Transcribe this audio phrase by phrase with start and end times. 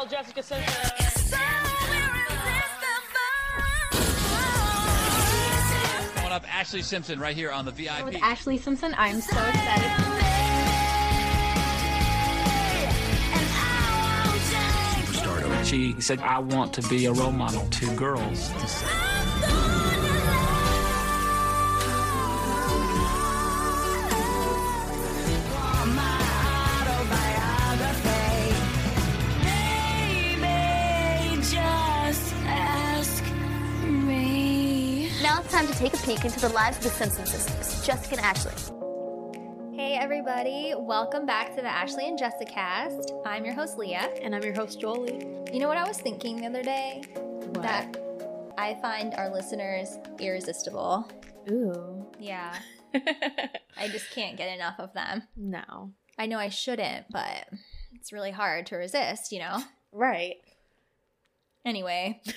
[0.00, 0.80] 19 year old Jessica Simpson.
[6.14, 8.04] Coming up, Ashlee Simpson right here on the VIP.
[8.04, 8.94] with Ashlee Simpson.
[8.96, 9.90] I'm so excited.
[14.94, 15.64] Superstardom.
[15.64, 18.50] She said, I want to be a role model to girls.
[35.60, 39.76] Time to take a peek into the lives of the Simpson sisters, Jessica and Ashlee.
[39.76, 43.10] Hey everybody, welcome back to the Ashlee and Jessicast.
[43.26, 44.08] I'm your host Lia.
[44.22, 45.18] And I'm your host, Joli.
[45.52, 47.02] You know what I was thinking the other day?
[47.60, 47.94] That
[48.56, 51.06] I find our listeners irresistible.
[51.50, 52.06] Ooh.
[52.18, 52.56] Yeah.
[52.94, 55.24] I just can't get enough of them.
[55.36, 55.92] no.
[56.18, 57.48] I know I shouldn't, but
[57.96, 59.62] it's really hard to resist, you know?
[59.92, 60.36] Right.
[61.64, 62.20] Anyway.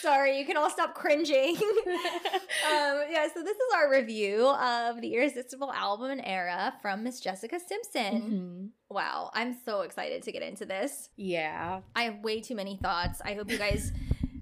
[0.00, 1.56] Sorry, you can all stop cringing.
[1.56, 7.20] um, yeah, so this is our review of the Irresistible album and era from Miss
[7.20, 8.22] Jessica Simpson.
[8.22, 8.68] Mhm.
[8.94, 11.10] Wow, I'm so excited to get into this.
[11.16, 11.80] Yeah.
[11.94, 13.20] I have way too many thoughts.
[13.24, 13.92] I hope you guys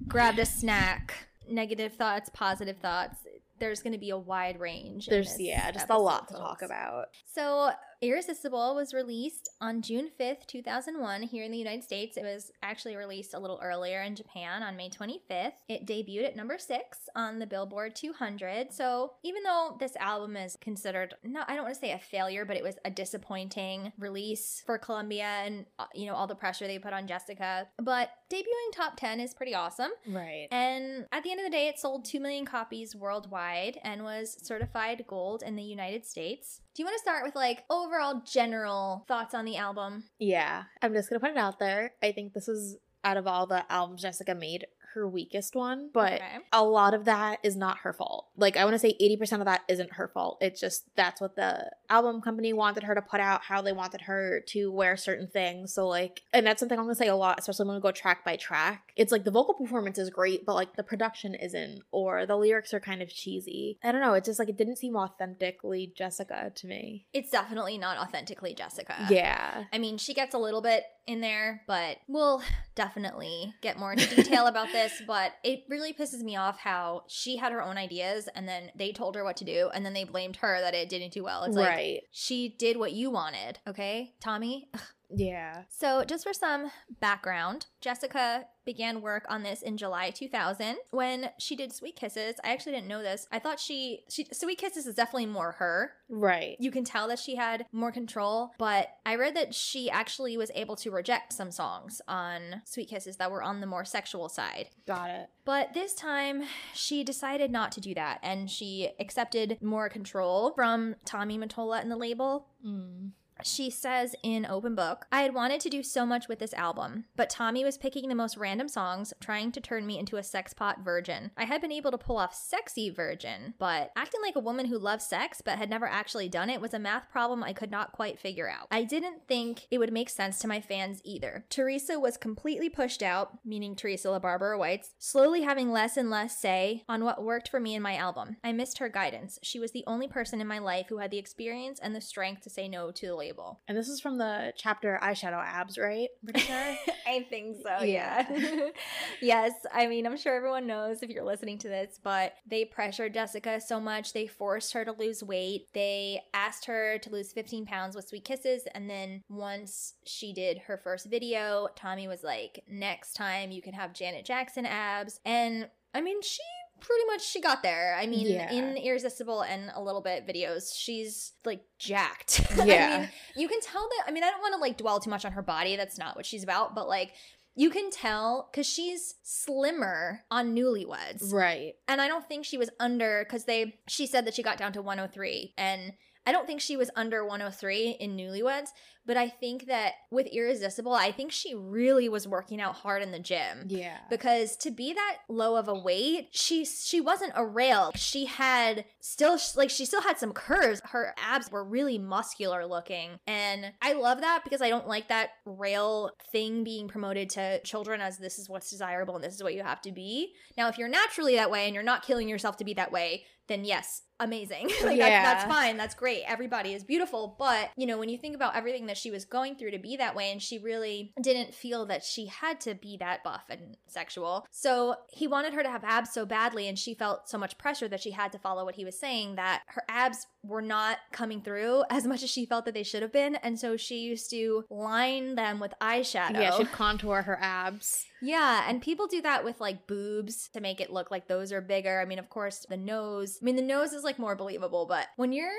[0.07, 1.15] grabbed a snack.
[1.49, 3.19] Negative thoughts, positive thoughts.
[3.59, 5.07] There's going to be a wide range.
[5.07, 7.07] There's, yeah, just a lot to talk about.
[7.33, 7.71] So,
[8.05, 12.19] Irresistible was released on June 5th, 2001, here in the United States.
[12.19, 15.53] It was actually released a little earlier in Japan on May 25th.
[15.71, 18.75] It debuted at number six on the Billboard 200.
[18.75, 22.45] So, even though this album is considered, no, I don't want to say a failure,
[22.45, 26.67] but it was a disappointing release for Columbia and, uh, you know, all the pressure
[26.67, 27.69] they put on Jessica.
[27.83, 29.93] But debuting top 10 is pretty awesome.
[30.07, 30.49] Right.
[30.51, 34.37] And at the end of the day, it sold 2 million copies worldwide and was
[34.43, 36.61] certified gold in the United States.
[36.75, 40.05] Do you want to start with like overall general thoughts on the album?
[40.19, 40.65] Yeah.
[40.83, 41.93] I'm just going to put it out there.
[42.03, 46.15] I think this is, out of all the albums Jessica made, her weakest one, but
[46.15, 46.39] Okay.
[46.53, 48.29] a lot of that is not her fault.
[48.37, 50.39] Like, I want to say 80% of that isn't her fault.
[50.41, 54.03] It's just that's what the album company wanted her to put out, how they wanted
[54.03, 55.73] her to wear certain things.
[55.75, 57.93] So, like, and that's something I'm going to say a lot, especially when we go
[57.93, 58.93] track by track.
[58.97, 62.73] It's like the vocal performance is great, but like the production isn't, or the lyrics
[62.73, 63.79] are kind of cheesy.
[63.83, 64.15] I don't know.
[64.15, 67.07] It's just like it didn't seem authentically Jessica to me.
[67.13, 69.07] It's definitely not authentically Jessica.
[69.11, 69.65] Yeah.
[69.73, 72.43] I mean, she gets a little bit in there, but we'll
[72.75, 74.93] definitely get more into detail about this.
[75.07, 78.93] But it really pisses me off how she had her own ideas and then they
[78.93, 81.45] told her what to do and then they blamed her that it didn't do well.
[81.45, 84.69] It's like, she did what you wanted, okay, Tommy?
[84.75, 84.81] Ugh.
[85.17, 85.63] Yeah.
[85.69, 86.71] So, just for some
[87.01, 92.37] background, Jessica began work on this in July 2000 when she did Sweet Kisses.
[92.43, 93.27] I actually didn't know this.
[93.31, 95.93] I thought she, she Sweet Kisses is definitely more her.
[96.09, 96.57] Right.
[96.59, 100.51] You can tell that she had more control, but I read that she actually was
[100.55, 104.71] able to reject some songs on Sweet Kisses that were on the more sexual side.
[104.87, 105.29] Got it.
[105.45, 110.97] But this time, she decided not to do that and she accepted more control from
[111.05, 112.47] Tommy Mottola and the label.
[112.67, 113.11] Mm.
[113.43, 117.05] She says in Open Book, I had wanted to do so much with this album,
[117.17, 120.85] but Tommy was picking the most random songs, trying to turn me into a sexpot
[120.85, 121.31] virgin.
[121.37, 124.79] I had been able to pull off sexy virgin, but acting like a woman who
[124.79, 127.93] loves sex but had never actually done it was a math problem I could not
[127.93, 128.69] quite figure out.
[128.71, 131.45] I didn't think it would make sense to my fans either.
[131.51, 136.85] Teresa was completely pushed out, meaning Teresa LaBarbera Whites, slowly having less and less say
[136.89, 138.37] on what worked for me in my album.
[138.45, 139.39] I missed her guidance.
[139.43, 142.43] She was the only person in my life who had the experience and the strength
[142.43, 143.61] to say no to the label.
[143.69, 146.09] And this is from the chapter Eyeshadow Abs, right?
[146.23, 146.77] Pretty sure.
[147.07, 148.27] I think so, Yeah.
[148.31, 148.69] yeah.
[149.23, 153.15] yes, I mean, I'm sure everyone knows if you're listening to this, but they pressured
[153.15, 154.13] Jessica so much.
[154.13, 155.69] They forced her to lose weight.
[155.73, 158.63] They asked her to lose 15 pounds with Sweet Kisses.
[158.75, 163.75] And then once she did her first video, Tommy was like, next time you can
[163.75, 165.21] have Janet Jackson abs.
[165.25, 166.43] And I mean, she
[166.81, 167.97] pretty much she got there.
[167.99, 168.53] I mean, Yeah.
[168.53, 172.41] in Irresistible and a little bit videos, she's like jacked.
[172.61, 172.99] I Yeah.
[173.01, 174.05] mean, you can tell that.
[174.09, 175.77] I mean, I don't want to like dwell too much on her body.
[175.77, 176.75] That's not what she's about.
[176.75, 177.13] But like,
[177.57, 181.75] you can tell because she's slimmer on Newlyweds, right.
[181.87, 183.79] and I don't think she was under because they.
[183.87, 185.93] She said that she got down to 103, and
[186.27, 188.69] I don't think she was under 103 in Newlyweds,
[189.07, 193.13] but I think that with Irresistible, I think she really was working out hard in
[193.13, 193.67] the gym.
[193.67, 193.99] Yeah.
[194.09, 197.93] Because to be that low of a weight, she she wasn't a rail.
[197.95, 200.81] She had still like she still had some curves.
[200.85, 205.31] Her abs were really muscular looking, and I love that because I don't like that
[205.45, 209.55] rail thing being promoted to children as this is what's desirable and this is what
[209.55, 210.33] you have to be.
[210.57, 213.25] Now, if you're naturally that way and you're not killing yourself to be that way,
[213.49, 214.71] then yes, amazing.
[214.85, 215.23] like Yeah.
[215.23, 215.77] that's, that's fine.
[215.77, 216.23] That's great.
[216.27, 217.35] Everybody is beautiful.
[217.39, 219.97] But, you know, when you think about everything that she was going through to be
[219.97, 223.77] that way, and she really didn't feel that she had to be that buff and
[223.87, 224.47] sexual.
[224.51, 227.89] So he wanted her to have abs so badly, and she felt so much pressure
[227.89, 231.41] that she had to follow what he was saying that her abs were not coming
[231.41, 233.35] through as much as she felt that they should have been.
[233.37, 236.35] And so she used to line them with eyeshadow.
[236.35, 238.07] Yeah, she'd contour her abs.
[238.23, 241.61] Yeah, and people do that with like boobs to make it look like those are
[241.61, 242.01] bigger.
[242.01, 243.39] I mean, of course, the nose.
[243.41, 245.51] I mean, the nose is like more believable, but when you're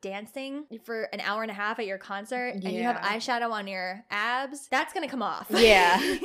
[0.00, 3.66] dancing for an hour and a half at your concert and you have eyeshadow on
[3.66, 5.46] your abs, that's to come off.
[5.50, 6.00] Yeah.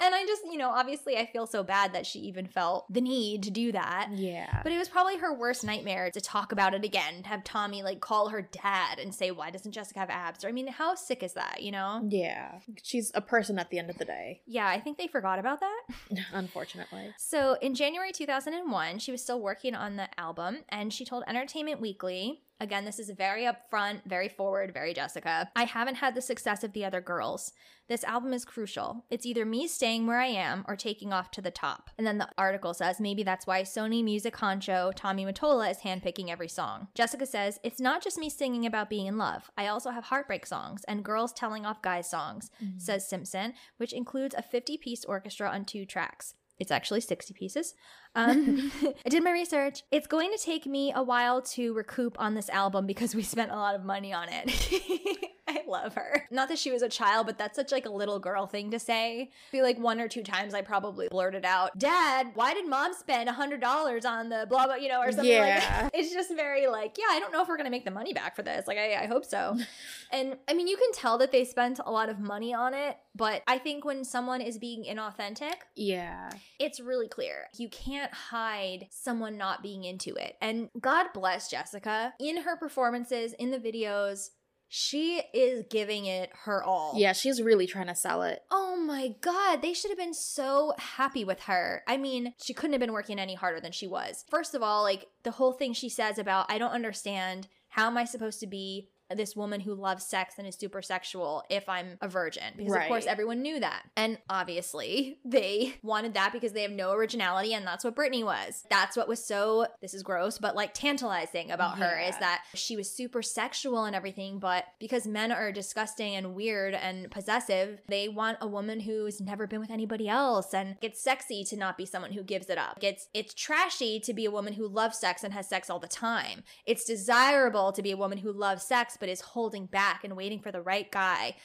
[0.00, 3.00] and I just, you know, obviously I feel so bad that she even felt the
[3.00, 4.08] need to do that.
[4.12, 4.60] Yeah.
[4.62, 7.82] But it was probably her worst nightmare to talk about it again, to have Tommy
[7.82, 10.44] like call her dad and say, Why doesn't Jessica have abs?
[10.44, 12.02] Or I mean, how sick is that, you know?
[12.08, 12.58] Yeah.
[12.82, 15.60] She's a person at the end of the day, Yeah, I think they forgot about
[15.60, 15.82] that.
[16.32, 17.14] unfortunately.
[17.18, 21.80] So in January 2001, she was still working on the album and she told Entertainment
[21.80, 25.50] Weekly, again, this is very upfront, very forward, very Jessica.
[25.54, 27.52] I haven't had the success of the other girls.
[27.86, 29.04] This album is crucial.
[29.10, 31.90] It's either me staying where I am or taking off to the top.
[31.98, 36.30] And then the article says maybe that's why Sony Music honcho Tommy Mottola is handpicking
[36.30, 36.88] every song.
[36.94, 39.50] Jessica says, It's not just me singing about being in love.
[39.58, 42.78] I also have heartbreak songs and girls telling off guys songs, mm-hmm.
[42.78, 46.34] says Simpson, which includes a 50 piece orchestra on two tracks.
[46.64, 47.74] It's actually 60 pieces.
[48.14, 48.72] Um,
[49.06, 49.82] I did my research.
[49.90, 53.50] It's going to take me a while to recoup on this album because we spent
[53.50, 55.20] a lot of money on it.
[55.54, 56.26] I love her.
[56.30, 58.78] Not that she was a child, but that's such like a little girl thing to
[58.78, 59.30] say.
[59.30, 62.92] I feel like one or two times I probably blurted out, "Dad, why did Mom
[62.94, 65.90] spend a hundred dollars on the blah blah?" You know, or something like that.
[65.94, 68.34] It's just very like, yeah, I don't know if we're gonna make the money back
[68.34, 68.66] for this.
[68.66, 69.56] Like, I, I hope so.
[70.12, 72.96] and I mean, you can tell that they spent a lot of money on it,
[73.14, 76.30] but I think when someone is being inauthentic, Yeah.
[76.58, 77.48] it's really clear.
[77.56, 80.36] You can't hide someone not being into it.
[80.40, 82.14] And God bless Jessica.
[82.18, 84.30] In her performances, in the videos,
[84.76, 86.94] she is giving it her all.
[86.96, 88.42] Yeah, she's really trying to sell it.
[88.50, 91.84] Oh my God, they should have been so happy with her.
[91.86, 94.24] I mean, she couldn't have been working any harder than she was.
[94.28, 97.46] First of all, like the whole thing she says about, I don't understand.
[97.68, 101.42] How am I supposed to be this woman who loves sex and is super sexual
[101.50, 102.54] if I'm a virgin?
[102.56, 103.84] Because, of course, everyone knew that.
[103.96, 108.64] And obviously, they wanted that because they have no originality, and that's what Britney was.
[108.70, 112.76] That's what was so, this is gross, but like tantalizing about her is that she
[112.76, 118.08] was super sexual and everything, but because men are disgusting and weird and possessive, they
[118.08, 121.86] want a woman who's never been with anybody else and it's sexy to not be
[121.86, 122.78] someone who gives it up.
[122.80, 125.88] It's it's trashy to be a woman who loves sex and has sex all the
[125.88, 126.42] time.
[126.66, 130.40] It's desirable to be a woman who loves sex but is holding back and waiting
[130.40, 131.36] for the right guy.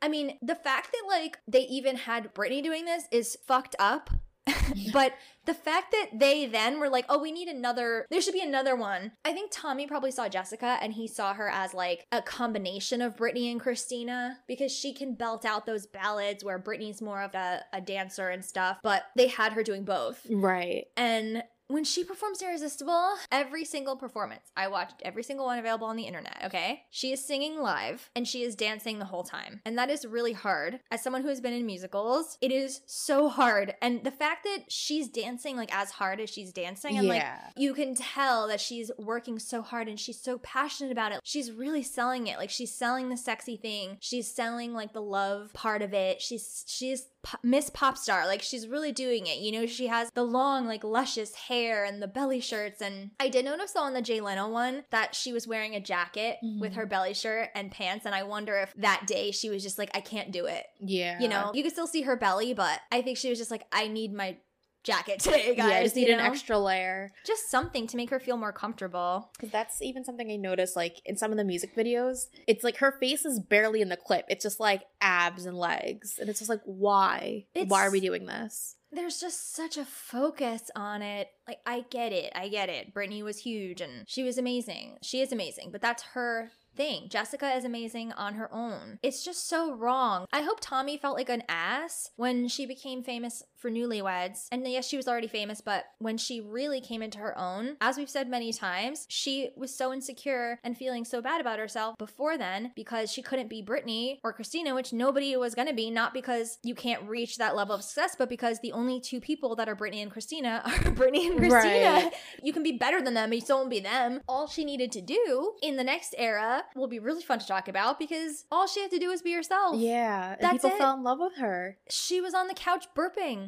[0.00, 4.10] I mean, the fact that like they even had Britney doing this is fucked up.
[4.92, 5.12] but
[5.44, 8.76] the fact that they then were like, oh, we need another, there should be another
[8.76, 9.12] one.
[9.24, 13.16] I think Tommy probably saw Jessica and he saw her as like a combination of
[13.16, 17.62] Britney and Christina because she can belt out those ballads where Britney's more of a,
[17.72, 20.26] a dancer and stuff, but they had her doing both.
[20.30, 20.86] Right.
[20.96, 25.96] And when she performs Irresistible, every single performance, I watched every single one available on
[25.96, 26.84] the internet, okay?
[26.90, 29.60] She is singing live and she is dancing the whole time.
[29.66, 30.80] And that is really hard.
[30.90, 33.74] As someone who has been in musicals, it is so hard.
[33.82, 37.22] And the fact that she's dancing like as hard as she's dancing, and like
[37.56, 41.20] you can tell that she's working so hard and she's so passionate about it.
[41.22, 42.38] She's really selling it.
[42.38, 43.98] Like she's selling the sexy thing.
[44.00, 46.22] She's selling like the love part of it.
[46.22, 47.08] She's she's
[47.42, 48.26] Miss Pop Star.
[48.26, 49.38] Like she's really doing it.
[49.38, 53.28] You know, she has the long like luscious hair and the belly shirts and I
[53.28, 56.60] did notice though on the Jay Leno one that she was wearing a jacket mm-hmm.
[56.60, 59.78] with her belly shirt and pants and I wonder if that day she was just
[59.78, 60.64] like I can't do it.
[60.80, 61.18] Yeah.
[61.20, 63.64] You know, you could still see her belly, but I think she was just like
[63.72, 64.36] I need my
[64.84, 65.70] jacket today, guys.
[65.70, 67.10] yeah, I just you need an extra layer.
[67.24, 69.30] just something to make her feel more comfortable.
[69.36, 72.26] Because that's even something I noticed, like in some of the music videos.
[72.46, 74.24] It's like her face is barely in the clip.
[74.28, 77.46] It's just like abs and legs, and it's just like, why?
[77.66, 78.76] why are we doing this?
[78.90, 81.28] There's just such a focus on it.
[81.46, 82.32] Like, I get it.
[82.34, 82.94] I get it.
[82.94, 84.98] Britney was huge and she was amazing.
[85.02, 87.08] She is amazing, but that's her thing.
[87.10, 88.98] Jessica is amazing on her own.
[89.02, 90.26] It's just so wrong.
[90.32, 94.46] I hope Tommy felt like an ass when she became famous for Newlyweds.
[94.52, 97.96] And yes, she was already famous, but when she really came into her own, as
[97.96, 102.38] we've said many times, she was so insecure and feeling so bad about herself before
[102.38, 106.14] then because she couldn't be Britney or Christina, which nobody was going to be, not
[106.14, 109.68] because you can't reach that level of success, but because the only two people that
[109.68, 111.52] are Britney and Christina are Britney and Christina.
[111.52, 112.12] Right.
[112.42, 114.20] You can be better than them, but you still won't be them.
[114.28, 117.68] All she needed to do in the next era will be really fun to talk
[117.68, 119.76] about because all she had to do was be herself.
[119.76, 120.36] Yeah.
[120.40, 120.78] That's people it.
[120.78, 121.78] fell in love with her.
[121.90, 123.47] She was on the couch burping.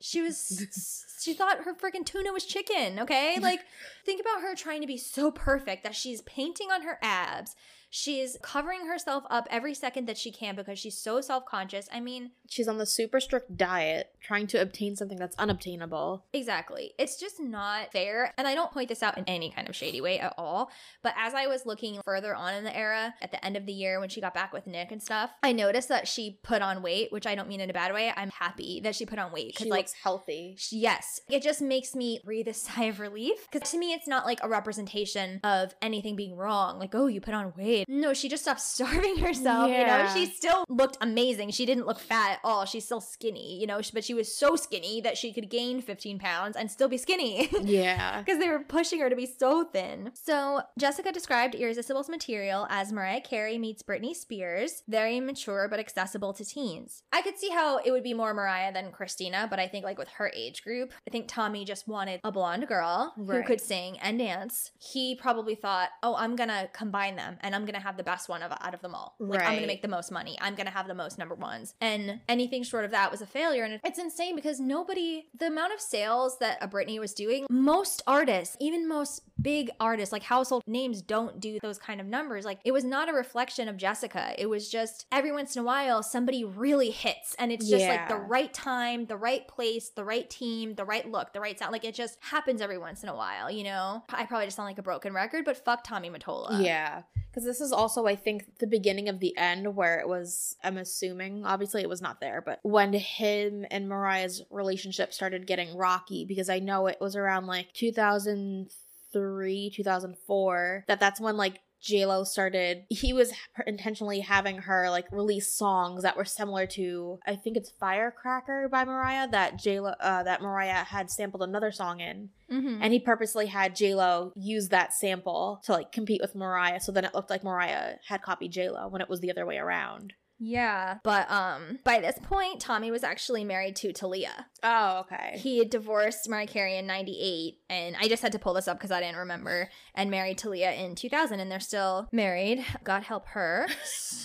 [0.00, 3.38] She was, she thought her freaking tuna was chicken, okay?
[3.40, 3.60] Like,
[4.04, 7.56] think about her trying to be so perfect that she's painting on her abs.
[7.88, 11.88] She's covering herself up every second that she can because she's so self conscious.
[11.92, 16.24] I mean, She's on the super strict diet, trying to obtain something that's unobtainable.
[16.32, 16.92] Exactly.
[16.98, 18.32] It's just not fair.
[18.38, 20.70] And I don't point this out in any kind of shady way at all.
[21.02, 23.72] But as I was looking further on in the era, at the end of the
[23.72, 26.82] year when she got back with Nick and stuff, I noticed that she put on
[26.82, 28.12] weight, which I don't mean in a bad way.
[28.16, 29.54] I'm happy that she put on weight.
[29.54, 30.56] Because, like, looks healthy.
[30.72, 33.46] yes, it just makes me breathe a sigh of relief.
[33.50, 36.78] Because to me, it's not like a representation of anything being wrong.
[36.78, 37.84] Like, oh, you put on weight.
[37.88, 39.70] No, she just stopped starving herself.
[39.70, 41.50] You know, she still looked amazing.
[41.50, 42.64] She didn't look fat at all.
[42.64, 46.18] She's still skinny, you know, but she was so skinny that she could gain 15
[46.18, 47.48] pounds and still be skinny.
[47.66, 48.20] Yeah.
[48.20, 50.12] Because they were pushing her to be so thin.
[50.14, 56.32] So, Jessica described Irresistible's material as Mariah Carey meets Britney Spears, very mature but accessible
[56.34, 57.02] to teens.
[57.12, 59.98] I could see how it would be more Mariah than Christina, but I think, like,
[59.98, 63.98] with her age group, I think Tommy just wanted a blonde girl who could sing
[64.00, 64.72] and dance.
[64.78, 68.42] He probably thought, oh, I'm gonna combine them and I'm gonna have the best one
[68.42, 69.14] of, out of them all.
[69.18, 70.36] Like, I'm gonna make the most money.
[70.40, 71.74] I'm gonna have the most number ones.
[71.80, 73.64] And anything short of that was a failure.
[73.64, 78.02] And it's insane because nobody, the amount of sales that a Britney was doing, most
[78.06, 82.44] artists, even most big artists, like household names, don't do those kind of numbers.
[82.44, 84.34] Like it was not a reflection of Jessica.
[84.38, 88.08] It was just every once in a while somebody really hits and it's just like
[88.08, 91.72] the right time, the right place, the right team, the right look, the right sound.
[91.72, 94.04] Like it just happens every once in a while, you know?
[94.08, 96.64] I probably just sound like a broken record, but fuck Tommy Mottola.
[96.64, 97.02] Yeah.
[97.30, 100.78] Because this is also, I think, the beginning of the end where it was, I'm
[100.78, 106.24] assuming, obviously it was not there, but when him and Mariah's relationship started getting rocky,
[106.24, 112.84] because I know it was around like 2003, 2004, that that's when like JLo started,
[112.88, 113.32] he was
[113.66, 118.84] intentionally having her like release songs that were similar to, I think it's Firecracker by
[118.84, 122.30] Mariah, that JLo, uh, that Mariah had sampled another song in.
[122.50, 122.78] Mhm.
[122.80, 127.04] And he purposely had Lo use that sample to like compete with Mariah, so then
[127.04, 130.14] it looked like Mariah had copied Lo when it was the other way around.
[130.38, 134.46] Yeah, but um, by this point, Tommy was actually married to Thalia.
[134.62, 135.38] Oh, okay.
[135.38, 138.78] He had divorced Mariah Carey in '98, and I just had to pull this up
[138.78, 142.64] because I didn't remember, and married Thalia in 2000, and they're still married.
[142.84, 143.68] God help her.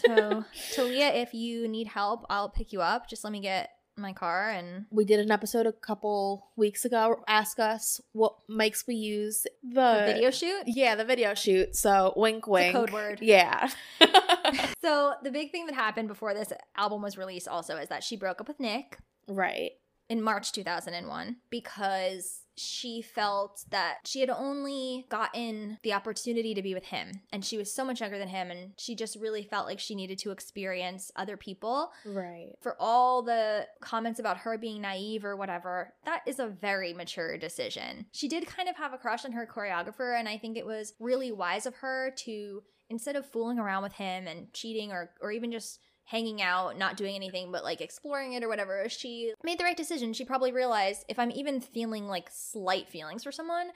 [0.01, 3.08] So, Thalia, if you need help, I'll pick you up.
[3.08, 3.70] Just let me get
[4.01, 7.24] my car and We did an episode a couple weeks ago.
[7.27, 9.46] Ask us what mics we use.
[9.63, 10.63] The, the video shoot.
[10.65, 11.75] Yeah, the video shoot.
[11.75, 12.74] So wink, wink.
[12.74, 13.20] code word.
[13.22, 13.70] Yeah.
[14.81, 18.17] So the big thing that happened before this album was released also is that she
[18.17, 18.98] broke up with Nick.
[19.27, 19.72] right.
[20.10, 26.74] in March 2001 because she felt that she had only gotten the opportunity to be
[26.74, 29.65] with him and she was so much younger than him and she just really felt
[29.65, 32.53] like she needed to experience other people Right.
[32.62, 37.38] for all the comments about her being naive or whatever that is a very mature
[37.38, 40.65] decision she did kind of have a crush on her choreographer and i think it
[40.65, 45.10] was really wise of her to instead of fooling around with him and cheating or
[45.22, 49.34] or even just hanging out, not doing anything but like exploring it or whatever, she
[49.43, 50.13] made the right decision.
[50.13, 53.72] She probably realized if I'm even feeling like slight feelings for someone,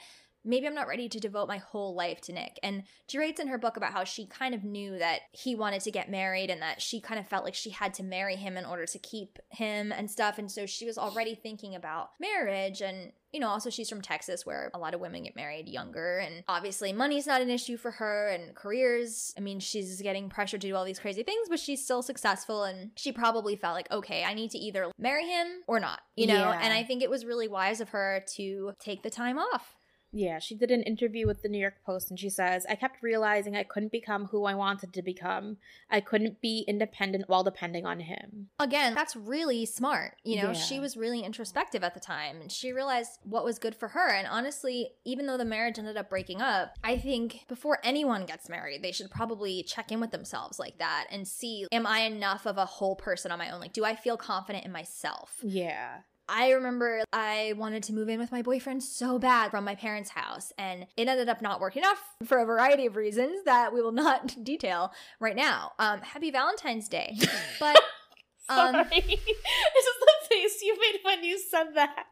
[0.46, 2.60] maybe I'm not ready to devote my whole life to Nick.
[2.64, 5.82] And she writes in her book about how she kind of knew that he wanted
[5.82, 8.58] to get married and that she kind of felt like she had to marry him
[8.58, 10.38] in order to keep him and stuff.
[10.38, 14.46] And so she was already thinking about marriage and you know, also she's from Texas
[14.46, 17.92] where a lot of women get married younger and obviously money's not an issue for
[17.92, 19.34] her and careers.
[19.38, 22.64] I mean, she's getting pressure to do all these crazy things, but she's still successful
[22.64, 26.28] and she probably felt like, okay, I need to either marry him or not, you
[26.28, 26.34] know?
[26.34, 26.60] Yeah.
[26.62, 29.76] And I think it was really wise of her to take the time off.
[30.18, 33.04] Yeah, she did an interview with the New York Post and she says, I kept
[33.04, 35.58] realizing I couldn't become who I wanted to become.
[35.92, 38.48] I couldn't be independent while depending on him.
[38.58, 40.16] Again, that's really smart.
[40.24, 40.54] You know, Yeah.
[40.54, 44.10] she was really introspective at the time and she realized what was good for her.
[44.10, 48.48] And honestly, even though the marriage ended up breaking up, I think before anyone gets
[48.48, 52.46] married, they should probably check in with themselves like that and see, am I enough
[52.46, 53.60] of a whole person on my own?
[53.60, 55.40] Like, do I feel confident in myself?
[55.44, 55.98] Yeah.
[56.28, 60.10] I remember I wanted to move in with my boyfriend so bad from my parents'
[60.10, 63.82] house, and it ended up not working out for a variety of reasons that we
[63.82, 65.74] will not detail right now.
[65.80, 67.18] Um, happy Valentine's Day.
[67.60, 67.78] But
[68.50, 68.88] um, Sorry.
[68.90, 72.06] this is the face you made when you said that.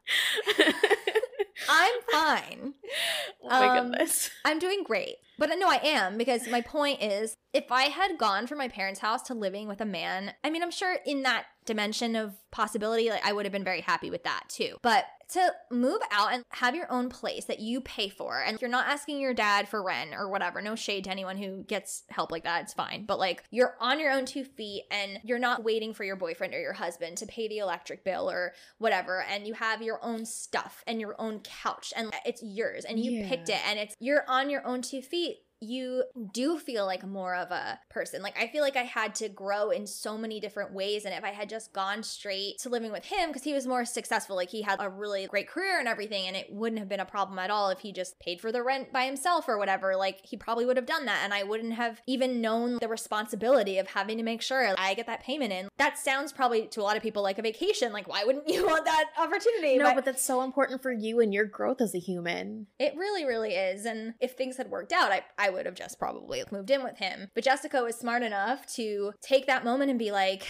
[1.70, 2.74] I'm fine.
[3.44, 4.30] oh my Um, goodness.
[4.46, 5.16] I'm doing great.
[5.40, 9.00] But no, I am because my point is if I had gone from my parents'
[9.00, 13.10] house to living with a man, I mean, I'm sure in that dimension of possibility,
[13.10, 14.78] like I would have been very happy with that too.
[14.84, 18.70] But to move out and have your own place that you pay for, and you're
[18.70, 22.32] not asking your dad for rent or whatever, no shade to anyone who gets help
[22.32, 23.06] like that, it's fine.
[23.06, 26.54] But like you're on your own two feet and you're not waiting for your boyfriend
[26.54, 30.26] or your husband to pay the electric bill or whatever, and you have your own
[30.26, 33.30] stuff and your own couch and it's yours and you Yeah.
[33.30, 37.36] picked it and it's you're on your own two feet you do feel like more
[37.36, 38.22] of a person.
[38.22, 41.24] Like I feel like I had to grow in so many different ways and if
[41.24, 44.50] I had just gone straight to living with him because he was more successful, like
[44.50, 47.40] he had a really great career and everything and it wouldn't have been a problem
[47.40, 49.96] at all if he just paid for the rent by himself or whatever.
[49.96, 53.78] Like he probably would have done that and I wouldn't have even known the responsibility
[53.78, 55.70] of having to make sure I get that payment in.
[55.78, 57.94] That sounds probably to a lot of people like a vacation.
[57.94, 59.78] Like why wouldn't you want that opportunity?
[59.78, 62.68] No, but that's so important for you and your growth as a human.
[62.80, 63.86] It really, really is.
[63.86, 66.98] And if things had worked out, I, I would have just probably moved in with
[66.98, 67.30] him.
[67.34, 70.48] But Jessica was smart enough to take that moment and be like,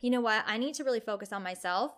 [0.00, 0.44] you know what?
[0.46, 1.92] I need to really focus on myself.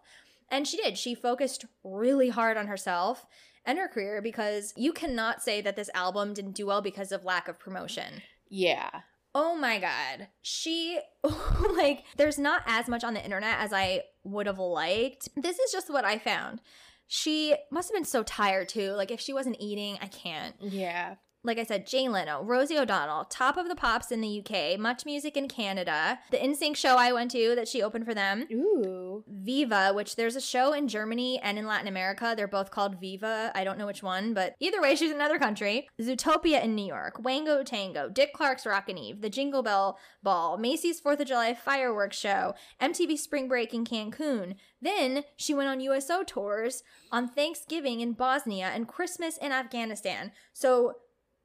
[0.51, 0.99] And she did.
[0.99, 3.27] She focused really hard on herself
[3.65, 7.25] and her career because you cannot say that this album didn't do well because of
[7.25, 8.23] lack of promotion.
[8.49, 8.91] Yeah.
[9.35, 10.29] Oh my god.
[10.43, 11.01] She
[11.77, 15.29] like there's not as much on the internet as I would have liked.
[15.37, 16.61] This is just what I found.
[17.07, 18.93] She must have been so tired too.
[18.93, 20.55] Like if she wasn't eating, I can't.
[20.61, 21.17] Yeah.
[21.45, 25.05] Like I said, Jay Leno, Rosie O'Donnell, top of the pops in the UK, much
[25.05, 26.19] music in Canada.
[26.31, 28.47] The NSYNC show I went to that she opened for them.
[28.51, 29.23] Ooh.
[29.29, 32.33] Viva, which there's a show in Germany and in Latin America.
[32.35, 33.53] They're both called Viva.
[33.55, 35.87] I don't know which one, but either way, she's in another country.
[36.01, 41.01] Zootopia in New York, Wango Tango, Dick Clark's Rockin' Eve, the Jingle Bell Ball, Macy's
[41.01, 44.55] 4th of July fireworks show, MTV Spring Break in Cancun.
[44.81, 46.83] Then she went on USO tours
[47.13, 50.33] on Thanksgiving in Bosnia and Christmas in Afghanistan.
[50.53, 50.95] So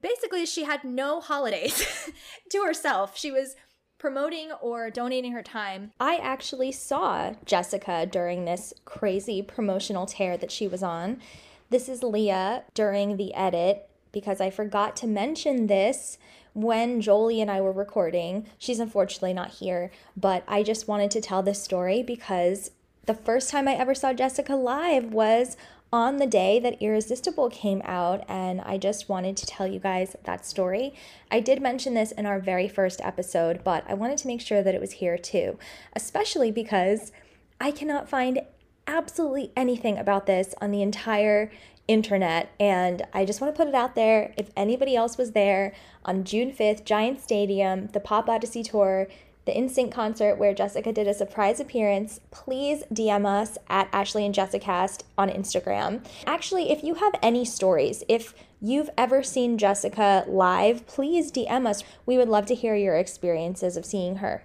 [0.02, 2.12] basically, she had no holidays
[2.52, 3.18] to herself.
[3.18, 3.56] She was
[3.98, 5.92] promoting or donating her time.
[6.00, 11.20] I actually saw Jessica during this crazy promotional tear that she was on.
[11.70, 16.18] This is Lia during the edit because I forgot to mention this
[16.54, 18.48] when Joli and I were recording.
[18.58, 22.72] She's unfortunately not here, but I just wanted to tell this story because
[23.06, 25.58] the first time I ever saw Jessica live was
[25.92, 30.16] on the day that Irresistible came out, and I just wanted to tell you guys
[30.24, 30.94] that story.
[31.32, 34.62] I did mention this in our very first episode, but I wanted to make sure
[34.62, 35.58] that it was here too,
[35.96, 37.12] especially because
[37.60, 38.42] I cannot find
[38.86, 41.52] absolutely anything about this on the entire
[41.88, 44.32] internet, and I just want to put it out there.
[44.38, 45.74] If anybody else was there
[46.06, 49.08] on June 5th, Giant Stadium, the Pop Odyssey Tour,
[49.50, 54.36] the NSYNC concert where Jessica did a surprise appearance, please DM us at Ashlee and
[54.36, 56.06] Jessicast on Instagram.
[56.28, 61.84] Actually, if you have any stories, if you've ever seen Jessica live, please DM us.
[62.06, 64.44] We would love to hear your experiences of seeing her.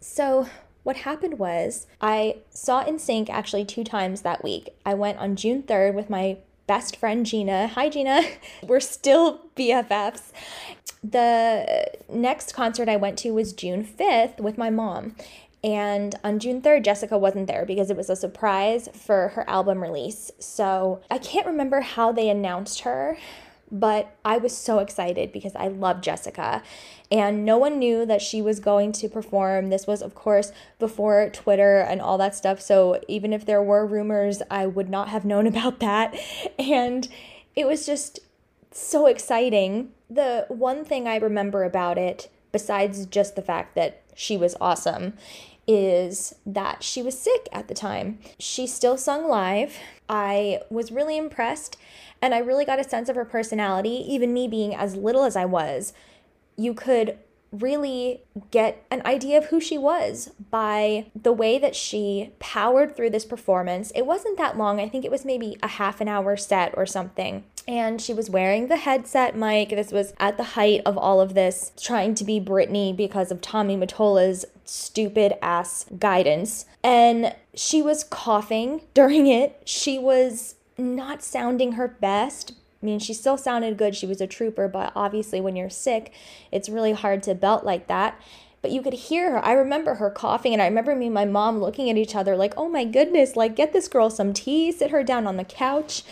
[0.00, 0.48] So,
[0.82, 4.70] what happened was I saw NSYNC actually two times that week.
[4.84, 6.38] I went on June 3rd with my
[6.70, 7.66] best friend Gina.
[7.66, 8.22] Hi Gina.
[8.62, 10.30] We're still BFFs.
[11.02, 15.16] The next concert I went to was June 5th with my mom.
[15.64, 19.82] And on June 3rd, Jessica wasn't there because it was a surprise for her album
[19.82, 20.30] release.
[20.38, 23.18] So I can't remember how they announced her,
[23.72, 26.62] but I was so excited because I love Jessica.
[27.10, 29.70] And no one knew that she was going to perform.
[29.70, 32.60] This was, of course, before Twitter and all that stuff.
[32.60, 36.14] So even if there were rumors, I would not have known about that.
[36.58, 37.08] And
[37.56, 38.20] it was just
[38.70, 39.90] so exciting.
[40.08, 45.14] The one thing I remember about it, besides just the fact that she was awesome,
[45.70, 48.18] is that she was sick at the time.
[48.40, 49.78] She still sung live.
[50.08, 51.76] I was really impressed,
[52.20, 55.36] and I really got a sense of her personality, even me being as little as
[55.36, 55.92] I was.
[56.56, 57.18] You could
[57.52, 63.10] really get an idea of who she was by the way that she powered through
[63.10, 63.92] this performance.
[63.94, 66.84] It wasn't that long, I think it was maybe a half an hour set or
[66.84, 67.44] something.
[67.68, 69.70] And she was wearing the headset mic.
[69.70, 73.40] This was at the height of all of this, trying to be Britney because of
[73.40, 76.66] Tommy Mottola's stupid ass guidance.
[76.82, 79.62] And she was coughing during it.
[79.64, 83.94] She was not sounding her best, I mean, she still sounded good.
[83.94, 86.12] She was a trooper, but obviously, when you're sick,
[86.50, 88.20] it's really hard to belt like that.
[88.62, 89.44] but you could hear her.
[89.44, 92.36] I remember her coughing, and I remember me and my mom looking at each other
[92.36, 95.44] like, oh my goodness, like, get this girl some tea, sit her down on the
[95.44, 96.02] couch.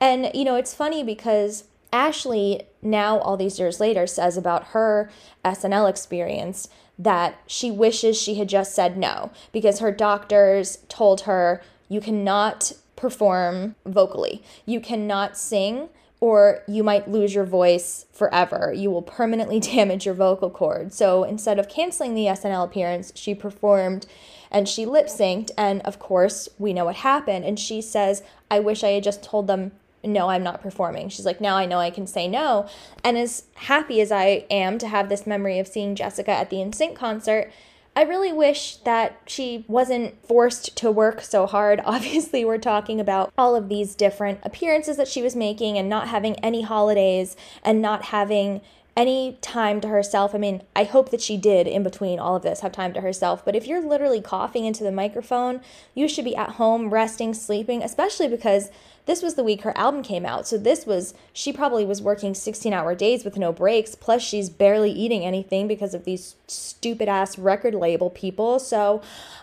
[0.00, 5.10] And, you know, it's funny because Ashlee, now all these years later, says about her
[5.44, 11.62] SNL experience that she wishes she had just said no because her doctors told her,
[11.88, 15.88] you cannot perform vocally, you cannot sing.
[16.22, 18.74] Or you might lose your voice forever.
[18.76, 20.94] You will permanently damage your vocal cords.
[20.94, 24.04] So instead of canceling the SNL appearance, she performed
[24.50, 25.50] and she lip synced.
[25.56, 27.46] And of course, we know what happened.
[27.46, 31.08] And she says, I wish I had just told them no, I'm not performing.
[31.08, 32.68] She's like, now I know I can say no.
[33.04, 36.56] And as happy as I am to have this memory of seeing Jessica at the
[36.56, 37.52] NSYNC concert,
[37.94, 41.80] I really wish that she wasn't forced to work so hard.
[41.84, 46.08] Obviously, we're talking about all of these different appearances that she was making and not
[46.08, 48.60] having any holidays and not having
[48.96, 50.34] any time to herself.
[50.34, 53.00] I mean, I hope that she did in between all of this have time to
[53.00, 53.44] herself.
[53.44, 55.60] But if you're literally coughing into the microphone,
[55.94, 58.70] you should be at home resting, sleeping, especially because
[59.06, 60.46] this was the week her album came out.
[60.46, 63.94] So this was, she probably was working 16 hour days with no breaks.
[63.94, 68.58] Plus, she's barely eating anything because of these stupid ass record label people.
[68.58, 69.02] So,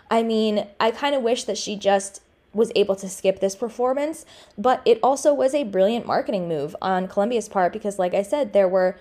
[0.10, 2.22] I mean, I kind of wish that she just
[2.54, 4.26] was able to skip this performance,
[4.58, 8.54] but it also was a brilliant marketing move on Columbia's part because, like I said,
[8.54, 8.98] there were,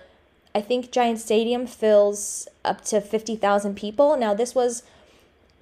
[0.53, 4.17] I think, Giant Stadium fills up to 50,000 people.
[4.17, 4.83] Now, this was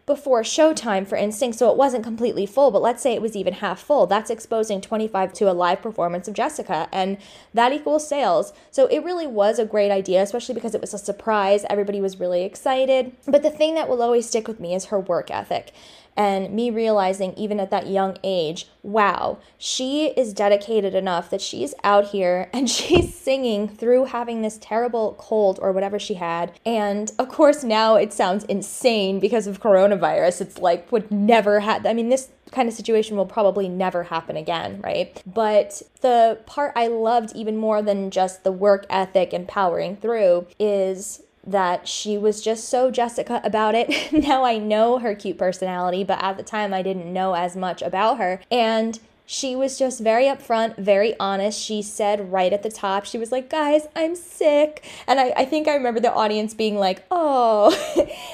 [0.06, 3.54] before showtime for NSYNC, so it wasn't completely full, but let's say it was even
[3.54, 4.06] half full.
[4.06, 7.18] That's exposing 25 to a live performance of Jessica, and
[7.54, 8.54] that equals sales.
[8.70, 11.66] So it really was a great idea, especially because it was a surprise.
[11.70, 13.14] Everybody was really excited.
[13.26, 15.72] But the thing that will always stick with me is her work ethic
[16.18, 21.74] and me realizing even at that young age, wow, she is dedicated enough that she's
[21.84, 26.58] out here and she's singing through having this terrible cold or whatever she had.
[26.66, 30.42] And of course, now it sounds insane because of coronavirus.
[30.42, 34.38] It's like would never have, I mean, this kind of situation will probably never happen
[34.38, 35.22] again, right?
[35.26, 40.48] But the part I loved even more than just the work ethic and powering through
[40.60, 44.12] is that she was just so Jessica about it.
[44.14, 47.82] now I know her cute personality, but at the time I didn't know as much
[47.82, 48.42] about her.
[48.52, 51.60] And she was just very upfront, very honest.
[51.60, 54.86] She said right at the top, she was like, Guys, I'm sick.
[55.08, 57.76] And I, I think I remember the audience being like, Oh.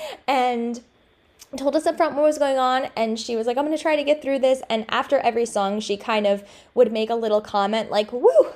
[0.28, 0.82] and
[1.58, 3.82] told us up front what was going on and she was like i'm going to
[3.82, 7.16] try to get through this and after every song she kind of would make a
[7.16, 8.48] little comment like woo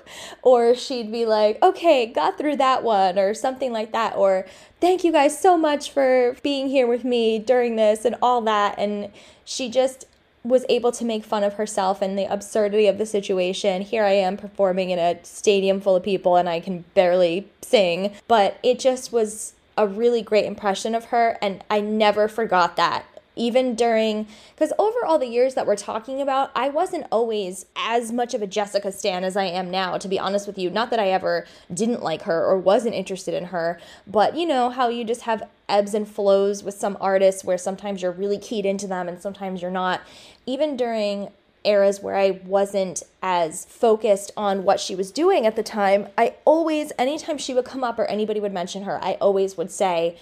[0.41, 4.45] or she'd be like okay got through that one or something like that or
[4.79, 8.73] thank you guys so much for being here with me during this and all that
[8.77, 9.11] and
[9.43, 10.05] she just
[10.45, 13.81] was able to make fun of herself and the absurdity of the situation.
[13.81, 18.13] Here I am performing in a stadium full of people and I can barely sing,
[18.27, 23.05] but it just was a really great impression of her and I never forgot that.
[23.37, 28.09] Even during, because over all the years that we're talking about, I wasn't always as
[28.09, 30.69] much of a Jessica Stan as I am now, to be honest with you.
[30.69, 34.69] Not that I ever didn't like her or wasn't interested in her, but you know
[34.69, 38.65] how you just have ebbs and flows with some artists where sometimes you're really keyed
[38.65, 39.99] into them and sometimes you're not.
[40.45, 41.29] Even during
[41.65, 46.35] eras where I wasn't as focused on what she was doing at the time, I
[46.45, 50.17] always, anytime she would come up or anybody would mention her, I always would say,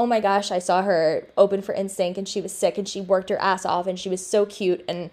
[0.00, 3.00] Oh my gosh, I saw her open for NSYNC and she was sick and she
[3.00, 5.10] worked her ass off and she was so cute and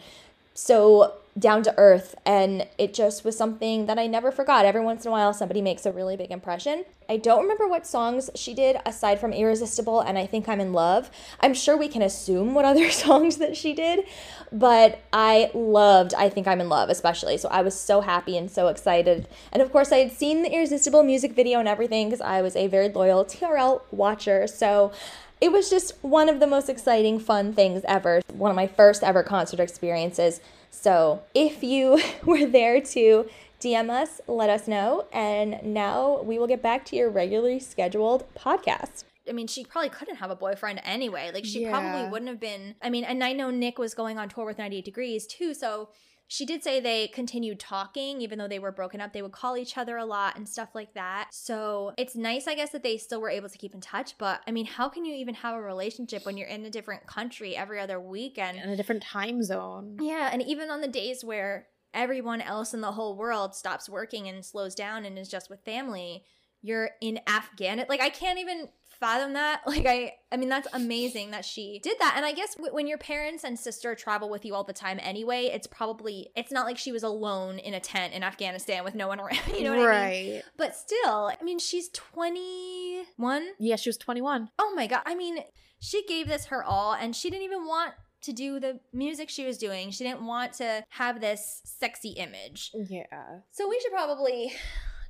[0.53, 4.65] so down to earth and it just was something that I never forgot.
[4.65, 6.85] Every once in a while somebody makes a really big impression.
[7.09, 10.71] I don't remember what songs she did aside from Irresistible and I Think I'm in
[10.71, 11.11] Love.
[11.41, 14.05] I'm sure we can assume what other songs that she did,
[14.51, 17.37] but I loved I Think I'm in Love especially.
[17.37, 19.27] So I was so happy and so excited.
[19.51, 22.55] And of course I had seen the Irresistible music video and everything because I was
[22.55, 24.47] a very loyal TRL watcher.
[24.47, 24.93] So
[25.41, 28.21] it was just one of the most exciting, fun things ever.
[28.31, 30.39] One of my first ever concert experiences.
[30.75, 35.07] So if you were there to DM us, let us know.
[35.11, 39.05] And now we will get back to your regularly scheduled podcast.
[39.27, 41.31] I mean, she probably couldn't have a boyfriend anyway.
[41.33, 41.71] Like, she Yeah.
[41.71, 42.75] probably wouldn't have been.
[42.81, 45.53] I mean, and I know Nick was going on tour with 98 Degrees too.
[45.55, 45.89] So
[46.27, 49.13] she did say they continued talking, even though they were broken up.
[49.13, 51.27] They would call each other a lot and stuff like that.
[51.31, 54.17] So it's nice, I guess, that they still were able to keep in touch.
[54.17, 57.05] But I mean, how can you even have a relationship when you're in a different
[57.07, 58.57] country every other weekend?
[58.57, 59.97] in a different time zone.
[60.01, 64.27] Yeah, and even on the days where everyone else in the whole world stops working
[64.27, 66.23] and slows down and is just with family,
[66.61, 67.85] you're in Afghanistan.
[67.87, 69.61] Like I can't even fathom that.
[69.67, 72.13] Like I I mean that's amazing that she did that.
[72.15, 74.99] And I guess w- when your parents and sister travel with you all the time
[75.01, 78.95] anyway, it's probably it's not like she was alone in a tent in Afghanistan with
[78.95, 80.33] no one around, you know what I mean?
[80.35, 80.43] right.
[80.57, 83.45] But still, I mean she's 21?
[83.59, 84.49] Yeah, she was 21.
[84.59, 85.01] Oh my god.
[85.05, 85.39] I mean,
[85.79, 89.45] she gave this her all and she didn't even want to do the music she
[89.45, 89.91] was doing.
[89.91, 92.71] She didn't want to have this sexy image.
[92.89, 93.03] Yeah.
[93.51, 94.51] So we should probably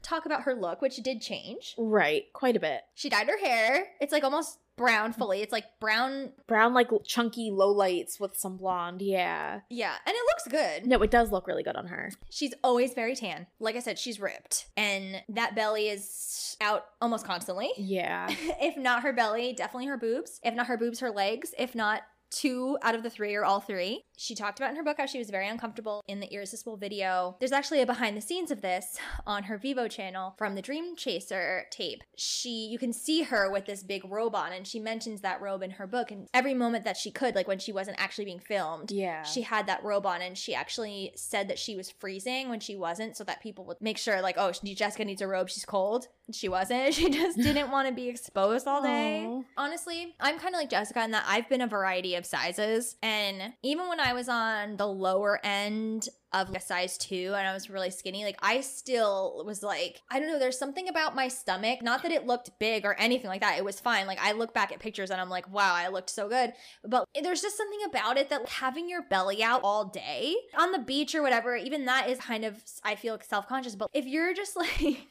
[0.05, 1.75] talk about her look, which did change.
[1.77, 2.25] Right.
[2.33, 2.81] Quite a bit.
[2.93, 3.87] She dyed her hair.
[3.99, 5.17] It's like almost brown mm.
[5.17, 5.41] fully.
[5.41, 6.31] It's like brown.
[6.47, 9.01] Brown, like chunky low lights with some blonde.
[9.01, 9.61] Yeah.
[9.69, 10.87] Yeah, and it looks good.
[10.87, 12.11] No, it does look really good on her.
[12.29, 13.47] She's always very tan.
[13.59, 14.67] Like I said, she's ripped.
[14.77, 17.71] And that belly is out almost constantly.
[17.77, 18.27] Yeah.
[18.61, 20.39] if not her belly, definitely her boobs.
[20.43, 21.53] If not her boobs, her legs.
[21.57, 24.04] If not, two out of the three or all three.
[24.17, 27.35] She talked about in her book how she was very uncomfortable in the Irresistible video.
[27.39, 28.97] There's actually a behind the scenes of this
[29.27, 32.03] on her Vevo channel from the Dream Chaser tape.
[32.17, 35.63] She, you can see her with this big robe on, and she mentions that robe
[35.63, 36.11] in her book.
[36.11, 39.23] And every moment that she could, like when she wasn't actually being filmed, Yeah.
[39.23, 42.75] she had that robe on, and she actually said that she was freezing when she
[42.75, 46.07] wasn't, so that people would make sure, like, oh, Jessica needs a robe, she's cold.
[46.31, 46.93] She wasn't.
[46.95, 49.25] She just didn't want to be exposed all day.
[49.27, 49.41] Aw.
[49.57, 52.95] Honestly, I'm kind of like Jessica in that I've been a variety of sizes.
[53.03, 57.47] And even when I was on the lower end of like a size two and
[57.47, 61.15] I was really skinny, like I still was like, I don't know, there's something about
[61.15, 61.81] my stomach.
[61.81, 63.57] Not that it looked big or anything like that.
[63.57, 64.05] It was fine.
[64.05, 66.53] Like I look back at pictures and I'm like, wow, I looked so good.
[66.83, 70.71] But there's just something about it that like, having your belly out all day on
[70.71, 73.75] the beach or whatever, even that is kind of, I feel self conscious.
[73.75, 75.07] But if you're just like,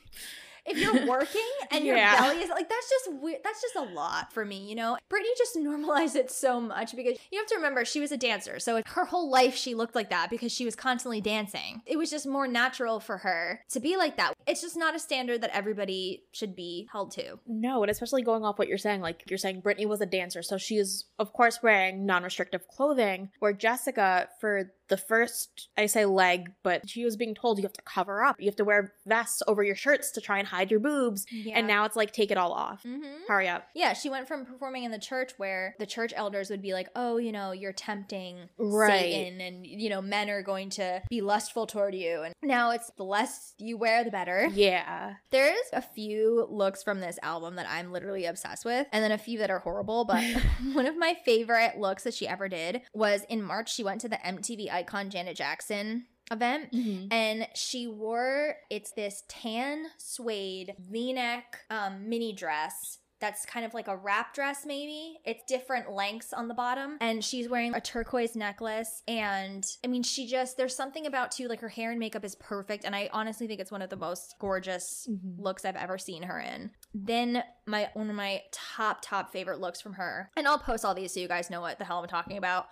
[0.66, 2.20] if you're working and your Yeah.
[2.20, 4.96] belly is like that's just weird that's just a lot for me you know?
[5.11, 8.59] Britney just normalized it so much because you have to remember she was a dancer.
[8.59, 11.83] So her whole life she looked like that because she was constantly dancing.
[11.87, 14.35] It was just more natural for her to be like that.
[14.46, 17.38] It's just not a standard that everybody should be held to.
[17.46, 20.42] No, and especially going off what you're saying, like you're saying Britney was a dancer,
[20.42, 23.31] so she is of course wearing non-restrictive clothing.
[23.38, 27.72] Where Jessica, for the first, I say leg, but she was being told you have
[27.72, 30.70] to cover up, you have to wear vests over your shirts to try and hide
[30.70, 32.82] your boobs, and now it's like take it all off.
[32.82, 33.24] mm-hmm.
[33.28, 33.66] Hurry up.
[33.74, 36.88] Yeah, she went from performing in the church where the church elders would be like,
[36.94, 39.00] "Oh, you know, you're tempting Right.
[39.00, 42.90] Satan, and you know, men are going to be lustful toward you." And now it's
[42.96, 44.48] the less you wear, the better.
[44.52, 45.14] Yeah.
[45.30, 49.18] There's a few looks from this album that I'm literally obsessed with, and then a
[49.18, 50.04] few that are horrible.
[50.04, 50.22] But
[50.72, 53.72] one of my favorite looks that she ever did was in March.
[53.72, 56.72] She went to the MTV icon Janet Jackson event.
[56.72, 57.08] Mm-hmm.
[57.12, 63.88] and she wore it's this tan suede v-neck um, mini dress that's kind of like
[63.88, 65.16] a wrap dress maybe.
[65.24, 66.98] It's different lengths on the bottom.
[67.00, 69.02] And she's wearing a turquoise necklace.
[69.08, 72.34] And i mean she just there's something about too like her hair and makeup is
[72.34, 72.84] perfect.
[72.84, 75.38] And i honestly think it's one of the most gorgeous Mhm.
[75.38, 76.70] looks i've ever seen her in.
[76.92, 80.94] Then my one of my top top favorite looks from her and i'll post all
[80.94, 82.66] these so you guys know what the hell i'm talking about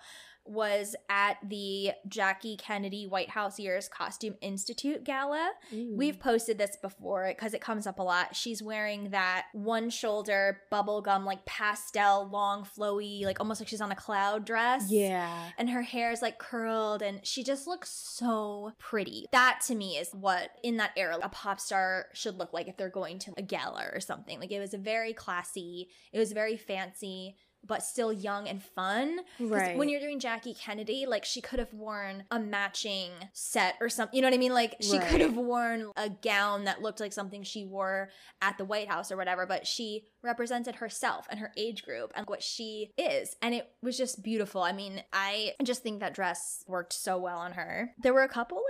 [0.45, 5.51] was at the Jackie Kennedy White House Years Costume Institute Gala.
[5.71, 8.35] We've posted this before because it comes up a lot.
[8.35, 13.91] She's wearing that one shoulder bubblegum, like pastel, long, flowy, like almost like she's on
[13.91, 14.85] a cloud dress.
[14.89, 15.51] Yeah.
[15.57, 19.27] And her hair is like curled and she just looks so pretty.
[19.31, 22.77] That to me is what in that era a pop star should look like if
[22.77, 24.39] they're going to a gala or something.
[24.39, 27.37] Like it was a very classy, it was very fancy.
[27.65, 29.19] But still young and fun.
[29.39, 29.77] Right.
[29.77, 34.15] When you're doing Jackie Kennedy, like she could have worn a matching set or something.
[34.15, 34.53] You know what I mean?
[34.53, 35.07] Like she Right.
[35.07, 38.09] could have worn a gown that looked like something she wore
[38.41, 42.27] at the White House or whatever, but she represented herself and her age group and
[42.27, 43.35] what she is.
[43.41, 44.61] And it was just beautiful.
[44.61, 47.91] I mean, I just think that dress worked so well on her.
[48.01, 48.61] There were a couple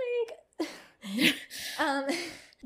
[0.60, 0.70] like
[1.78, 2.06] um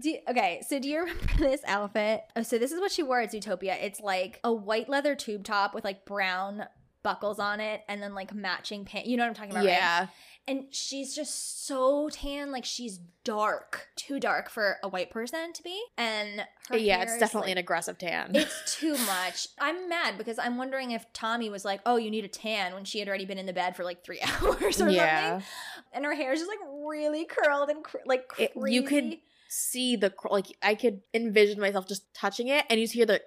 [0.01, 2.23] do you- okay, so do you remember this outfit?
[2.37, 3.77] Oh, so this is what she wore at Zootopia.
[3.83, 6.65] It's like a white leather tube top with like brown
[7.03, 9.09] buckles on it and then like matching pants.
[9.09, 9.73] You know what I'm talking about, right?
[9.73, 10.07] Yeah.
[10.49, 15.63] And she's just so tan, like she's dark, too dark for a white person to
[15.63, 15.79] be.
[15.99, 18.31] And her yeah, it's definitely like, an aggressive tan.
[18.35, 19.49] it's too much.
[19.61, 22.85] I'm mad because I'm wondering if Tommy was like, "Oh, you need a tan," when
[22.87, 25.33] she had already been in the bed for like three hours or Yeah.
[25.33, 25.47] something,
[25.93, 29.97] and her hair is just like really curled and cr- like It- you could see
[29.97, 33.23] the like I could envision myself just touching it and you hear the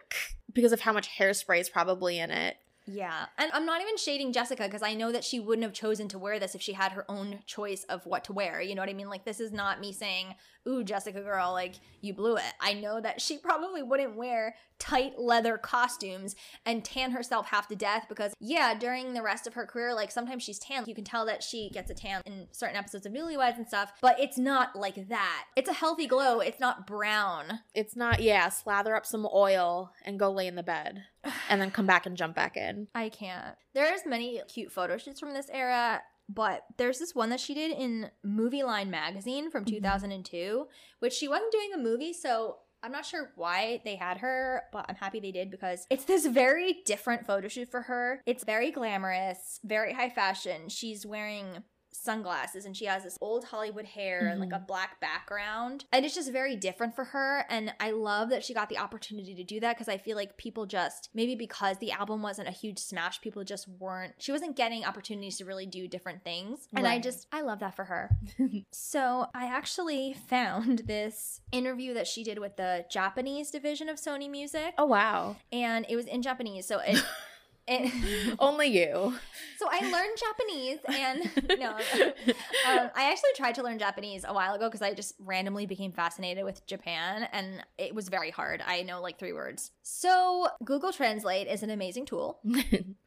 [0.53, 2.57] because of how much hairspray is probably in it.
[2.87, 3.25] Yeah.
[3.37, 6.19] And I'm not even shading Jessica because I know that she wouldn't have chosen to
[6.19, 8.61] wear this if she had her own choice of what to wear.
[8.61, 9.09] You know what I mean?
[9.09, 10.35] Like, this is not me saying,
[10.67, 12.53] ooh, Jessica girl, like, you blew it.
[12.59, 17.75] I know that she probably wouldn't wear tight leather costumes and tan herself half to
[17.75, 20.83] death because, yeah, during the rest of her career, like, sometimes she's tan.
[20.87, 23.93] You can tell that she gets a tan in certain episodes of Newlyweds and stuff,
[24.01, 25.45] but it's not like that.
[25.55, 26.39] It's a healthy glow.
[26.39, 27.59] It's not brown.
[27.73, 31.03] It's not yeah, slather up some oil and go lay in the bed
[31.49, 32.87] and then come back and jump back in.
[32.95, 33.55] I can't.
[33.73, 36.01] There's many cute photo shoots from this era,
[36.33, 39.75] but there's this one that she did in Movieline magazine from mm-hmm.
[39.75, 40.67] 2002,
[40.99, 44.85] which she wasn't doing a movie, so I'm not sure why they had her, but
[44.89, 48.21] I'm happy they did because it's this very different photo shoot for her.
[48.25, 50.67] It's very glamorous, very high fashion.
[50.69, 54.65] She's wearing sunglasses and she has this old Hollywood hair and like a mm-hmm.
[54.65, 55.85] black background.
[55.91, 57.45] And it's just very different for her.
[57.49, 60.37] And I love that she got the opportunity to do that because I feel like
[60.37, 64.55] people just, maybe because the album wasn't a huge smash, people just weren't, she wasn't
[64.55, 66.67] getting opportunities to really do different things.
[66.73, 68.09] And I just, I love that for her.
[68.71, 74.29] so I actually found this interview that she did with the Japanese division of Sony
[74.29, 74.73] Music.
[74.77, 75.35] Oh wow.
[75.51, 76.65] And it was in Japanese.
[76.67, 77.03] So it
[78.39, 79.13] Only you.
[79.57, 84.53] so I learned Japanese, and no, um, I actually tried to learn Japanese a while
[84.55, 88.63] ago because I just randomly became fascinated with Japan, and it was very hard.
[88.65, 89.71] I know like three words.
[89.83, 92.39] So Google Translate is an amazing tool,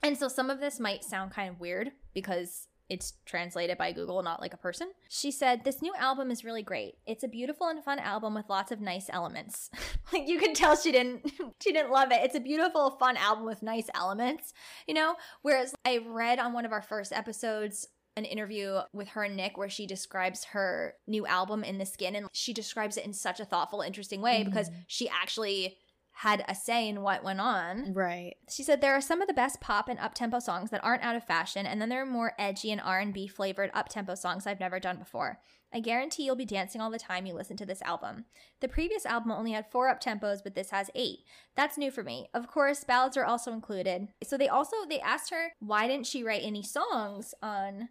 [0.02, 4.22] and so some of this might sound kind of weird because it's translated by Google,
[4.22, 4.92] not like a person.
[5.08, 6.94] She said, This new album is really great.
[7.06, 9.68] It's a beautiful and fun album with lots of nice elements.
[10.12, 11.28] like you can tell she didn't
[11.60, 12.20] she didn't love it.
[12.22, 14.54] It's a beautiful, fun album with nice elements,
[14.86, 15.16] you know?
[15.42, 19.58] Whereas I read on one of our first episodes an interview with her and Nick
[19.58, 23.40] where she describes her new album in the skin and she describes it in such
[23.40, 24.50] a thoughtful, interesting way mm-hmm.
[24.50, 25.78] because she actually
[26.18, 27.92] had a say in what went on.
[27.92, 28.36] Right.
[28.48, 31.16] She said there are some of the best pop and up-tempo songs that aren't out
[31.16, 34.78] of fashion, and then there are more edgy and R&B flavored up-tempo songs I've never
[34.78, 35.40] done before.
[35.72, 38.26] I guarantee you'll be dancing all the time you listen to this album.
[38.60, 41.24] The previous album only had four up-tempos, but this has eight.
[41.56, 42.28] That's new for me.
[42.32, 44.06] Of course, ballads are also included.
[44.22, 47.88] So they also they asked her why didn't she write any songs on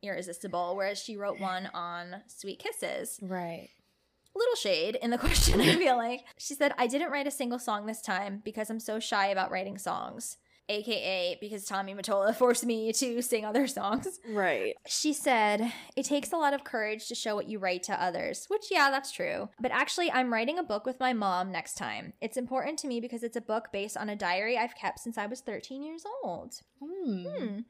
[0.00, 3.68] Irresistible, whereas she wrote one on Sweet Kisses Right.
[4.38, 6.24] Little shade in the question, I feel like.
[6.36, 9.50] She said, I didn't write a single song this time because I'm so shy about
[9.50, 10.38] writing songs.
[10.68, 14.20] AKA because Tommy Mottola forced me to sing other songs.
[14.28, 14.74] Right.
[14.86, 18.46] She said, It takes a lot of courage to show what you write to others,
[18.48, 19.48] which, yeah, that's true.
[19.60, 22.12] But actually, I'm writing a book with my mom next time.
[22.20, 25.18] It's important to me because it's a book based on a diary I've kept since
[25.18, 26.54] I was 13 years old.
[26.82, 27.60] Hmm.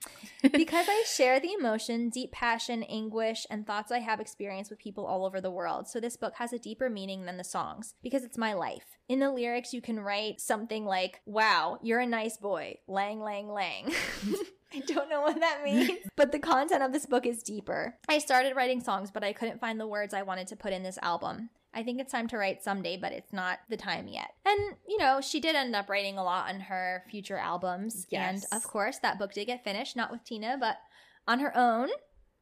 [0.53, 5.07] because I share the emotion, deep passion, anguish, and thoughts I have experienced with people
[5.07, 5.89] all over the world.
[5.89, 8.98] So this book has a deeper meaning than the songs because it's my life.
[9.09, 12.79] In the lyrics, you can write something like, Wow, you're a nice boy.
[12.87, 13.93] Lang, lang, lang.
[14.75, 17.97] I don't know what that means, but the content of this book is deeper.
[18.09, 20.83] I started writing songs, but I couldn't find the words I wanted to put in
[20.83, 21.49] this album.
[21.73, 24.33] I think it's time to write someday, but it's not the time yet.
[24.45, 28.07] And, you know, she did end up writing a lot on her future albums.
[28.11, 28.47] Yes.
[28.53, 30.79] And of course, that book did get finished, not with Tina, but
[31.27, 31.89] on her own,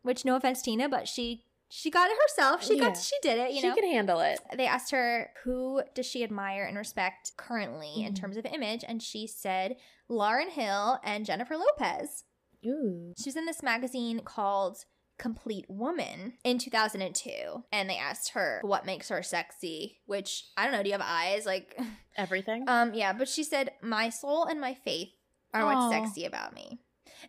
[0.02, 2.64] which no offense, Tina, but she she got it herself.
[2.64, 2.88] She Yeah.
[2.88, 3.74] got she did it, you she know.
[3.74, 4.38] can handle it.
[4.56, 9.02] they asked her who does she admire and respect currently in terms of image, and
[9.02, 9.76] she said
[10.10, 12.24] Lauryn Hill and Jennifer Lopez.
[12.64, 13.12] Ooh.
[13.18, 14.78] She was in this magazine called
[15.18, 20.00] Complete Woman in 2002, and they asked her what makes her sexy.
[20.06, 20.82] Which I don't know.
[20.82, 21.46] Do you have eyes?
[21.46, 21.78] Like,
[22.16, 22.64] Everything.
[22.68, 23.12] um, yeah.
[23.12, 25.08] But she said my soul and my faith
[25.54, 25.74] are Aw.
[25.88, 26.80] what's sexy about me.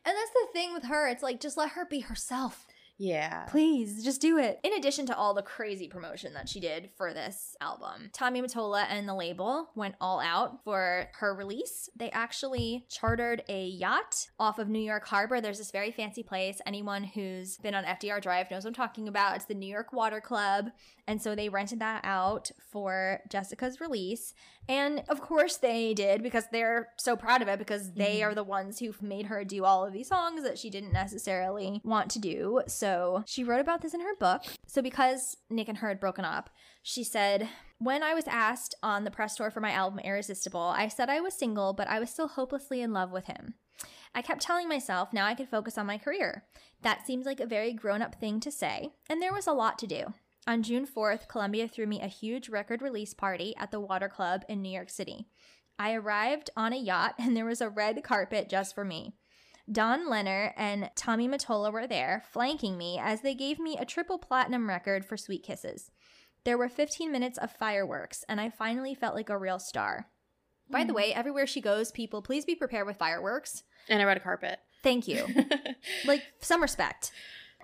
[0.06, 1.08] And that's the thing with her.
[1.08, 2.66] It's like just let her be herself.
[2.98, 3.46] Yeah.
[3.46, 4.60] Please, just do it.
[4.64, 8.86] In addition to all the crazy promotion that she did for this album, Tommy Mottola
[8.90, 11.90] and the label went all out for her release.
[11.96, 15.40] They actually chartered a yacht off of New York Harbor.
[15.42, 16.60] There's this very fancy place.
[16.66, 19.36] Anyone who's been on FDR Drive knows what I'm talking about.
[19.36, 20.72] It's the New York Water Club.
[21.08, 24.34] And so they rented that out for Jessica's release.
[24.68, 28.30] And of course they did because they're so proud of it because they mm-hmm.
[28.30, 31.82] are the ones who've made her do all of these songs that she didn't necessarily
[31.86, 32.62] want to do.
[32.68, 34.44] So she wrote about this in her book.
[34.66, 36.50] So because Nick and her had broken up,
[36.84, 37.48] she said,
[37.80, 41.22] when I was asked on the press tour for my album Irresistible, I said I
[41.22, 43.54] was single, but I was still hopelessly in love with him.
[44.14, 46.44] I kept telling myself now I could focus on my career.
[46.82, 49.78] That seems like a very grown up thing to say, and there was a lot
[49.80, 50.14] to do.
[50.48, 54.46] On June 4th, Columbia threw me a huge record release party at the Water Club
[54.48, 55.28] in New York City.
[55.78, 59.14] I arrived on a yacht and there was a red carpet just for me.
[59.70, 64.18] Don Lenner and Tommy Mottola were there, flanking me as they gave me a triple
[64.18, 65.92] platinum record for Sweet Kisses.
[66.46, 70.08] There were 15 minutes of fireworks, and I finally felt like a real star.
[70.70, 70.98] By the hmm.
[70.98, 73.64] way, everywhere she goes, people, please be prepared with fireworks.
[73.90, 74.60] and a red carpet.
[74.82, 75.26] Thank you.
[76.06, 77.12] like, some respect.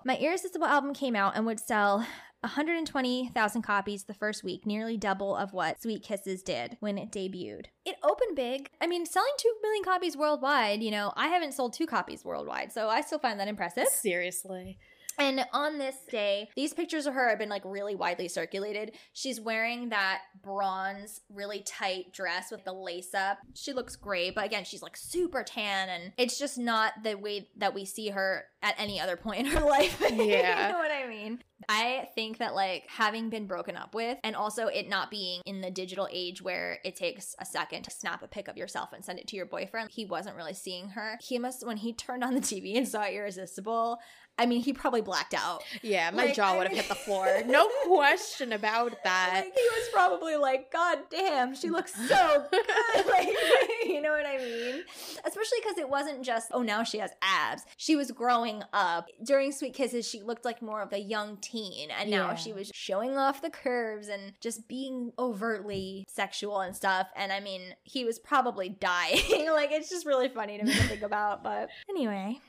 [0.03, 2.05] My Irresistible album came out and would sell
[2.43, 7.67] 120,000 copies the first week, nearly double of what Sweet Kisses did when it debuted.
[7.85, 8.69] It opened big.
[8.81, 12.73] I mean, selling 2 million copies worldwide, you know, I haven't sold two copies worldwide,
[12.73, 13.87] so I still find that impressive.
[13.87, 14.77] Seriously.
[15.17, 18.93] And on this day, these pictures of her have been like really widely circulated.
[19.13, 23.37] She's wearing that bronze, really tight dress with the lace up.
[23.53, 27.49] She looks great, but again, she's like super tan, and it's just not the way
[27.57, 30.01] that we see her at any other point in her life.
[30.13, 30.67] Yeah.
[30.67, 31.43] you know what I mean?
[31.67, 35.61] I think that like having been broken up with and also it not being in
[35.61, 39.03] the digital age where it takes a second to snap a pic of yourself and
[39.03, 41.17] send it to your boyfriend, he wasn't really seeing her.
[41.21, 43.99] He must, when he turned on the TV and saw Irresistible,
[44.39, 45.63] I mean, he probably blacked out.
[45.83, 47.27] Yeah, my Like, jaw would have hit the floor.
[47.45, 49.31] No question about that.
[49.45, 53.05] Like, he was probably like, God damn, she looks so good.
[53.07, 53.27] like,
[53.85, 54.83] you know what I mean?
[55.25, 57.63] Especially because it wasn't just, oh, now she has abs.
[57.77, 59.07] She was growing up.
[59.23, 61.89] During Sweet Kisses, she looked like more of a young teen.
[61.91, 62.35] And now Yeah.
[62.35, 67.07] she was showing off the curves and just being overtly sexual and stuff.
[67.15, 69.45] And I mean, he was probably dying.
[69.51, 71.43] like, it's just really funny to me to think about.
[71.43, 72.39] But anyway,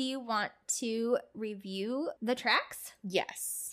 [0.00, 2.92] do you want to review the tracks?
[3.02, 3.66] yes.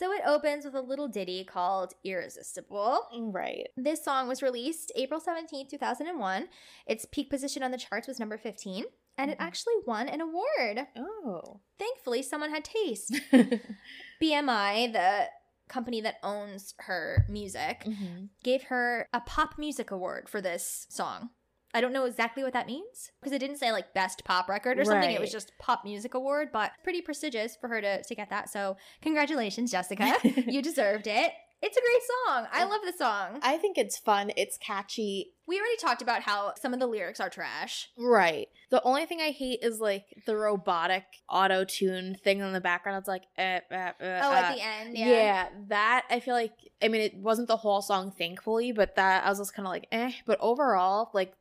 [0.00, 3.02] So it opens with a little ditty called Irresistible.
[3.32, 3.68] Right.
[3.76, 6.48] This song was released April 17th, 2001.
[6.86, 8.86] Its peak position on the charts was number 15,
[9.18, 9.42] and it Mhm.
[9.46, 10.86] actually won an award.
[10.96, 11.60] Oh.
[11.78, 13.14] Thankfully, someone had taste.
[14.22, 15.26] BMI, the
[15.68, 21.30] company that owns her music, hmm gave her a pop music award for this song.
[21.72, 24.78] I don't know exactly what that means because it didn't say like best pop record
[24.78, 25.10] or something.
[25.10, 28.50] It was just pop music award, but pretty prestigious for her to, to get that.
[28.50, 30.14] So congratulations, Jessica.
[30.24, 31.32] you deserved it.
[31.62, 32.46] It's a great song.
[32.52, 33.40] I love the song.
[33.42, 34.32] I think it's fun.
[34.34, 35.32] It's catchy.
[35.46, 37.90] We already talked about how some of the lyrics are trash.
[37.98, 38.48] Right.
[38.70, 42.98] The only thing I hate is like the robotic auto tune thing in the background.
[42.98, 45.06] It's like, eh, eh, eh, Oh, uh, at the end, yeah.
[45.08, 45.48] yeah.
[45.68, 46.52] that I feel like.
[46.82, 49.70] I mean, it wasn't the whole song, thankfully, but that I was just kind of
[49.70, 50.12] like, eh.
[50.24, 51.34] But overall, like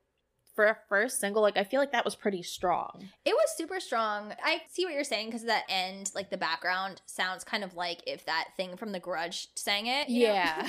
[0.60, 3.08] for a first single, like I feel like that was pretty strong.
[3.24, 4.34] It was super strong.
[4.44, 8.02] I see what you're saying because that end, like the background, sounds kind of like
[8.06, 10.10] if that thing from The Grudge sang it.
[10.10, 10.34] you know?
[10.34, 10.68] Yeah.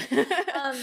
[0.62, 0.76] um,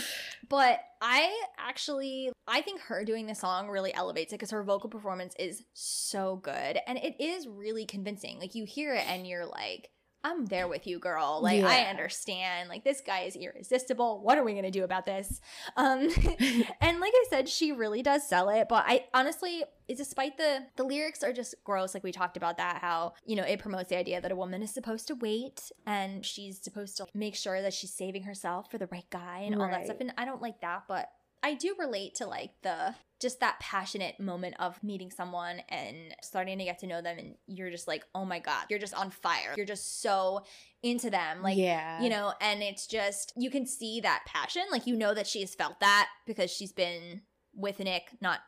[0.50, 4.90] but I actually, I think her doing the song really elevates it because her vocal
[4.90, 8.40] performance is so good and it is really convincing.
[8.40, 9.90] Like you hear it and you're like,
[10.28, 11.40] I'm there with you, girl.
[11.42, 12.70] Like I understand.
[12.70, 14.22] Like this guy is irresistible.
[14.22, 15.40] What are we gonna do about this?
[15.76, 16.02] Um,
[16.82, 18.68] and like I said, she really does sell it.
[18.68, 21.94] But I honestly, despite the the lyrics are just gross.
[21.94, 24.62] Like we talked about that, how you know it promotes the idea that a woman
[24.62, 28.78] is supposed to wait and she's supposed to make sure that she's saving herself for
[28.78, 29.98] the right guy and all that stuff.
[30.02, 31.10] And I don't like that, but
[31.44, 36.58] I do relate to like the just that passionate moment of meeting someone and starting
[36.58, 39.12] to get to know them and you're just like, "Oh my god, you're just on
[39.12, 39.54] fire.
[39.56, 40.44] You're just so
[40.84, 42.02] into them." Like yeah.
[42.02, 44.64] you know, and it's just you can see that passion.
[44.72, 47.22] Like you know that she has felt that because she's been
[47.54, 48.40] with Nick, not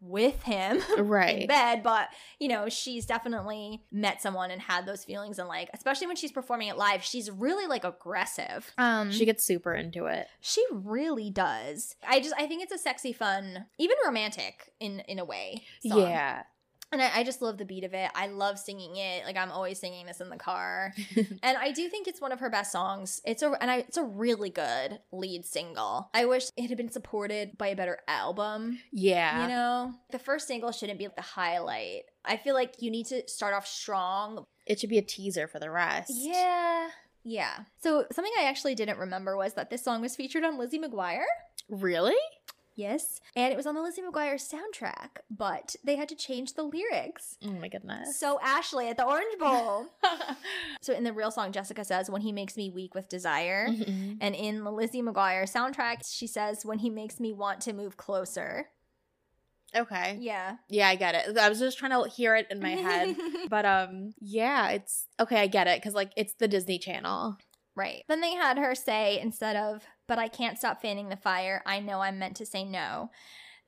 [0.00, 1.48] with him in right.
[1.48, 6.06] bed, but you know, she's definitely met someone and had those feelings and like especially
[6.06, 8.72] when she's performing it live, she's really like aggressive.
[8.78, 10.28] Um She gets super into it.
[10.40, 11.96] she really does.
[12.06, 15.64] I just I think it's a sexy, fun, even romantic in in a way.
[15.86, 16.00] song.
[16.00, 16.42] Yeah.
[16.90, 18.10] And I, I just love the beat of it.
[18.14, 19.24] I love singing it.
[19.24, 20.94] Like I'm always singing this in the car.
[21.42, 23.20] and I do think it's one of her best songs.
[23.24, 26.08] It's a and I, it's a really good lead single.
[26.14, 28.78] I wish it had been supported by a better album.
[28.90, 29.42] Yeah.
[29.42, 32.04] You know, the first single shouldn't be like the highlight.
[32.24, 34.46] I feel like you need to start off strong.
[34.66, 36.12] It should be a teaser for the rest.
[36.14, 36.88] Yeah.
[37.24, 37.58] Yeah.
[37.82, 41.24] So something I actually didn't remember was that this song was featured on Lizzie McGuire.
[41.68, 42.16] Really?
[42.78, 43.20] Yes.
[43.34, 47.36] And it was on the Lizzie McGuire soundtrack, but they had to change the lyrics.
[47.44, 48.16] Oh my goodness.
[48.18, 49.86] So Ashlee at the Orange Bowl.
[50.80, 54.18] so in the real song, Jessica says, "When he makes me weak with desire," Mhm.
[54.20, 57.96] and in the Lizzie McGuire soundtrack, she says, "When he makes me want to move
[57.96, 58.70] closer."
[59.76, 60.16] okay.
[60.20, 60.56] Yeah.
[60.70, 61.36] Yeah, I get it.
[61.36, 63.16] I was just trying to hear it in my head.
[63.50, 67.36] but um yeah, it's okay, I get it cuz like it's the Disney Channel.
[67.76, 68.02] right.
[68.08, 71.62] Then they had her say instead of, "But I can't stop fanning the fire.
[71.64, 73.10] I know I'm meant to say no."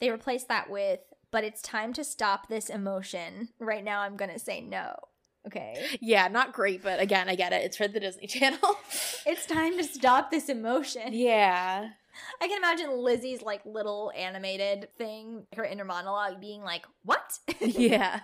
[0.01, 3.51] They replace that with, "But it's time to stop this emotion.
[3.61, 4.97] Right now, I'm gonna say no."
[5.47, 5.99] Okay.
[6.03, 7.64] Yeah, not great, but again, I get it.
[7.64, 8.76] It's for the Disney Channel.
[9.24, 11.12] It's time to stop this emotion.
[11.12, 11.91] yeah.
[12.41, 18.20] I can imagine Lizzie's like little animated thing, her inner monologue being like, "What?" Yeah.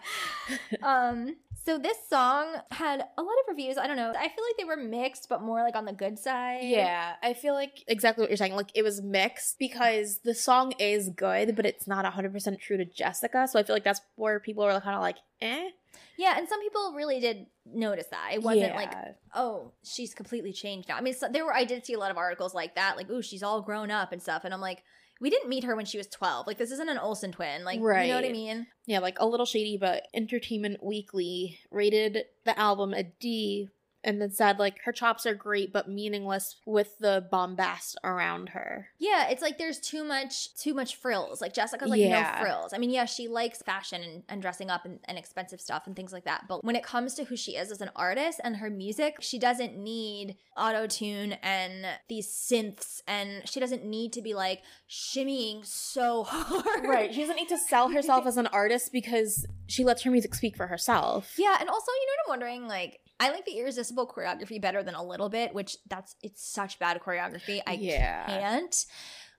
[0.83, 1.37] um.
[1.67, 3.77] So this song had a lot of reviews.
[3.77, 4.11] I don't know.
[4.17, 6.61] I feel like they were mixed, but more like on the good side.
[6.63, 8.55] Yeah, I feel like exactly what you're saying.
[8.55, 12.85] Like it was mixed because the song is good, but it's not 100% true to
[12.85, 13.49] Jessica.
[13.49, 15.71] So I feel like that's where people are kind of like, eh.
[16.17, 18.31] Yeah, and some people really did notice that.
[18.33, 18.93] It wasn't like,
[19.35, 20.97] oh, she's completely changed now.
[20.97, 23.09] I mean, so, there were I did see a lot of articles like that, like,
[23.11, 24.85] oh, she's all grown up and stuff, and I'm like,
[25.21, 26.47] we didn't meet her when she was 12.
[26.47, 27.65] Like this isn't an Olsen twin.
[27.65, 28.03] Like right.
[28.03, 28.67] you know what I mean?
[28.87, 33.69] Yeah, like a little shady, but Entertainment Weekly rated the album a D
[34.07, 38.89] and then said like her chops are great but meaningless with the bombast around her.
[38.99, 41.41] Yeah, it's like there's too much too much frills.
[41.43, 42.37] Like Jessica's like Yeah.
[42.39, 42.73] no frills.
[42.73, 45.95] I mean, yeah, she likes fashion and, and dressing up and, and expensive stuff and
[45.95, 46.45] things like that.
[46.49, 49.39] But when it comes to who she is as an artist and her music, she
[49.39, 55.65] doesn't need auto tune and these synths, and she doesn't need to be like shimmying
[55.67, 56.85] so hard.
[56.87, 57.13] Right.
[57.13, 60.57] She doesn't need to sell herself as an artist because she lets her music speak
[60.57, 61.35] for herself.
[61.39, 62.69] Yeah, and also, you know what I'm wondering?
[62.69, 66.79] Like, I like the irresistible choreography better than a little bit, which that's it's such
[66.79, 67.63] bad choreography.
[67.67, 68.27] I Yeah.
[68.27, 68.87] can't.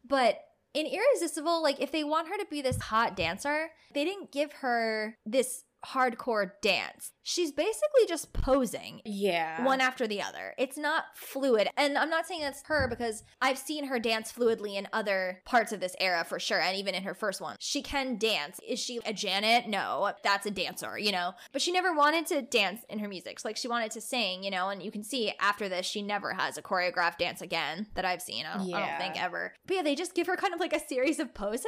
[0.04, 0.40] But
[0.74, 4.52] in Irresistible, like if they want her to be this hot dancer, they didn't give
[4.54, 7.12] her this hardcore dance.
[7.24, 9.64] She's basically just posing Yeah.
[9.66, 10.54] one after the other.
[10.58, 11.70] It's not fluid.
[11.78, 15.72] And I'm not saying that's her because I've seen her dance fluidly in other parts
[15.72, 16.60] of this era for sure.
[16.62, 18.60] And even in her first one, she can dance.
[18.68, 19.68] Is she a Janet?
[19.68, 21.34] No, that's a dancer, you know?
[21.52, 23.40] But she never wanted to dance in her music.
[23.40, 24.70] So, like she wanted to sing, you know?
[24.70, 28.22] And you can see after this, she never has a choreographed dance again that I've
[28.22, 28.46] seen.
[28.46, 29.54] I don't, I don't think ever.
[29.66, 31.66] But yeah, they just give her kind of like a series of poses.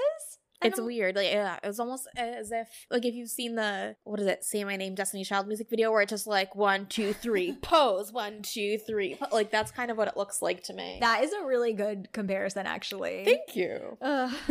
[0.62, 1.16] And It's I'm- weird.
[1.16, 4.43] Like, yeah, it was almost as if, like, if you've seen the, what is it,
[4.43, 8.12] Say My Name, Destiny Child music video where it's just like one, two, three, pose,
[8.12, 9.16] one, two, three.
[9.16, 10.97] po- Like, that's kind of what it looks like to me.
[10.99, 13.24] That is a really good comparison, actually.
[13.26, 13.97] Thank you.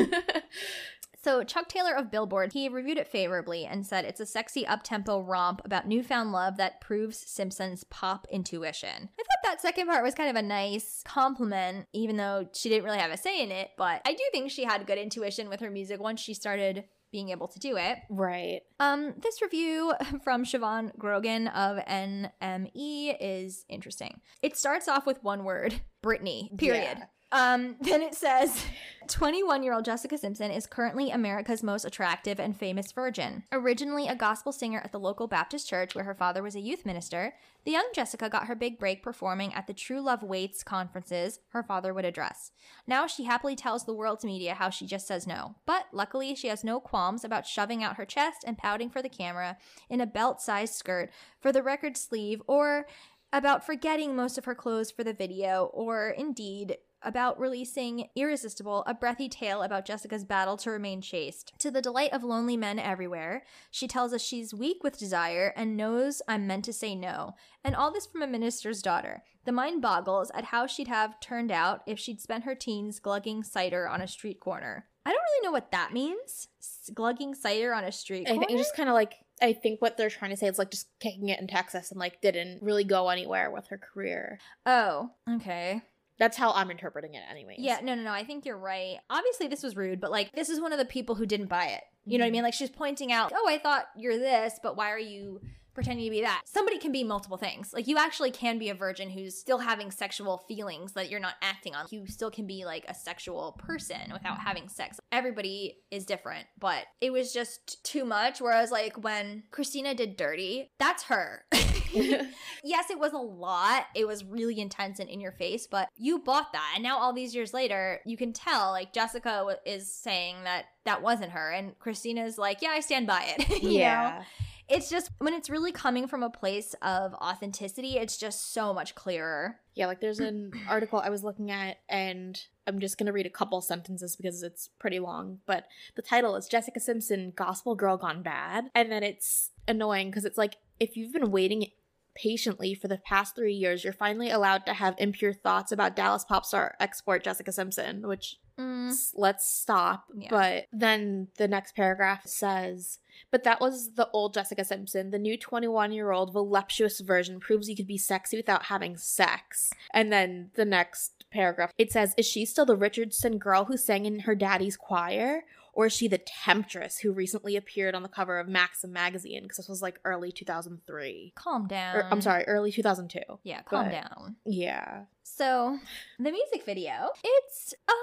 [1.21, 5.21] So Chuck Taylor of Billboard, he reviewed it favorably and said it's a sexy up-tempo
[5.21, 9.09] romp about newfound love that proves Simpson's pop intuition.
[9.19, 12.85] I thought that second part was kind of a nice compliment, even though she didn't
[12.85, 15.61] really have a say in it, but I do think she had good intuition with
[15.61, 17.99] her music once she started being able to do it.
[18.11, 18.61] right.
[18.79, 24.21] Um, this review from Siobhan Grogan of NME is interesting.
[24.43, 26.99] It starts off with one word, Britney, period.
[26.99, 27.05] Yeah.
[27.31, 28.65] Um, then it says
[29.09, 33.45] 21 year old Jessica Simpson is currently America's most attractive and famous virgin.
[33.53, 36.87] Originally a gospel singer at the local Baptist church where her father was a youth
[36.87, 41.41] minister, the young Jessica got her big break performing at the True Love Waits conferences
[41.49, 42.51] her father would address.
[42.87, 45.57] Now she happily tells the world's media how she just says no.
[45.67, 49.09] But luckily, she has no qualms about shoving out her chest and pouting for the
[49.09, 49.59] camera
[49.91, 51.11] in a belt sized skirt
[51.41, 52.87] for the record sleeve, or
[53.33, 58.95] about forgetting most of her clothes for the video, or indeed about releasing Irresistible, a
[58.95, 61.53] breathy tale about Jessica's battle to remain chaste.
[61.59, 65.77] To the delight of lonely men everywhere, she tells us she's weak with desire and
[65.77, 67.35] knows I'm meant to say no.
[67.65, 69.23] And all this from a minister's daughter.
[69.45, 73.43] The mind boggles at how she'd have turned out if she'd spent her teens glugging
[73.43, 74.87] cider on a street corner.
[75.07, 76.49] I don't really know what that means.
[76.93, 78.47] Glugging cider on a street I corner.
[78.47, 80.89] think just kind of like, I think what they're trying to say is like just
[81.01, 84.39] kicking it in Texas and like didn't really go anywhere with her career.
[84.67, 85.81] oh, okay.
[86.19, 87.59] That's how I'm interpreting it, anyways.
[87.61, 88.13] Yeah, no, no, no.
[88.13, 88.97] I think you're right.
[89.09, 91.67] Obviously, this was rude, but like, this is one of the people who didn't buy
[91.67, 91.83] it.
[92.05, 92.33] You know what I mm-hmm.
[92.33, 92.43] mean?
[92.43, 95.41] Like, she's pointing out, oh, I thought you're this, but why are you
[95.75, 96.43] pretending to be that?
[96.45, 97.73] Somebody can be multiple things.
[97.73, 101.35] Like, you actually can be a virgin who's still having sexual feelings that you're not
[101.41, 101.87] acting on.
[101.91, 104.99] You still can be like a sexual person without having sex.
[105.13, 108.41] Everybody is different, but it was just too much.
[108.41, 111.45] Whereas, like, when Christina did Dirty, that's her.
[112.65, 113.87] yes, it was a lot.
[113.95, 116.73] It was really intense and in your face, but you bought that.
[116.75, 121.03] And now, all these years later, you can tell, like, Jessica is saying that that
[121.03, 121.51] wasn't her.
[121.51, 123.63] And Christina's like, yeah, I stand by it.
[123.63, 124.19] you yeah.
[124.19, 124.25] know?
[124.69, 128.95] It's just when it's really coming from a place of authenticity, it's just so much
[128.95, 129.59] clearer.
[129.75, 133.31] Yeah, like there's an article I was looking at, and I'm just gonna read a
[133.31, 135.39] couple sentences because it's pretty long.
[135.47, 138.67] But the title is Jessica Simpson, Gospel Girl Gone Bad.
[138.75, 141.71] And then it's annoying because it's like, if you've been waiting
[142.15, 146.25] patiently for the past three years, you're finally allowed to have impure thoughts about Dallas
[146.25, 148.89] pop star export Jessica Simpson, which Mm.
[148.91, 150.07] s- let's stop.
[150.17, 150.31] Yeah.
[150.31, 152.99] But then the next paragraph says,
[153.31, 155.11] but that was the old Jessica Simpson.
[155.11, 159.73] The new 21 year old voluptuous version proves you could be sexy without having sex.
[159.95, 164.07] And then the next paragraph, it says, is she still the Richardson girl who sang
[164.07, 165.45] in her daddy's choir?
[165.79, 169.43] Or is she the temptress who recently appeared on the cover of Maxim magazine?
[169.45, 171.35] Because this was like early 2003.
[171.37, 171.95] Calm down.
[171.95, 173.21] Or, I'm sorry, early 2002.
[173.45, 174.37] Yeah, calm But- down.
[174.45, 175.05] Yeah.
[175.23, 175.79] So,
[176.19, 177.95] the music video, it's um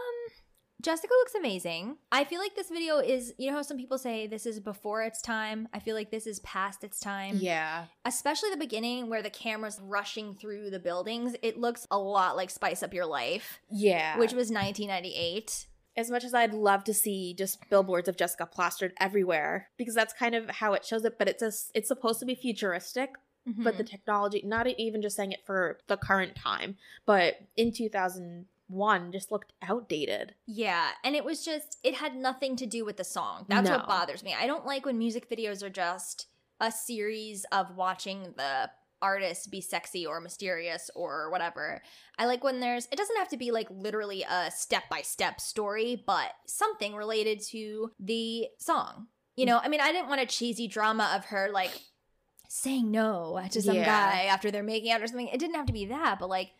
[0.81, 1.97] Jessica looks amazing.
[2.13, 5.03] I feel like this video is, you know how some people say this is before
[5.03, 5.67] its time?
[5.73, 7.39] I feel like this is past its time.
[7.41, 7.85] Yeah.
[8.05, 11.35] Especially the beginning where the camera's rushing through the buildings.
[11.41, 14.17] It looks a lot like Spice Up Your Life, Yeah.
[14.17, 15.65] which was 1998.
[15.97, 20.13] As much as I'd love to see just billboards of Jessica plastered everywhere because that's
[20.13, 23.13] kind of how it shows it but it's a, it's supposed to be futuristic
[23.45, 23.89] but the Mhm.
[23.91, 27.71] technology not even just saying it for the current time but in
[28.67, 30.33] one just looked outdated.
[30.47, 33.45] Yeah, and it was just it had nothing to do with the song.
[33.47, 33.77] That's No.
[33.77, 34.33] what bothers me.
[34.33, 36.25] I don't like when music videos are just
[36.59, 38.71] a series of watching the
[39.05, 41.81] artist be sexy or mysterious or whatever.
[42.17, 46.31] I like when there's it doesn't have to be like literally a step-by-step story, but
[46.47, 49.07] something related to the song.
[49.35, 51.71] You know, I mean, I didn't want a cheesy drama of her like
[52.49, 53.85] saying no to some Yeah.
[53.85, 55.27] guy after they're making out or something.
[55.27, 56.51] It didn't have to be that, but like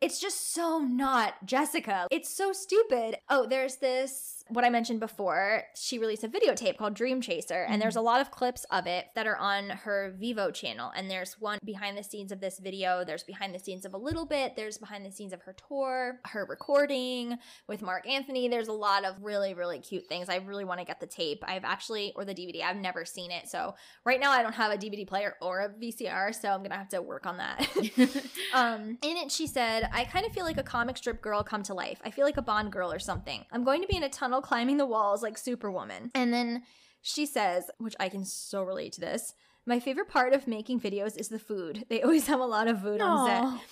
[0.00, 2.06] it's just so not Jessica.
[2.10, 3.18] It's so stupid.
[3.28, 5.62] Oh, there's this what I mentioned before.
[5.74, 9.06] She released a videotape called Dream Chaser, and there's a lot of clips of it
[9.14, 10.90] that are on her Vevo channel.
[10.96, 13.04] And there's one behind the scenes of this video.
[13.04, 14.56] There's behind the scenes of a little bit.
[14.56, 17.38] There's behind the scenes of her tour, her recording
[17.68, 18.48] with Marc Anthony.
[18.48, 20.28] There's a lot of really, really cute things.
[20.28, 21.44] I really want to get the tape.
[21.46, 23.48] I've actually, or the DVD, I've never seen it.
[23.48, 23.74] So
[24.04, 26.88] right now I don't have a DVD player or a VCR, so I'm gonna have
[26.90, 27.68] to work on that.
[28.52, 31.62] Um, in it, she said, I kind of feel like a comic strip girl come
[31.64, 32.00] to life.
[32.04, 33.44] I feel like a Bond girl or something.
[33.52, 36.10] I'm going to be in a tunnel climbing the walls like Superwoman.
[36.14, 36.62] And then
[37.02, 39.34] she says, which I can so relate to this.
[39.66, 41.84] My favorite part of making videos is the food.
[41.88, 43.58] They always have a lot of food on Aw.
[43.58, 43.68] set.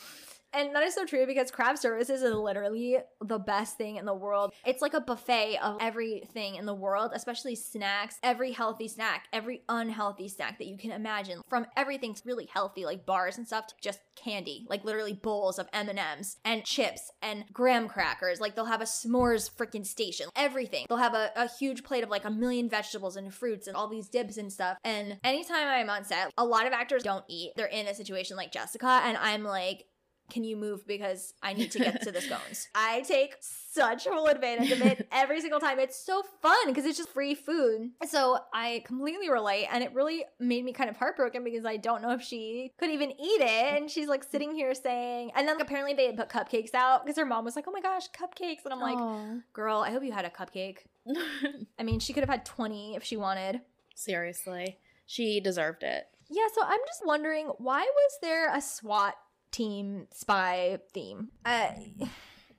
[0.53, 4.15] And that is so true because craft services is literally the best thing in the
[4.15, 4.53] world.
[4.65, 9.63] It's like a buffet of everything in the world, especially snacks, every healthy snack, every
[9.69, 11.43] unhealthy snack that you can imagine.
[11.49, 15.59] From everything to really healthy like bars and stuff to just candy, like literally bowls
[15.59, 18.41] of M&Ms and chips and graham crackers.
[18.41, 20.29] Like they'll have a s'mores freaking station.
[20.35, 20.87] Everything.
[20.89, 23.89] They'll have a, a huge plate of like a million vegetables and fruits and all
[23.89, 24.79] these dips and stuff.
[24.83, 27.53] And anytime I'm on set, a lot of actors don't eat.
[27.57, 29.85] They're in a situation like Jessica and I'm like
[30.31, 32.69] can you move because I need to get to the scones?
[32.75, 35.79] I take such full advantage of it every single time.
[35.79, 37.91] It's so fun because it's just free food.
[38.09, 42.03] So I completely relate, and it really made me kind of heartbroken because I don't
[42.03, 43.77] know if she could even eat it.
[43.77, 47.17] And she's like sitting here saying, and then apparently they had put cupcakes out because
[47.19, 49.37] her mom was like, "Oh my gosh, cupcakes!" And I'm like, Aw.
[49.53, 50.79] "Girl, I hope you had a cupcake."
[51.79, 53.61] I mean, she could have had 20 if she wanted.
[53.95, 54.79] Seriously.
[55.07, 56.07] She deserved it.
[56.31, 59.15] Yeah, so I'm just wondering why was there a SWAT
[59.51, 61.29] team spy theme?
[61.45, 61.69] Uh,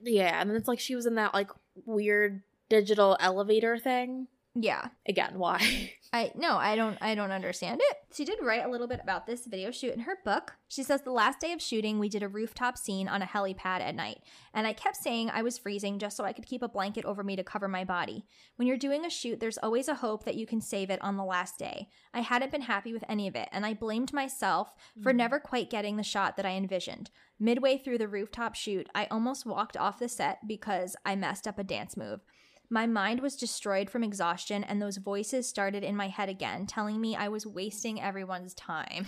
[0.01, 1.51] Yeah, and then it's like she was in that like
[1.85, 4.27] weird digital elevator thing.
[4.55, 4.87] Yeah.
[5.07, 5.93] Again, why?
[6.13, 7.97] I no, I don't I don't understand it.
[8.11, 10.53] She did write a little bit about this video shoot in her book.
[10.67, 13.81] She says the last day of shooting, we did a rooftop scene on a helipad
[13.81, 14.17] at night,
[14.53, 17.23] and I kept saying I was freezing just so I could keep a blanket over
[17.23, 18.25] me to cover my body.
[18.55, 21.15] When you're doing a shoot, there's always a hope that you can save it on
[21.15, 21.89] the last day.
[22.11, 24.73] I hadn't been happy with any of it, and I blamed myself
[25.03, 25.17] for mm.
[25.17, 27.11] never quite getting the shot that I envisioned.
[27.39, 31.59] Midway through the rooftop shoot, I almost walked off the set because I messed up
[31.59, 32.21] a dance move.
[32.69, 37.01] My mind was destroyed from exhaustion, and those voices started in my head again, telling
[37.01, 39.07] me I was wasting everyone's time.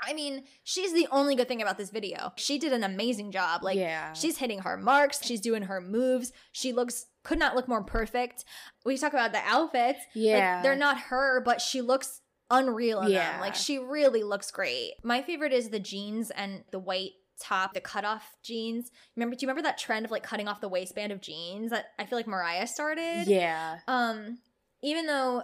[0.00, 2.32] I mean, she's the only good thing about this video.
[2.36, 3.64] She did an amazing job.
[3.64, 4.12] Like, Yeah.
[4.12, 6.32] she's hitting her marks, she's doing her moves.
[6.52, 8.44] She looks, could not look more perfect.
[8.84, 9.98] We talk about the outfits.
[10.14, 10.62] Like, Yeah.
[10.62, 13.32] they're not her, but she looks unreal in Yeah.
[13.32, 13.40] them.
[13.40, 14.94] Like, she really looks great.
[15.02, 18.90] My favorite is the jeans and the white top, the cutoff jeans.
[19.16, 21.86] Remember, do you remember that trend of like cutting off the waistband of jeans that
[21.98, 23.24] I feel like Mariah started?
[23.26, 23.78] Yeah.
[23.88, 24.38] Um,
[24.82, 25.42] even though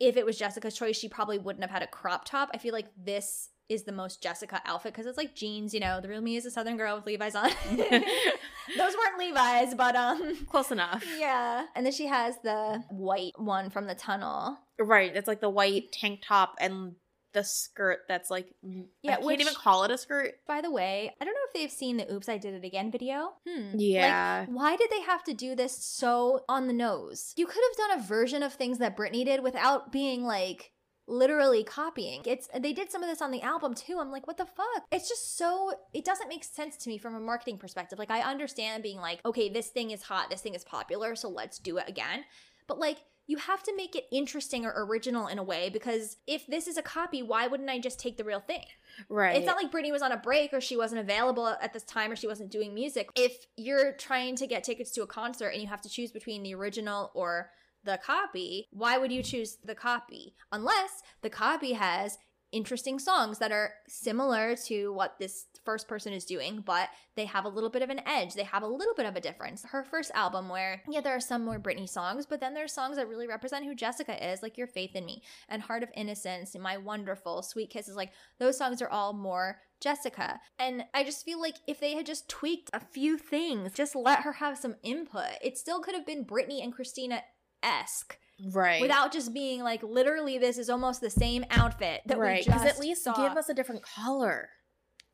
[0.00, 2.50] if it was Jessica's choice, she probably wouldn't have had a crop top.
[2.54, 6.00] I feel like this is the most Jessica outfit because it's like jeans, you know,
[6.00, 7.50] the real me is a southern girl with Levi's on.
[7.70, 11.04] Those weren't Levi's, but um Close enough.
[11.18, 11.66] yeah.
[11.74, 14.58] And then she has the white one from the tunnel.
[14.78, 15.14] Right.
[15.14, 16.94] It's like the white tank top and
[17.34, 20.34] the skirt that's like Yeah, yeah, I can't which- even call it a skirt.
[20.46, 22.90] By the way, I don't know if they've seen the Oops, I Did It Again
[22.90, 23.34] video.
[23.46, 23.70] Hmm.
[23.76, 24.46] Yeah.
[24.48, 27.34] Like, why did they have to do this so on the nose?
[27.36, 30.72] You could have done a version of things that Britney did without being like
[31.06, 32.20] literally copying.
[32.26, 33.98] It's they did some of this on the album too.
[33.98, 34.84] I'm like, what the fuck?
[34.92, 37.98] It's just so it doesn't make sense to me from a marketing perspective.
[37.98, 41.28] Like I understand being like, okay, this thing is hot, this thing is popular, so
[41.28, 42.24] let's do it again.
[42.66, 42.98] But like
[43.28, 46.78] you have to make it interesting or original in a way because if this is
[46.78, 48.64] a copy, why wouldn't I just take the real thing?
[49.10, 49.36] Right.
[49.36, 52.10] It's not like Britney was on a break or she wasn't available at this time
[52.10, 53.10] or she wasn't doing music.
[53.14, 56.42] If you're trying to get tickets to a concert and you have to choose between
[56.42, 57.50] the original or
[57.84, 60.34] the copy, why would you choose the copy?
[60.50, 62.16] Unless the copy has
[62.50, 67.44] interesting songs that are similar to what this first person is doing, but they have
[67.44, 68.32] a little bit of an edge.
[68.32, 69.66] They have a little bit of a difference.
[69.66, 72.96] Her first album, where, yeah, there are some more Britney songs, but then there's songs
[72.96, 76.56] that really represent who Jessica is, like Your Faith in Me and Heart of Innocence,
[76.58, 77.96] My Wonderful, Sweet Kisses.
[77.96, 80.40] Like, those songs are all more Jessica.
[80.58, 84.20] And I just feel like if they had just tweaked a few things, just let
[84.20, 87.20] her have some input, it still could have been Britney and Christina
[87.62, 88.16] esque
[88.52, 88.80] right.
[88.80, 92.44] without just being like literally this is almost the same outfit that right.
[92.44, 93.14] Because at least saw.
[93.14, 94.48] give us a different color.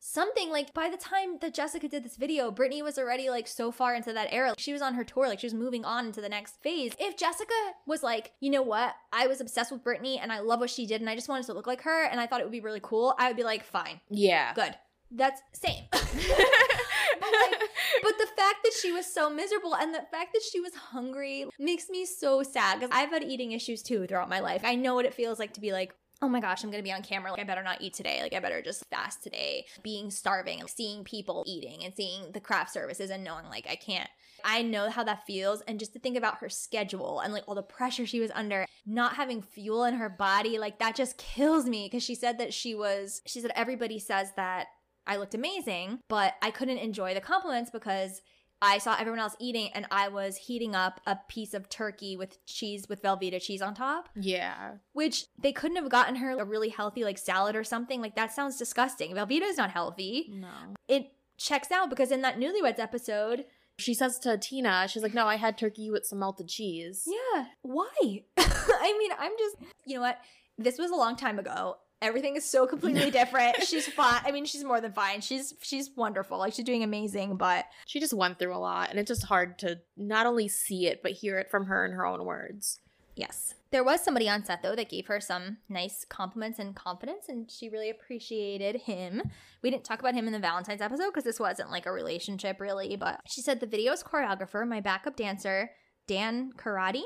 [0.05, 3.71] Something like by the time that Jessica did this video, Britney was already like so
[3.71, 4.53] far into that era.
[4.57, 6.93] She was on her tour, like she was moving on into the next phase.
[6.99, 7.53] If Jessica
[7.87, 10.85] was like, you know what, I was obsessed with Britney and I love what she
[10.85, 12.59] did and I just wanted to look like her and I thought it would be
[12.59, 14.53] really cool, I would be like, fine, Yeah.
[14.53, 14.75] good.
[15.11, 15.85] That's same.
[15.91, 17.59] but, like,
[18.03, 21.45] but the fact that she was so miserable and the fact that she was hungry
[21.59, 24.61] makes me so sad because I've had eating issues too throughout my life.
[24.63, 26.91] I know what it feels like to be like, oh my gosh, I'm gonna be
[26.91, 27.31] on camera.
[27.31, 28.21] Like, I better not eat today.
[28.21, 29.65] Like, I better just fast today.
[29.83, 33.75] Being starving, and seeing people eating and seeing the craft services and knowing like I
[33.75, 34.09] can't.
[34.43, 35.61] I know how that feels.
[35.61, 38.65] And just to think about her schedule and like all the pressure she was under,
[38.85, 42.53] not having fuel in her body, like that just kills me because she said that
[42.53, 44.67] she was, she said, everybody says that
[45.07, 48.21] I looked amazing, but I couldn't enjoy the compliments because
[48.61, 52.43] I saw everyone else eating and I was heating up a piece of turkey with
[52.45, 54.75] cheese with Velveeta cheese on top, Yeah.
[54.93, 58.01] which they couldn't have gotten her a really healthy like salad or something.
[58.01, 59.13] Like that sounds disgusting.
[59.13, 60.27] Velveeta is not healthy.
[60.31, 60.47] No.
[60.87, 63.45] It checks out because in that Newlyweds episode,
[63.77, 67.05] She says to Tina, she's like, no, I had turkey with some melted cheese.
[67.05, 68.23] yeah, why?
[68.37, 70.19] I mean, I'm just, you know what?
[70.57, 71.75] This was a long time ago.
[72.05, 73.63] Everything is so completely different.
[73.67, 74.21] She's fine.
[74.23, 75.21] I mean, she's more than fine.
[75.21, 76.37] She's she's wonderful.
[76.37, 79.57] Like she's doing amazing, but She just went through a lot, and it's just hard
[79.59, 82.79] to not only see it, but hear it from her in her own words.
[83.15, 83.55] Yes.
[83.71, 87.49] There was somebody on set though that gave her some nice compliments and confidence, and
[87.49, 89.21] she really appreciated him.
[89.63, 92.59] We didn't talk about him in the Valentine's episode because this wasn't like a relationship
[92.59, 95.71] really, but she said the video's choreographer, my backup dancer,
[96.07, 97.03] Dan Karaty,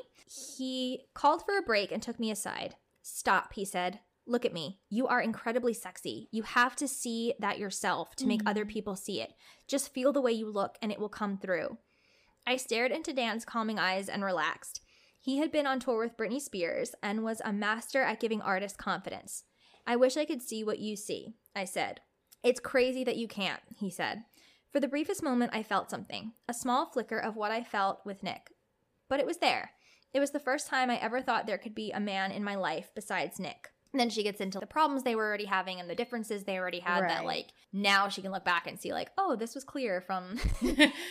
[0.58, 2.76] he called for a break and took me aside.
[3.02, 4.00] Stop, he said.
[4.30, 4.78] Look at me.
[4.92, 6.30] You are incredibly sexy.
[6.32, 8.70] You have to see that yourself to make other mm-hmm.
[8.70, 9.34] people see it.
[9.68, 11.80] Just feel the way you look and it will come through.
[12.46, 14.82] I stared into Dan's calming eyes and relaxed.
[15.20, 18.78] He had been on tour with Britney Spears and was a master at giving artists
[18.78, 19.46] confidence.
[19.88, 22.02] I wish I could see what you see, I said.
[22.44, 24.26] It's crazy that you can't, he said.
[24.72, 28.22] For the briefest moment, I felt something a small flicker of what I felt with
[28.22, 28.52] Nick.
[29.10, 29.72] But it was there.
[30.14, 32.54] It was the first time I ever thought there could be a man in my
[32.54, 33.70] life besides Nick.
[33.92, 36.60] And then she gets into the problems they were already having and the differences they
[36.60, 39.64] already had that, like, now she can look back and see, like, oh, this was
[39.64, 40.36] clear from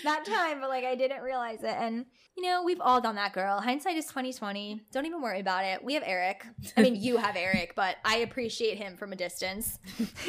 [0.04, 1.74] that time, but like, I didn't realize it.
[1.76, 2.06] And,
[2.36, 3.60] you know, we've all done that, girl.
[3.60, 4.82] Hindsight is 2020.
[4.92, 5.82] Don't even worry about it.
[5.82, 6.44] We have Eric.
[6.76, 9.80] I mean, you have Eric, but I appreciate him from a distance.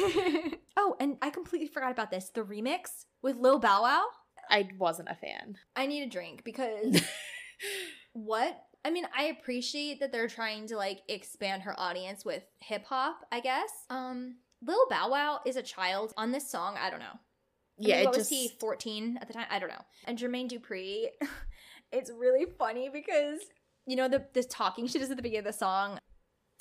[0.76, 4.06] oh, and I completely forgot about this the remix with Lil Bow Wow.
[4.50, 5.56] I wasn't a fan.
[5.76, 7.00] I need a drink because
[8.12, 8.60] what?
[8.84, 13.24] I mean, I appreciate that they're trying to like expand her audience with hip hop,
[13.30, 13.70] I guess.
[13.90, 16.76] Um, Lil Bow Wow is a child on this song.
[16.80, 17.06] I don't know.
[17.14, 17.18] I
[17.78, 19.46] Yeah, mean, it what just was he 14 at the time?
[19.50, 19.82] I don't know.
[20.04, 21.06] And Jermaine Dupri,
[21.92, 23.40] it's really funny because
[23.86, 25.98] you know the the talking she does at the beginning of the song.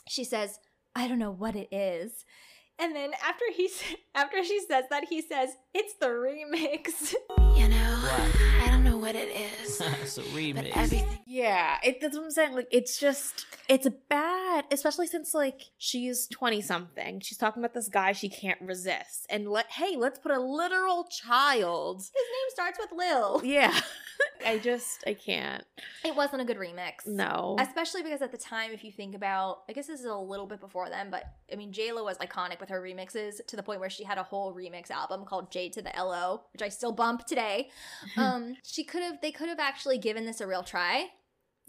[0.08, 0.60] She says,
[0.96, 2.26] "I don't know what it is."
[2.80, 3.70] And then after he
[4.16, 7.14] after she says that, he says, "It's the remix."
[7.58, 8.00] You know,
[8.62, 9.30] I don't know what it
[9.64, 9.82] is.
[10.02, 10.72] it's a but remix.
[10.76, 12.54] everything Yeah, it, that's what I'm saying.
[12.54, 17.20] Like, it's just, it's bad, especially since like she's twenty something.
[17.22, 21.06] She's talking about this guy she can't resist, and let hey, let's put a literal
[21.06, 22.02] child.
[22.02, 23.42] His name starts with Lil.
[23.44, 23.80] Yeah,
[24.46, 25.64] I just I can't.
[26.06, 27.08] It wasn't a good remix.
[27.08, 30.16] No, Especially because at the time, if you think about, I guess this is a
[30.16, 33.64] little bit before then, but I mean, Lo was iconic with her remixes to the
[33.64, 36.70] point where she had a whole remix album called J to the LO, which I
[36.70, 37.70] still bump today.
[38.18, 41.10] Um, she could have, they could have actually given this a real try.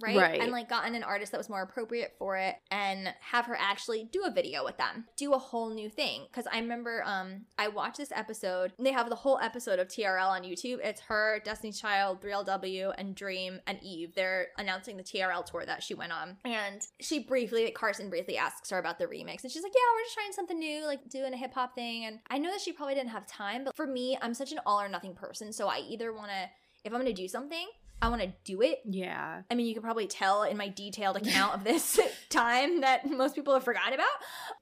[0.02, 0.16] Right?
[0.16, 0.40] Right.
[0.40, 4.08] And like gotten an artist that was more appropriate for it and have her actually
[4.10, 5.06] do a video with them.
[5.16, 6.26] Do a whole new thing.
[6.32, 8.72] Cause I remember um I watched this episode.
[8.78, 10.78] They have the whole episode of TRL on YouTube.
[10.82, 14.14] It's her, Destiny's Child, 3LW, and Dream and Eve.
[14.14, 16.38] They're announcing the TRL tour that she went on.
[16.44, 19.42] And she briefly, Carson briefly asks her about the remix.
[19.42, 22.06] And she's like, Yeah, we're just trying something new, like doing a hip hop thing.
[22.06, 24.60] And I know that she probably didn't have time, but for me, I'm such an
[24.64, 25.52] all or nothing person.
[25.52, 26.48] So I either wanna
[26.84, 27.66] if I'm gonna do something,
[28.02, 31.54] I wanna do it yeah, I mean, you can probably tell in my detailed account
[31.54, 32.00] of this
[32.30, 34.06] time that most people have forgotten about.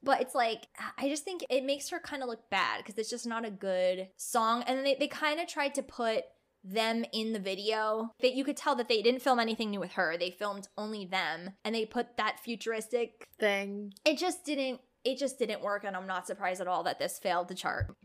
[0.02, 0.66] But it's like,
[0.96, 3.50] I just think it makes her kind of look bad because it's just not a
[3.50, 4.64] good song.
[4.66, 6.24] And they, they kind of tried to put
[6.64, 8.10] them in the video.
[8.20, 10.16] That you could tell that they didn't film anything new with her.
[10.18, 13.28] They filmed only them and they put that futuristic.
[13.38, 13.92] thing.
[14.04, 14.80] It just didn't.
[15.04, 17.94] It just didn't work, and I'm not surprised at all that this failed to chart.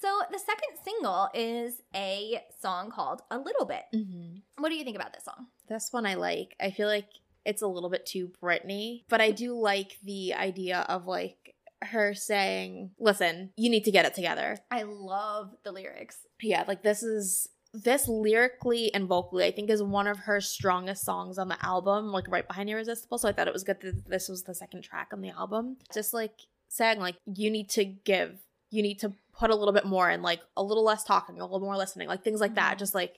[0.00, 4.38] so the second single is a song called "A Little Bit." Mm-hmm.
[4.58, 5.46] What do you think about this song?
[5.68, 6.54] This one I like.
[6.60, 7.08] I feel like
[7.44, 12.14] it's a little bit too Britney, but I do like the idea of like her
[12.14, 16.18] saying, "Listen, you need to get it together." I love the lyrics.
[16.40, 21.04] Yeah, like this is this lyrically and vocally, I think, is one of her strongest
[21.04, 23.18] songs on the album, like right behind Irresistible.
[23.18, 25.76] So I thought it was good that this was the second track on the album.
[25.92, 26.32] Just like
[26.68, 28.38] saying, like, you need to give,
[28.70, 31.44] you need to put a little bit more in, like a little less talking, a
[31.44, 32.76] little more listening, like things like that.
[32.76, 32.78] Mhm.
[32.78, 33.16] Just like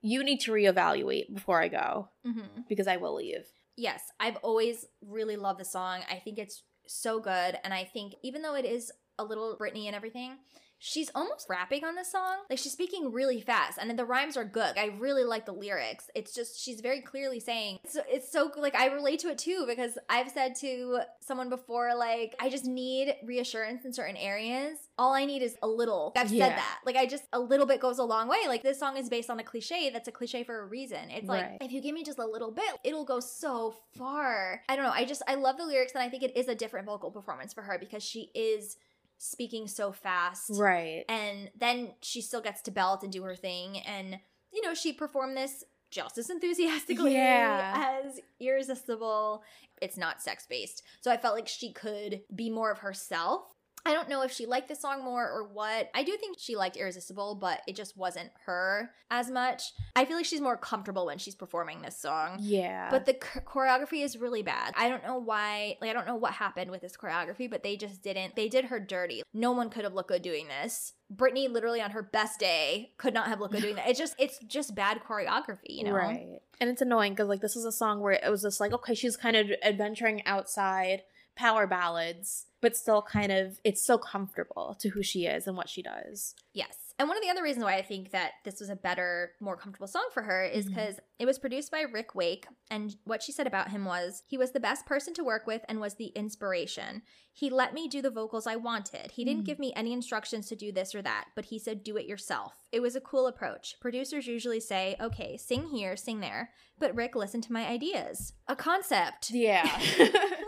[0.00, 2.62] you need to reevaluate before I go Mm-hmm.
[2.68, 3.44] because I will leave.
[3.76, 6.00] Yes, I've always really loved the song.
[6.10, 7.58] I think it's so good.
[7.64, 10.38] And I think even though it is a little Britney and everything,
[10.84, 12.38] she's almost rapping on this song.
[12.50, 14.76] Like she's speaking really fast and the rhymes are good.
[14.76, 16.10] I really like the lyrics.
[16.16, 19.64] It's just, she's very clearly saying, it's, it's so, like, I relate to it too
[19.68, 24.76] because I've said to someone before, like, I just need reassurance in certain areas.
[24.98, 26.12] All I need is a little.
[26.16, 26.48] I've Yeah.
[26.48, 26.78] said that.
[26.84, 28.38] Like, I just, a little bit goes a long way.
[28.48, 31.10] Like, this song is based on a cliche that's a cliche for a reason.
[31.10, 31.58] It's like, Right.
[31.60, 34.62] if you give me just a little bit, it'll go so far.
[34.68, 34.90] I don't know.
[34.92, 37.52] I just I love the lyrics and I think it is a different vocal performance
[37.52, 38.76] for her because she is
[39.22, 40.50] speaking so fast.
[40.54, 41.04] Right.
[41.08, 44.18] And then she still gets to belt and do her thing and
[44.52, 48.00] you know, she performed this just as enthusiastically Yeah.
[48.04, 49.42] as irresistible.
[49.80, 50.82] It's not sex based.
[51.00, 53.44] So I felt like she could be more of herself.
[53.84, 55.90] I don't know if she liked the song more or what.
[55.92, 59.72] I do think she liked Irresistible, but it just wasn't her as much.
[59.96, 62.36] I feel like she's more comfortable when she's performing this song.
[62.38, 62.90] Yeah.
[62.90, 64.72] But the ch- choreography is really bad.
[64.76, 67.76] I don't know why, like, I don't know what happened with this choreography, but they
[67.76, 69.22] just didn't, they did her dirty.
[69.34, 70.92] No one could have looked good doing this.
[71.12, 73.88] Britney, literally on her best day, could not have looked good doing that.
[73.88, 75.92] It's just, it's just bad choreography, you know?
[75.92, 76.38] Right.
[76.60, 78.94] And it's annoying because like this is a song where it was just like, okay,
[78.94, 81.02] she's kind of adventuring outside
[81.36, 85.68] power ballads, but still kind of it's so comfortable to who she is and what
[85.68, 86.34] she does.
[86.52, 86.76] Yes.
[86.98, 89.56] And one of the other reasons why I think that this was a better, more
[89.56, 92.46] comfortable song for her is because it was produced by Rick Wake.
[92.70, 95.62] And what she said about him was he was the best person to work with
[95.68, 97.02] and was the inspiration.
[97.32, 99.12] He let me do the vocals I wanted.
[99.12, 99.46] He didn't Mm.
[99.46, 102.68] give me any instructions to do this or that, but he said, do it yourself.
[102.70, 103.74] It was a cool approach.
[103.80, 106.50] Producers usually say, okay, sing here, sing there.
[106.78, 108.34] But Rick listened to my ideas.
[108.48, 109.30] A concept.
[109.30, 109.66] Yeah.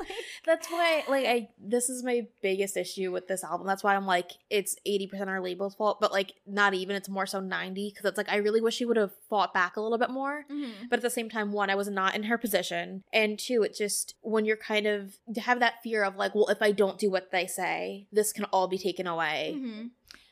[0.45, 3.66] That's why like I this is my biggest issue with this album.
[3.66, 7.26] That's why I'm like it's 80% our label's fault, but like not even it's more
[7.26, 9.99] so 90 cuz it's like I really wish she would have fought back a little
[9.99, 10.45] bit more.
[10.51, 10.88] Mhm.
[10.90, 13.05] But at the same time, one, I was not in her position.
[13.12, 16.49] And two, it just, when you're kind of, to have that fear of like, well,
[16.49, 19.55] if I don't do what they say, this can all be taken away.
[19.57, 19.90] Mhm.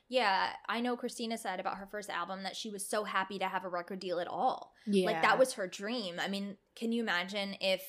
[0.08, 3.48] Yeah, I know Christina said about her first album that she was so happy to
[3.48, 4.74] have a record deal at all.
[4.86, 5.06] Yeah.
[5.06, 6.20] Like that was her dream.
[6.20, 7.82] I mean, can you imagine if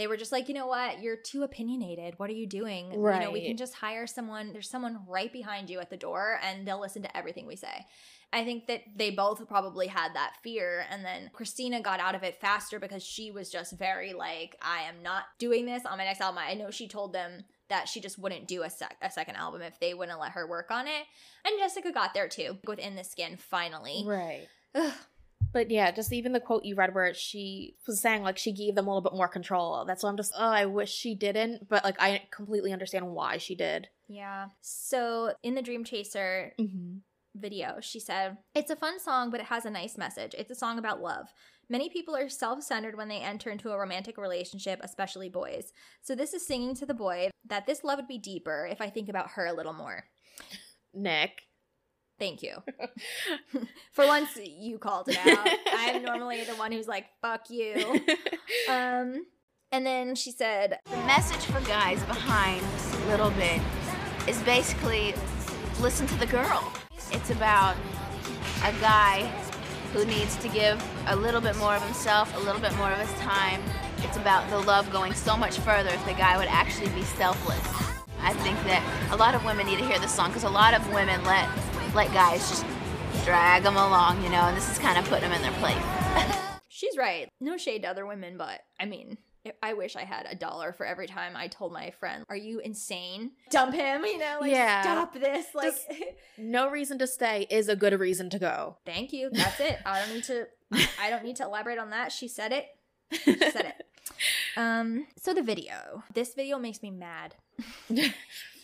[0.00, 2.14] they were just like, you know what, you're too opinionated.
[2.16, 2.90] What are you doing?
[3.20, 4.54] You know, we can just hire someone.
[4.54, 7.84] There's someone right behind you at the door, and they'll listen to everything we say.
[8.32, 12.22] I think that they both probably had that fear, and then Christina got out of
[12.22, 16.04] it faster because she was just very like, I am not doing this on my
[16.04, 16.42] next album.
[16.46, 19.60] I know she told them that she just wouldn't do a, sec- a second album
[19.60, 21.04] if they wouldn't let her work on it.
[21.44, 24.04] And Jessica got there too, within the skin, finally.
[24.06, 24.46] Right.
[24.74, 24.92] Ugh.
[25.52, 28.74] But yeah, just even the quote you read where she was saying like she gave
[28.76, 29.84] them a little bit more control.
[29.84, 31.68] That's why I'm just, oh, I wish she didn't.
[31.68, 33.88] But like, I completely understand why she did.
[34.08, 34.46] Yeah.
[34.60, 36.98] So in the Dream Chaser Mm-hmm.
[37.34, 40.34] video, she said, It's a fun song, but it has a nice message.
[40.38, 41.26] It's a song about love.
[41.68, 45.72] Many people are self centered when they enter into a romantic relationship, especially boys.
[46.02, 48.90] So this is singing to the boy that this love would be deeper if I
[48.90, 50.04] think about her a little more.
[50.92, 51.42] Nick.
[52.20, 52.62] Thank you.
[53.92, 55.48] For once, you called it out.
[55.72, 58.00] I'm normally the one who's like, fuck you.
[58.68, 59.26] Um,
[59.70, 62.62] and then she said, The message for guys behind
[63.06, 63.60] Little Bit
[64.28, 65.14] is basically
[65.80, 66.72] listen to the girl.
[67.12, 67.76] It's about
[68.64, 69.22] a guy
[69.92, 72.98] who needs to give a little bit more of himself, a little bit more of
[72.98, 73.62] his time.
[73.98, 77.66] It's about the love going so much further if the guy would actually be selfless.
[78.20, 80.74] I think that a lot of women need to hear this song because a lot
[80.74, 81.48] of women let
[81.94, 82.64] let guys just
[83.24, 85.76] drag them along, you know, and this is kind of putting them in their place.
[86.68, 87.28] She's right.
[87.40, 89.18] No shade to other women, but I mean,
[89.62, 92.60] I wish I had a dollar for every time I told my friend, "Are you
[92.60, 93.32] insane?
[93.50, 94.82] Dump him!" You know, like Yeah.
[94.82, 95.46] stop this.
[95.54, 95.86] Like, Just-
[96.38, 98.76] no reason to stay is a good reason to go.
[98.86, 99.30] thank you.
[99.32, 99.78] That's it.
[99.84, 100.46] I don't need to.
[101.00, 102.12] I don't need to elaborate on that.
[102.12, 102.66] She said it.
[103.12, 103.86] She said it.
[104.56, 105.06] Um.
[105.16, 106.04] So the video.
[106.14, 107.34] This video makes me mad.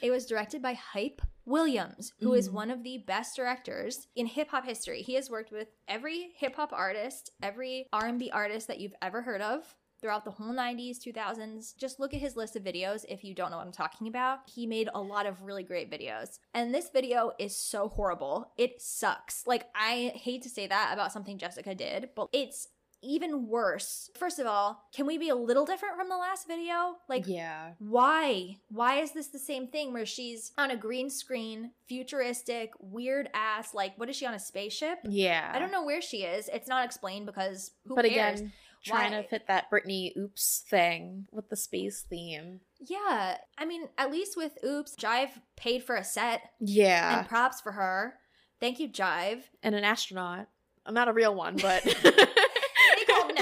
[0.03, 2.53] It was directed by Hype Williams, who is Mhm.
[2.53, 5.03] one of the best directors in hip hop history.
[5.03, 9.41] He has worked with every hip hop artist, every R&B artist that you've ever heard
[9.41, 11.73] of throughout the whole 90s, 2000s.
[11.73, 14.41] Just look at his list of videos if you don't know what I'm talking about.
[14.51, 16.39] He made a lot of really great videos.
[16.53, 18.53] And this video is so horrible.
[18.59, 19.47] It sucks.
[19.47, 22.69] Like I hate to say that about something Jessica did, but it's
[23.03, 24.11] even worse.
[24.19, 26.97] First of all, can we be a little different from the last video?
[27.09, 27.73] Like yeah.
[27.79, 28.57] why?
[28.69, 33.75] Why is this the same thing where she's on a green screen, futuristic, weird ass,
[33.75, 34.99] like, what is she on a spaceship?
[35.09, 35.51] Yeah.
[35.55, 36.49] I don't know where she is.
[36.53, 38.41] It's not explained because who But cares?
[38.41, 38.53] again,
[38.85, 39.23] trying Why?
[39.23, 42.61] to fit that Britney oops thing with the space theme.
[42.81, 47.19] Yeah, I mean, at least with Oops, Jive paid for a set Yeah.
[47.21, 48.15] and props for her.
[48.61, 49.43] Thank you, Jive.
[49.63, 50.49] And an astronaut.
[50.85, 51.83] I'm not a real one, but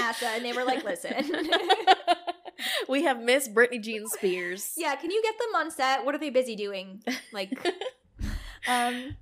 [0.05, 1.13] NASA and they were like, listen.
[2.89, 4.73] we have Miss Britney Jean Spears.
[4.77, 6.05] yeah, can you get them on set?
[6.05, 7.03] What are they busy doing?
[7.31, 7.51] Like,
[8.67, 9.15] um,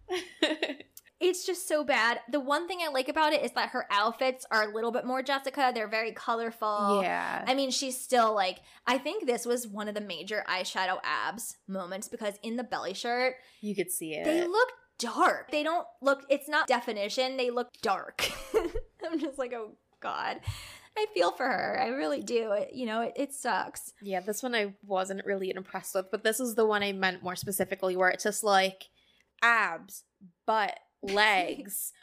[1.19, 2.19] it's just so bad.
[2.31, 5.05] The one thing I like about it is that her outfits are a little bit
[5.05, 5.71] more Jessica.
[5.73, 7.01] They're very colorful.
[7.01, 7.43] yeah.
[7.47, 11.57] I mean, she's still like, I think this was one of the major eyeshadow abs
[11.67, 14.25] moments because in the belly shirt, you could see it.
[14.25, 14.69] they look
[14.99, 15.51] dark.
[15.51, 18.29] They don't look, it's not definition, they look dark.
[19.09, 20.39] I'm just like, oh God.
[20.95, 21.79] I feel for her.
[21.81, 22.51] I really do.
[22.51, 23.93] It, you know, it, it sucks.
[24.01, 27.23] Yeah, this one I wasn't really impressed with, but this is the one I meant
[27.23, 28.89] more specifically where it's just like
[29.41, 30.03] abs,
[30.45, 31.93] butt, legs.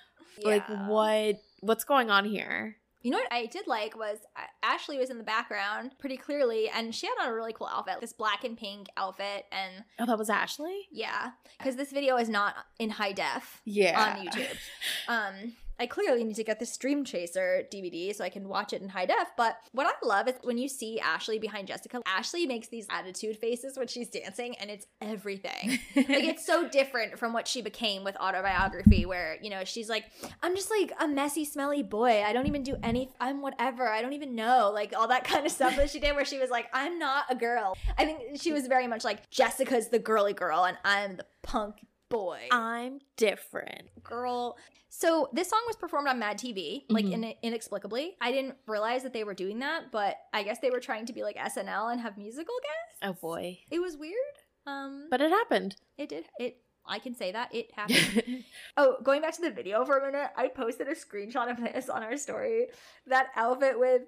[0.42, 2.76] Like what what's going on here?
[3.03, 4.40] You know what I did like was uh,
[4.76, 7.94] Ashlee was in the background pretty clearly, and she had on a really cool outfit,
[8.01, 10.82] this black and pink outfit, and Oh, that was Ashlee?
[10.90, 14.16] yeah, because this video is not in high def Yeah.
[14.18, 14.57] on YouTube.
[15.09, 18.83] Um, I clearly need to get the Dream Chaser DVD so I can watch it
[18.83, 19.33] in high def.
[19.37, 23.39] But what I love is when you see Ashlee behind Jessica, Ashlee makes these attitude
[23.39, 25.78] faces when she's dancing, and it's everything.
[25.97, 30.05] like it's so different from what she became with autobiography where you know she's like
[30.43, 34.03] i'm just like a messy smelly boy i don't even do any i'm whatever i
[34.03, 36.51] don't even know like all that kind of stuff that she did where she was
[36.51, 40.33] like i'm not a girl i think she was very much like jessica's the girly
[40.33, 41.76] girl and i'm the punk
[42.11, 43.88] boy I'm different.
[44.02, 44.56] girl
[44.90, 47.12] so this song was performed on mad tv like Mhm.
[47.12, 50.80] in- inexplicably i didn't realize that they were doing that but i guess they were
[50.80, 53.61] trying to be like snl and have musical guests Oh boy.
[53.70, 54.34] it was weird
[54.66, 55.76] um But it happened.
[55.96, 58.42] it did it I can say that it happened.
[58.76, 61.88] oh, going back to the video for a minute, I posted a screenshot of this
[61.90, 62.68] on our story.
[63.06, 64.02] That outfit with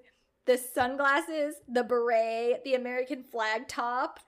[0.47, 4.19] the sunglasses, the beret, the American flag top.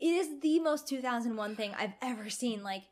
[0.00, 2.64] It is the most 2001 thing I've ever seen.
[2.64, 2.82] Like,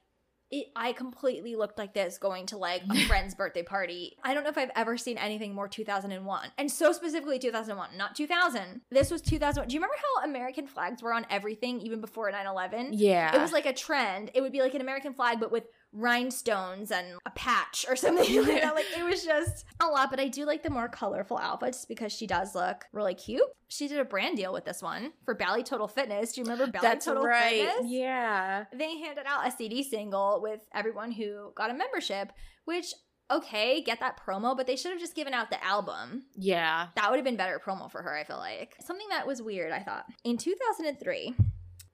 [0.51, 4.17] it, I completely looked like this going to like a friend's birthday party.
[4.25, 6.51] I don't know if I've ever seen anything more 2001.
[6.59, 8.81] And so specifically 2001, not 2000.
[8.91, 9.69] This was 2001.
[9.69, 12.89] Do you remember how American flags were on everything even before 9 11?
[12.93, 13.35] yeah.
[13.35, 14.31] It was like a trend.
[14.35, 18.45] It would be like an American flag, but with rhinestones and a patch or something
[18.45, 18.75] like that.
[18.75, 20.11] Like it was just a lot.
[20.11, 23.43] But I do like the more colorful outfits because she does look really cute.
[23.69, 26.33] She did a brand deal with this one for Bally Total Fitness.
[26.33, 27.67] Do you remember Bally That's Total right.
[27.67, 27.91] Fitness?
[27.91, 28.65] Yeah.
[28.73, 32.33] They handed out a CD single with everyone who got a membership,
[32.65, 32.93] which
[33.31, 36.25] okay, get that promo, but they should have just given out the album.
[36.35, 36.89] Yeah.
[36.97, 38.75] That would have been better promo for her, I feel like.
[38.81, 40.07] Something that was weird, I thought.
[40.25, 41.35] In 2003,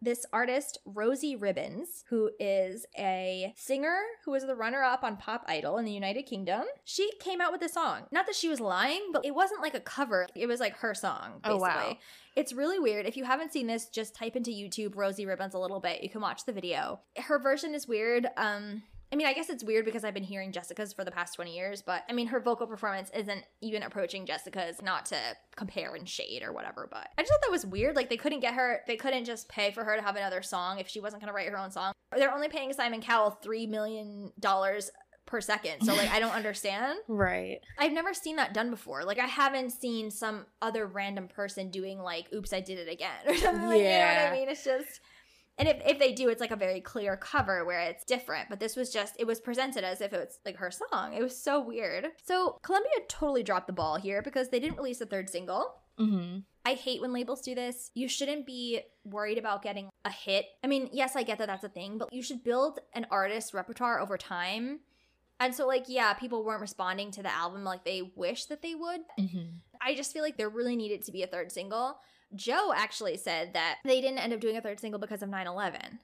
[0.03, 5.45] this artist, Rosie Ribbons, who is a singer who was the runner up on Pop
[5.49, 8.03] Idol in the United Kingdom, she came out with this song.
[8.13, 10.95] Not that she was lying, but it wasn't like a cover, it was like her
[10.95, 11.59] song, basically.
[11.59, 11.99] Oh, wow.
[12.37, 13.07] It's really weird.
[13.07, 16.03] If you haven't seen this, just type into YouTube Rosie Ribbons a little bit.
[16.03, 17.01] You can watch the video.
[17.17, 18.27] Her version is weird.
[18.37, 18.83] Um,
[19.13, 21.55] I mean, I guess it's weird because I've been hearing Jessica's for the past 20
[21.55, 25.17] years, but I mean, her vocal performance isn't even approaching Jessica's, not to
[25.55, 27.95] compare and shade or whatever, but I just thought that was weird.
[27.95, 30.79] Like, they couldn't get her, they couldn't just pay for her to have another song
[30.81, 31.93] if she wasn't going to write her own song.
[32.17, 34.33] They're only paying Simon Cowell $3 million
[35.27, 35.83] per second.
[35.85, 36.99] So, like, I don't understand.
[37.09, 37.59] Right.
[37.79, 39.05] I've never seen that done before.
[39.05, 43.11] Like I haven't seen some other random person doing like "Oops, I did it again"
[43.27, 43.67] or something.
[43.69, 44.49] Like, You know what I mean?
[44.49, 45.01] It's just,
[45.59, 48.49] and if if they do, it's like a very clear cover where it's different.
[48.49, 51.15] But this was just it was presented as if it was like her song.
[51.15, 52.09] It was so weird.
[52.25, 55.75] So Columbia totally dropped the ball here because they didn't release a third single.
[55.99, 56.41] Mm-hmm.
[56.67, 57.91] I hate when labels do this.
[57.95, 60.47] You shouldn't be worried about getting a hit.
[60.63, 63.55] I mean, yes, I get that that's a thing, but you should build an artist's
[63.55, 64.81] repertoire over time.
[65.39, 68.75] And so, like, yeah, people weren't responding to the album like they wish that they
[68.75, 69.01] would.
[69.19, 69.59] Mm-hmm.
[69.81, 71.99] I just feel like there really needed to be a third single.
[72.35, 75.47] Joe actually said that they didn't end up doing a third single because of 9
[75.47, 76.01] 11.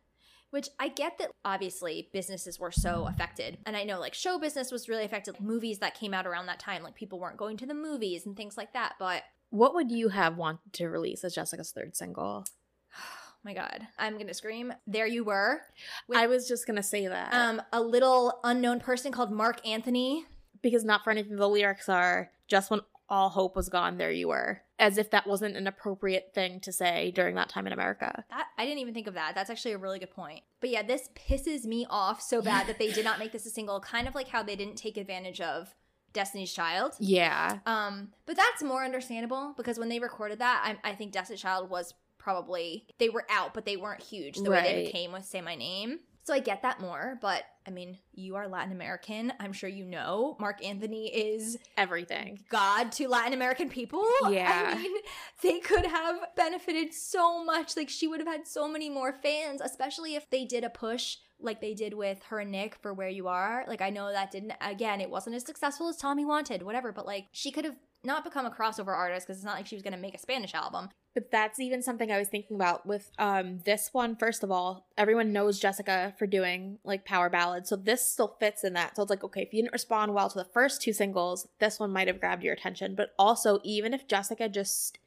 [0.51, 3.57] Which I get that obviously businesses were so affected.
[3.65, 5.41] And I know like show business was really affected.
[5.41, 8.37] Movies that came out around that time, like people weren't going to the movies and
[8.37, 8.95] things like that.
[8.99, 12.45] But What would you have wanted to release as Jessica's third single?
[12.99, 14.75] oh my God, I'm gonna scream.
[14.87, 15.63] There you were.
[16.07, 17.33] With, I was just gonna say that.
[17.33, 20.27] um, a little unknown person called Marc Anthony.
[20.61, 22.81] because not for anything the lyrics are just when
[23.13, 24.63] all hope was gone, there you were.
[24.79, 28.25] As if that wasn't an appropriate thing to say during that time in America.
[28.31, 29.35] That I didn't even think of that.
[29.35, 30.41] That's actually a really good point.
[30.61, 33.51] But yeah, this pisses me off so bad that they did not make this a
[33.51, 33.79] single.
[33.81, 35.75] Kind of like how they didn't take advantage of
[36.15, 36.95] Destiny's Child.
[36.99, 37.59] Yeah.
[37.67, 41.69] Um, but that's more understandable because when they recorded that, I, I think Destiny's Child
[41.71, 44.87] was probably they were out, but they weren't huge the way they Right.
[44.87, 45.99] became with Say My Name.
[46.25, 49.33] So I get that more, but I mean, you are Latin American.
[49.41, 52.41] I'm sure you know Marc Anthony is Everything.
[52.49, 54.05] God to Latin American people.
[54.31, 54.75] Yeah.
[54.77, 54.97] I mean,
[55.43, 57.77] they could have benefited so much.
[57.77, 61.17] Like, she would have had so many more fans, especially if they did a push
[61.41, 63.65] like they did with her and Nick for Where You Are.
[63.67, 67.07] Like, I know that didn't, again, it wasn't as successful as Tommy wanted, whatever, but
[67.07, 69.83] like, she could have not become a crossover artist because it's not like she was
[69.83, 70.89] going to make a Spanish album.
[71.15, 74.17] But that's even something I was thinking about with um this one.
[74.17, 78.65] First of all, everyone knows Jessica for doing like power ballads, so this still fits
[78.65, 78.97] in that.
[78.97, 81.79] So it's like, okay, if you didn't respond well to the first two singles, this
[81.79, 82.95] one might have grabbed your attention.
[82.95, 84.99] But also, even if Jessica just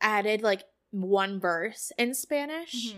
[0.00, 2.94] added like one verse in Spanish,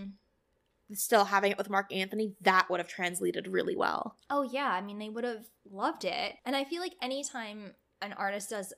[0.92, 4.16] still having it with Marc Anthony, that would have translated really well.
[4.28, 6.34] Oh yeah, I mean they would have loved it.
[6.44, 8.72] And I feel like anytime an artist does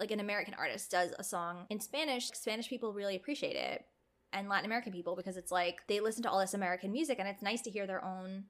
[0.00, 3.84] like an American artist does a song in Spanish, Spanish people really appreciate it.
[4.32, 7.26] And Latin American people because it's like they listen to all this American music and
[7.28, 8.44] it's nice to hear their own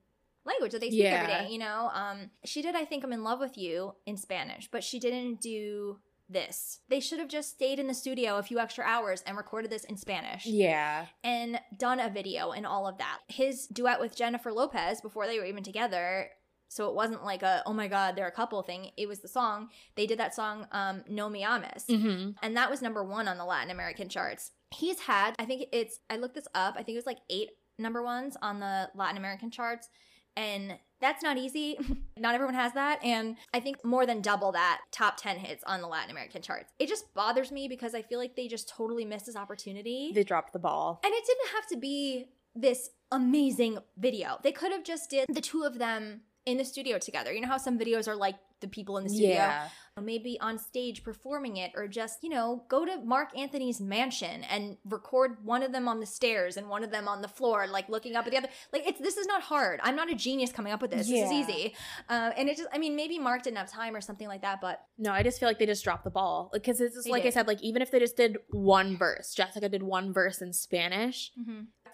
[0.45, 1.45] language that they speak every Yeah.
[1.45, 1.91] day, you know?
[1.95, 5.41] Um she did I think I'm in love with you in Spanish, but she didn't
[5.41, 6.81] do this.
[6.89, 9.85] They should have just stayed in the studio a few extra hours and recorded this
[9.85, 11.07] in Spanish Yeah.
[11.25, 13.21] and done a video and all of that.
[13.29, 16.31] His duet with Jennifer Lopez before they were even together.
[16.69, 18.91] So it wasn't like a oh my god they're a couple thing.
[18.97, 22.31] It was the song they did that song um, No Me Ames, Mm-hmm.
[22.43, 24.53] and that was number one on the Latin American charts.
[24.75, 26.75] He's had I think it's I looked this up.
[26.77, 29.89] I think it was like eight number ones on the Latin American charts,
[30.37, 31.79] and that's not easy.
[32.19, 35.81] not everyone has that, and I think more than double that top ten hits on
[35.81, 36.73] the Latin American charts.
[36.79, 40.11] It just bothers me because I feel like they just totally missed this opportunity.
[40.15, 41.01] They dropped the ball.
[41.05, 44.39] And it didn't have to be this amazing video.
[44.43, 47.33] They could have just did the two of them in the studio together.
[47.33, 49.69] You know how some videos are like the people in the studio, Yeah.
[50.01, 54.77] maybe on stage performing it, or just you know go to Marc Anthony's mansion and
[54.85, 57.89] record one of them on the stairs and one of them on the floor, like
[57.89, 58.49] looking up at the other.
[58.73, 59.79] Like it's this is not hard.
[59.83, 61.07] I'm not a genius coming up with this.
[61.09, 61.75] This is easy.
[62.09, 64.61] Uh, and it just, I mean, maybe Marc didn't have time or something like that,
[64.61, 66.51] but No, I just feel like they just dropped the ball.
[66.53, 69.69] Because it's just, like I said, like even if they just did one verse, Jessica
[69.69, 71.31] did one verse in Spanish.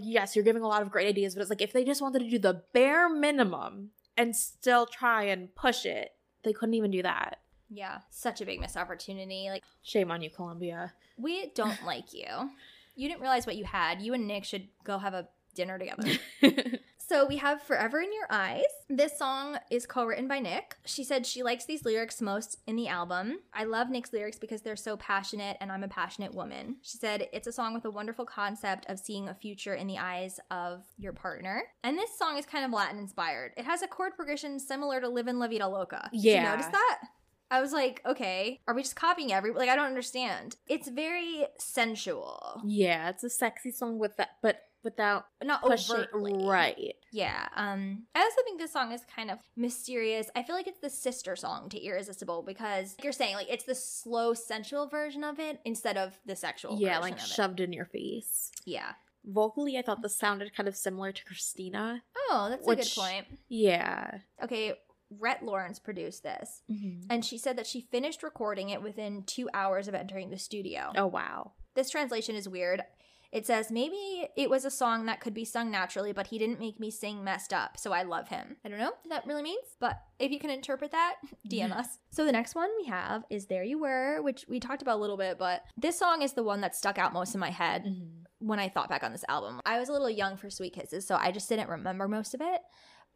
[0.01, 2.21] Yes, you're giving a lot of great ideas, but it's like if they just wanted
[2.21, 6.13] to do the bare minimum and still try and push it,
[6.43, 7.41] they couldn't even do that.
[7.71, 9.49] yeah, such a big missed opportunity.
[9.51, 10.93] Like Shame on you, Columbia.
[11.17, 12.51] We don't like you.
[12.97, 14.01] You didn't realize what you had.
[14.03, 16.09] You and Nick should go have a dinner together.
[17.15, 18.65] so we have Forever in Your Eyes.
[18.89, 20.75] This song is co written by Nick.
[20.85, 23.39] She said she likes these lyrics most in the album.
[23.53, 26.79] I love Nick's lyrics because they're so passionate and I'm a passionate woman.
[26.83, 29.97] She said it's a song with a wonderful concept of seeing a future in the
[29.99, 31.63] eyes of your partner.
[31.85, 33.53] And this song is kind of Latin inspired.
[33.57, 36.09] It has a chord progression similar to Livin' La Vida Loca.
[36.13, 36.43] Did Yeah.
[36.43, 36.99] you notice that?
[37.49, 40.57] I was like, okay, are we just copying every like I don't understand.
[40.67, 42.61] It's very sensual.
[42.65, 46.47] yeah, it's a sexy song with that, but without Not pushing overtly.
[46.47, 46.95] right.
[47.13, 47.49] Yeah.
[47.57, 50.29] Um I also think this song is kind of mysterious.
[50.37, 53.65] I feel like it's the sister song to Irresistible because like you're saying like it's
[53.65, 57.27] the slow sensual version of it instead of the sexual Yeah, version like of it.
[57.27, 58.51] shoved in your face.
[58.65, 58.93] Yeah.
[59.27, 62.03] Vocally, I thought this sounded kind of similar to Christina.
[62.29, 63.27] Oh, that's a good point.
[63.49, 64.19] Yeah.
[64.43, 64.75] Okay,
[65.19, 66.63] Rhett Lawrence produced this.
[66.71, 67.07] Mhm.
[67.09, 70.93] And she said that she finished recording it within two hours of entering the studio.
[70.97, 71.53] Oh wow.
[71.75, 72.83] This translation is weird.
[73.35, 76.61] It says, maybe it was a song that could be sung naturally, but he didn't
[76.61, 78.57] make me sing messed up, so I love him.
[78.65, 81.17] I don't know what that really means, but if you can interpret that,
[81.51, 81.99] DM us.
[82.13, 85.01] So the next one we have is There You Were, which we talked about a
[85.01, 87.83] little bit, but this song is the one that stuck out most in my head
[87.83, 88.23] mm-hmm.
[88.39, 89.61] when I thought back on this album.
[89.67, 92.41] I was a little young for Sweet Kisses, so I just didn't remember most of
[92.41, 92.61] it.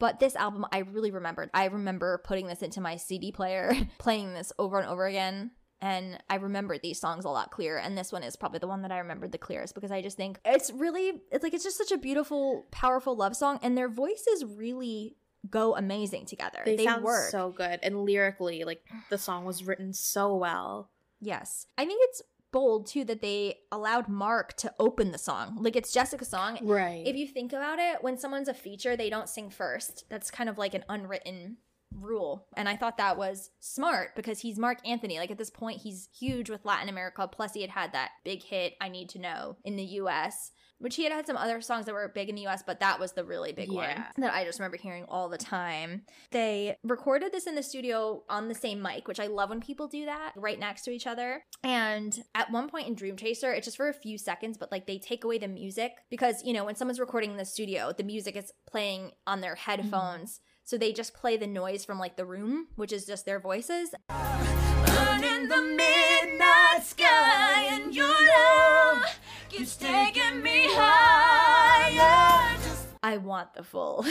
[0.00, 1.50] But this album, I really remembered.
[1.54, 5.52] I remember putting this into my CD player, playing this over and over again.
[5.80, 7.78] And I remembered these songs a lot clearer.
[7.78, 10.16] And this one is probably the one that I remembered the clearest because I just
[10.16, 13.60] think it's really, it's like, it's just such a beautiful, powerful love song.
[13.62, 15.16] And their voices really
[15.48, 16.60] go amazing together.
[16.64, 17.30] They, They, sound work.
[17.30, 20.90] so good, and lyrically, like the song was written so well.
[21.20, 21.66] Yes.
[21.76, 25.58] I think it's bold too that they allowed Marc to open the song.
[25.60, 26.58] Like it's Jessica's song.
[26.62, 27.06] Right.
[27.06, 30.04] If you think about it, when someone's a feature, they don't sing first.
[30.08, 31.58] That's kind of like an unwritten
[31.94, 32.46] rule.
[32.56, 35.18] And I thought that was smart because he's Marc Anthony.
[35.18, 37.28] Like at this point, he's huge with Latin America.
[37.30, 40.96] Plus, he had had that big hit, I Need to Know, in the US, which
[40.96, 43.12] he had had some other songs that were big in the US, but that was
[43.12, 46.02] the really big one that I just remember hearing all the time.
[46.30, 49.88] They recorded this in the studio on the same mic, which I love when people
[49.88, 51.42] do that right next to each other.
[51.64, 54.86] And at one point in Dream Chaser, it's just for a few seconds, but like
[54.86, 58.04] they take away the music because, you know, when someone's recording in the studio, the
[58.04, 59.70] music is playing on their mm-hmm.
[59.70, 60.40] headphones.
[60.68, 63.94] So they just play the noise from like the room, which is just their voices.
[64.10, 69.02] Burning the midnight sky and your love
[69.48, 72.58] keeps taking me higher.
[73.02, 74.04] I I want the full.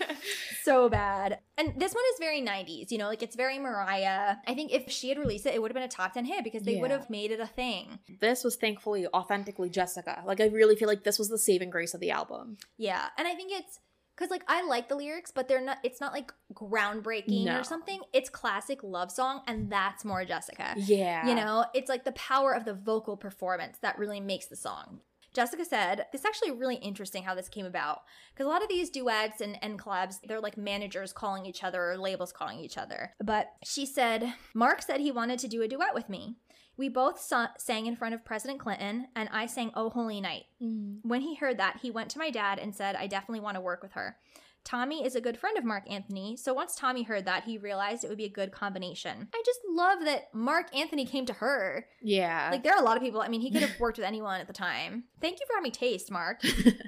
[0.64, 1.38] so bad.
[1.56, 4.38] And this one is very 90s, you know, like it's very Mariah.
[4.44, 6.42] I think if she had released it, it would have been a top 10 hit
[6.42, 8.00] because they would have made it a thing.
[8.20, 10.24] this was thankfully authentically Jessica.
[10.26, 12.56] Like I really feel like this was the saving grace of the album.
[12.76, 13.06] Yeah.
[13.16, 13.78] And I think it's
[14.22, 17.58] because like I like the lyrics, but they're not, it's not like groundbreaking No.
[17.60, 18.00] or something.
[18.12, 20.74] It's classic love song, and that's more Jessica.
[20.76, 21.26] Yeah.
[21.26, 25.00] You know, it's like the power of the vocal performance that really makes the song.
[25.34, 28.02] Jessica said, It's actually really interesting how this came about.
[28.34, 31.90] Because a lot of these duets and, and collabs, they're like managers calling each other
[31.90, 33.14] or labels calling each other.
[33.22, 36.36] But she said, Marc said he wanted to do a duet with me.
[36.76, 40.44] We both sa- sang in front of President Clinton, and I sang Oh Holy Night.
[40.62, 41.00] Mm.
[41.02, 43.60] When he heard that, he went to my dad and said, I definitely want to
[43.60, 44.16] work with her.
[44.64, 48.04] Tommy is a good friend of Marc Anthony, so once Tommy heard that, he realized
[48.04, 49.28] it would be a good combination.
[49.34, 51.86] I just love that Marc Anthony came to her.
[52.00, 52.48] Yeah.
[52.52, 54.40] Like, there are a lot of people, I mean, he could have worked with anyone
[54.40, 55.04] at the time.
[55.20, 56.42] Thank you for having me taste, Marc.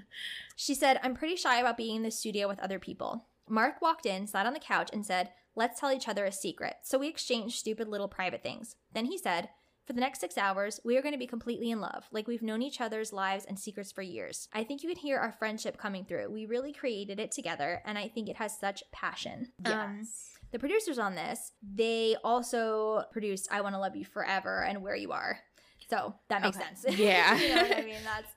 [0.57, 3.27] she said, I'm pretty shy about being in the studio with other people.
[3.49, 6.77] Marc walked in, sat on the couch, and said, Let's tell each other a secret.
[6.83, 8.75] So we exchanged stupid little private things.
[8.93, 9.51] Then he said,
[9.87, 12.43] For the next six hours, we are going to be completely in love, like we've
[12.43, 14.49] known each other's lives and secrets for years.
[14.53, 16.31] I think you can hear our friendship coming through.
[16.31, 19.53] We really created it together, and I think it has such passion.
[19.67, 20.09] Um,
[20.53, 24.97] the producers on this, they also produced I Want to Love You Forever and Where
[24.97, 25.41] You Are.
[25.91, 26.65] So that makes Okay.
[26.67, 26.99] sense.
[26.99, 27.39] Yeah.
[27.39, 28.05] you know what I mean?
[28.05, 28.33] That's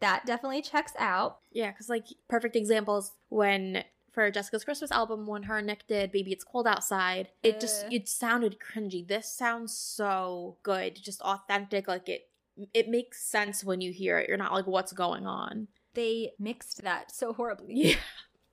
[0.00, 1.40] that definitely checks out.
[1.52, 3.84] Yeah, because like perfect examples when
[4.18, 7.86] for Jessica's Christmas album when her and Nick did "Baby It's Cold Outside," it just
[7.88, 9.06] it sounded cringy.
[9.06, 11.86] This sounds so good, just authentic.
[11.86, 12.28] Like it,
[12.74, 14.28] it makes sense when you hear it.
[14.28, 17.74] You're not like, "What's going on?" They mixed that so horribly.
[17.74, 17.94] Yeah,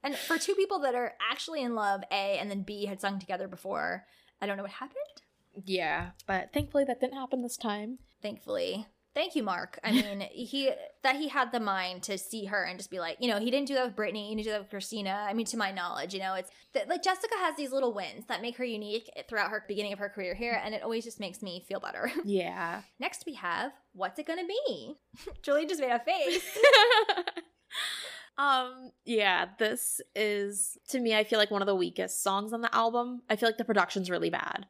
[0.04, 3.18] And for two people that are actually in love, A, and then B had sung
[3.18, 4.06] together before,
[4.40, 5.24] I don't know what happened.
[5.66, 6.12] yeah.
[6.28, 7.98] But thankfully, that didn't happen this time.
[8.22, 8.86] Thankfully.
[9.16, 9.80] Thank you, Marc.
[9.82, 10.70] I mean, he
[11.02, 13.50] that he had the mind to see her and just be like, you know, he
[13.50, 14.28] didn't do that with Britney.
[14.28, 15.26] he didn't do that with Christina.
[15.28, 18.26] I mean, to my knowledge, you know, it's that like Jessica has these little wins
[18.28, 21.22] that make her unique throughout her beginning of her career here, and it always just
[21.22, 22.12] makes me feel better.
[22.26, 22.82] Yeah.
[23.00, 24.96] Next, we have what's it gonna be?
[25.42, 26.58] Joli just made a face.
[28.38, 32.60] um yeah this is to me i feel like one of the weakest songs on
[32.60, 34.66] the album i feel like the production's really bad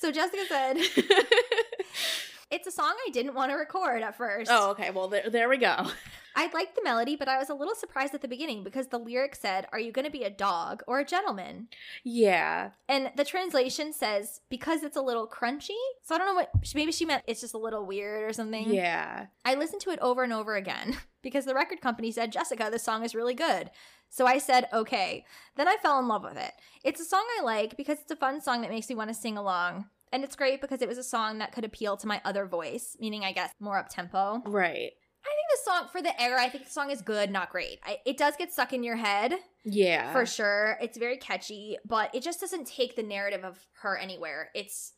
[0.00, 0.76] So Jessica said,
[2.50, 4.50] It's a song I didn't want to record at first.
[4.52, 5.86] oh okay well there, there we go
[6.36, 8.98] I liked the melody, but I was a little surprised at the beginning because the
[8.98, 11.68] lyric said, Are you going to be a dog or a gentleman?
[12.04, 15.76] yeah And the translation says, Because it's a little crunchy.
[16.02, 18.72] So I don't know what, maybe she meant it's just a little weird or something.
[18.72, 22.68] yeah I listened to it over and over again because the record company said, Jessica,
[22.70, 23.70] this song is really good.
[24.08, 25.24] So I said, okay.
[25.56, 26.52] Then I fell in love with it.
[26.84, 29.14] It's a song I like because it's a fun song that makes me want to
[29.14, 29.86] sing along.
[30.12, 32.96] And it's great because it was a song that could appeal to my other voice,
[33.00, 34.42] meaning, I guess, more up tempo.
[34.46, 34.92] right
[35.22, 37.78] I think the song, for the era, I think the song is good, not great.
[37.84, 39.34] I, it does get stuck in your head
[39.64, 40.78] yeah for sure.
[40.80, 44.48] It's very catchy, but it just doesn't take the narrative of her anywhere.
[44.54, 44.94] It's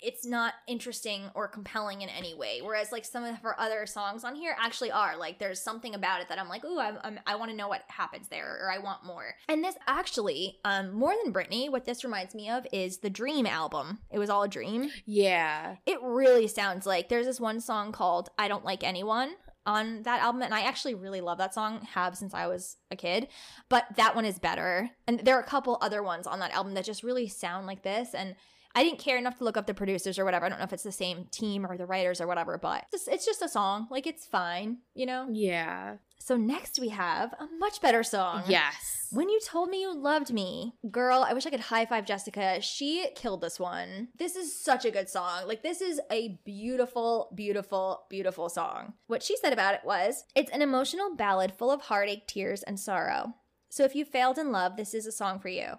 [0.00, 2.60] it's not interesting or compelling in any way.
[2.62, 5.16] Whereas like some of her other songs on here actually are.
[5.16, 7.68] Like there's something about it that I'm like, ooh, I'm, I'm, I want to know
[7.68, 9.34] what happens there, or I want more.
[9.48, 13.46] And this actually, um, more than Britney, what this reminds me of is the Dream
[13.46, 13.98] album.
[14.10, 14.90] It was all a dream.
[15.06, 19.30] yeah It really sounds like there's this one song called "I Don't Like Anyone."
[19.66, 22.96] On that album, and I actually really love that song, have since I was a
[22.96, 23.28] kid.
[23.70, 24.90] But that one is better.
[25.06, 27.82] And there are a couple other ones on that album that just really sound like
[27.82, 28.12] this.
[28.12, 28.34] And
[28.74, 30.46] I didn't care enough to look up the producers or whatever.
[30.46, 33.06] I don't know if it's the same team or the writers or whatever, but it's,
[33.06, 33.86] it's just a song.
[33.90, 35.28] Like it's fine, you know?
[35.30, 38.44] yeah So next we have a much better song.
[38.48, 42.04] yes When you told me you loved me, girl, I wish I could high five
[42.04, 42.60] Jessica.
[42.60, 44.08] She killed this one.
[44.18, 45.46] This is such a good song.
[45.46, 48.94] Like, this is a beautiful, beautiful, beautiful song.
[49.06, 52.80] What she said about it was it's an emotional ballad full of heartache, tears, and
[52.80, 53.34] sorrow.
[53.68, 55.74] So if you failed in love, this is a song for you.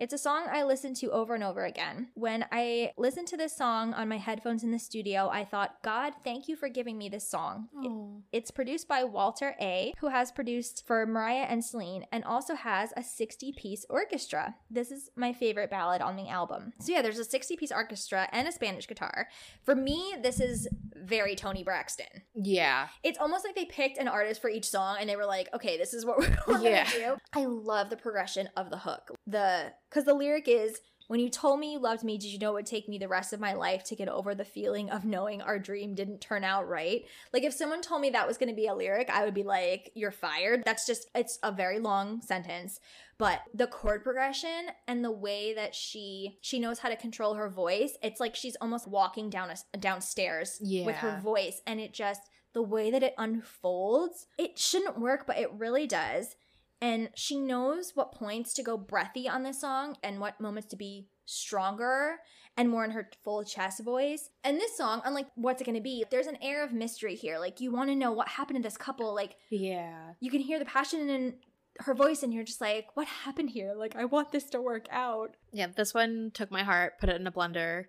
[0.00, 2.08] It's a song I listen to over and over again.
[2.14, 6.14] When I listened to this song on my headphones in the studio, I thought, God,
[6.24, 7.68] thank you for giving me this song.
[7.84, 8.22] It- Oh.
[8.32, 12.94] it's produced by Walter A., who has produced for Mariah and Celine and also has
[12.96, 14.56] a 60 piece orchestra.
[14.70, 16.72] This is my favorite ballad on the album.
[16.80, 19.28] So, yeah, there's a 60 piece orchestra and a Spanish guitar.
[19.64, 20.66] For me, this is
[20.96, 22.22] very Toni Braxton.
[22.34, 25.48] yeah It's almost like they picked an artist for each song and they were like,
[25.52, 26.84] okay, this is what we're, we're Yeah.
[26.84, 27.16] gonna do.
[27.34, 29.10] I love the progression of the hook.
[29.26, 30.80] The because the lyric is
[31.10, 33.08] when you told me you loved me, did you know it would take me the
[33.08, 36.44] rest of my life to get over the feeling of knowing our dream didn't turn
[36.44, 37.02] out right?
[37.32, 39.90] Like if someone told me that was gonna be a lyric, I would be like,
[39.96, 40.62] You're fired.
[40.64, 42.78] That's just it's a very long sentence.
[43.18, 47.50] But the chord progression and the way that she she knows how to control her
[47.50, 52.20] voice, it's like she's almost walking down a, downstairs with her voice and it just
[52.52, 56.34] the way that it unfolds it shouldn't work but it really does
[56.82, 60.76] And she knows what points to go breathy on this song and what moments to
[60.76, 62.16] be stronger
[62.56, 64.30] and more in her full chest voice.
[64.44, 67.38] And this song, unlike What's It Gonna Be, there's an air of mystery here.
[67.38, 69.14] Like, you wanna know what happened to this couple.
[69.14, 70.14] Like, Yeah.
[70.20, 71.38] you can hear the passion in
[71.80, 73.72] her voice, and you're just like, what happened here?
[73.74, 75.36] Like, I want this to work out.
[75.52, 77.86] Yeah, this one took my heart, put it in a blender.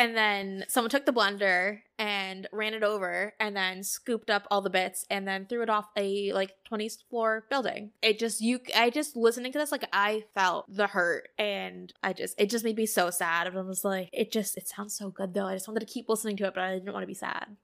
[0.00, 4.62] And then someone took the blender and ran it over and then scooped up all
[4.62, 7.90] the bits and then threw it off a like 20th floor building.
[8.00, 12.14] It just you I just listening to this like I felt the hurt and I
[12.14, 13.46] just it just made me so sad.
[13.46, 15.44] And I was like it just it sounds so good though.
[15.44, 17.54] I just wanted to keep listening to it but I didn't want to be sad.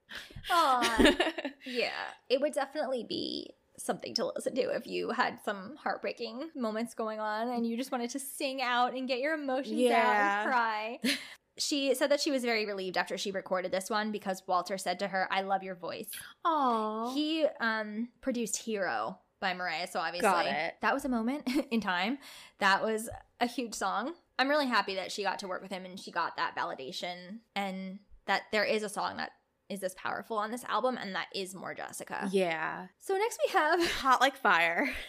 [0.51, 1.15] Aw.
[1.65, 1.89] yeah,
[2.29, 7.19] it would definitely be something to listen to if you had some heartbreaking moments going
[7.19, 10.99] on and you just wanted to sing out and get your emotions out and cry.
[11.57, 14.99] She said that she was very relieved after she recorded this one because Walter said
[14.99, 16.09] to her, "I love your voice."
[16.45, 17.13] Aww.
[17.13, 20.75] He um produced Hero by Mariah, so obviously Got it.
[20.81, 22.17] that was a moment in time.
[22.59, 23.09] That was
[23.39, 24.13] a huge song.
[24.39, 27.39] I'm really happy that she got to work with him and she got that validation
[27.55, 29.31] and that there is a song that
[29.69, 32.29] is this powerful on this album and that is more Jessica.
[32.31, 32.87] yeah.
[32.99, 34.89] So next we have Hot like fire.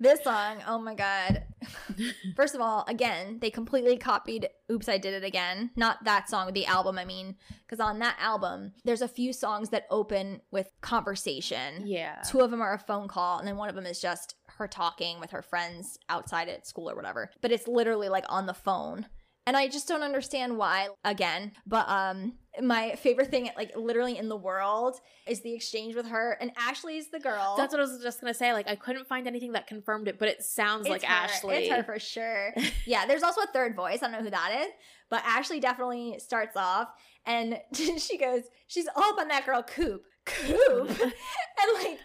[0.00, 0.62] this song.
[0.66, 1.44] Oh my god.
[2.36, 5.70] First of all, again, they completely copied Oops I Did It Again.
[5.76, 7.36] Not that song, the album, I mean,
[7.68, 11.86] cuz on that album, there's a few songs that open with conversation.
[11.86, 12.22] Yeah.
[12.22, 14.66] Two of them are a phone call, and then one of them is just her
[14.66, 17.30] talking with her friends outside at school or whatever.
[17.42, 19.06] But it's literally like on the phone.
[19.50, 21.50] And I just don't understand why again.
[21.66, 24.94] But um my favorite thing like literally in the world
[25.26, 27.56] is the exchange with her and Ashlee's the girl.
[27.56, 28.52] That's what I was just gonna say.
[28.52, 31.26] Like I couldn't find anything that confirmed it, but it sounds like her.
[31.26, 31.62] Ashlee.
[31.62, 32.54] It's her for sure.
[32.86, 34.04] yeah, there's also a third voice.
[34.04, 34.68] I don't know who that is,
[35.08, 36.86] but Ashlee definitely starts off
[37.26, 40.04] and she goes, she's all up on that girl Coop.
[40.26, 40.90] Coop.
[41.00, 41.98] and like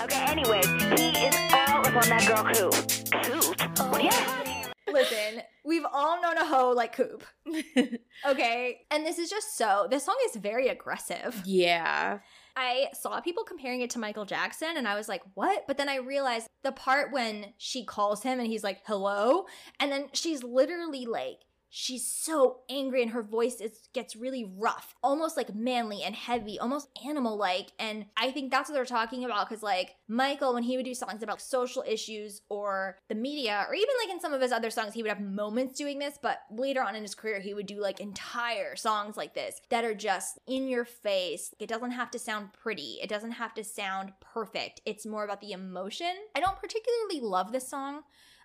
[0.00, 0.62] Okay, anyway,
[0.96, 2.74] he is all up on that girl Coop.
[3.22, 3.92] Coop?
[3.92, 4.49] What yeah.
[4.86, 7.24] Listen, we've all known a hoe like Coop.
[8.26, 8.80] Okay.
[8.90, 11.40] And this is just so, this song is very aggressive.
[11.44, 12.18] yeah.
[12.56, 15.64] I saw people comparing it to Michael Jackson and I was like, what?
[15.66, 19.46] But then I realized the part when she calls him and he's like, hello.
[19.78, 21.38] And then she's literally like,
[21.70, 26.58] she's so angry and her voice is gets really rough, almost like manly and heavy,
[26.58, 27.68] almost animal like.
[27.78, 30.94] And I think that's what they're talking about because like Michael, when he would do
[30.94, 34.70] songs about social issues or the media, or even like in some of his other
[34.70, 37.66] songs, he would have moments doing this, but later on in his career, he would
[37.66, 41.54] do like entire songs like this that are just in your face.
[41.60, 44.80] It doesn't have to sound pretty, it doesn't have to sound perfect.
[44.84, 46.12] It's more about the emotion.
[46.34, 48.02] I don't particularly love this song.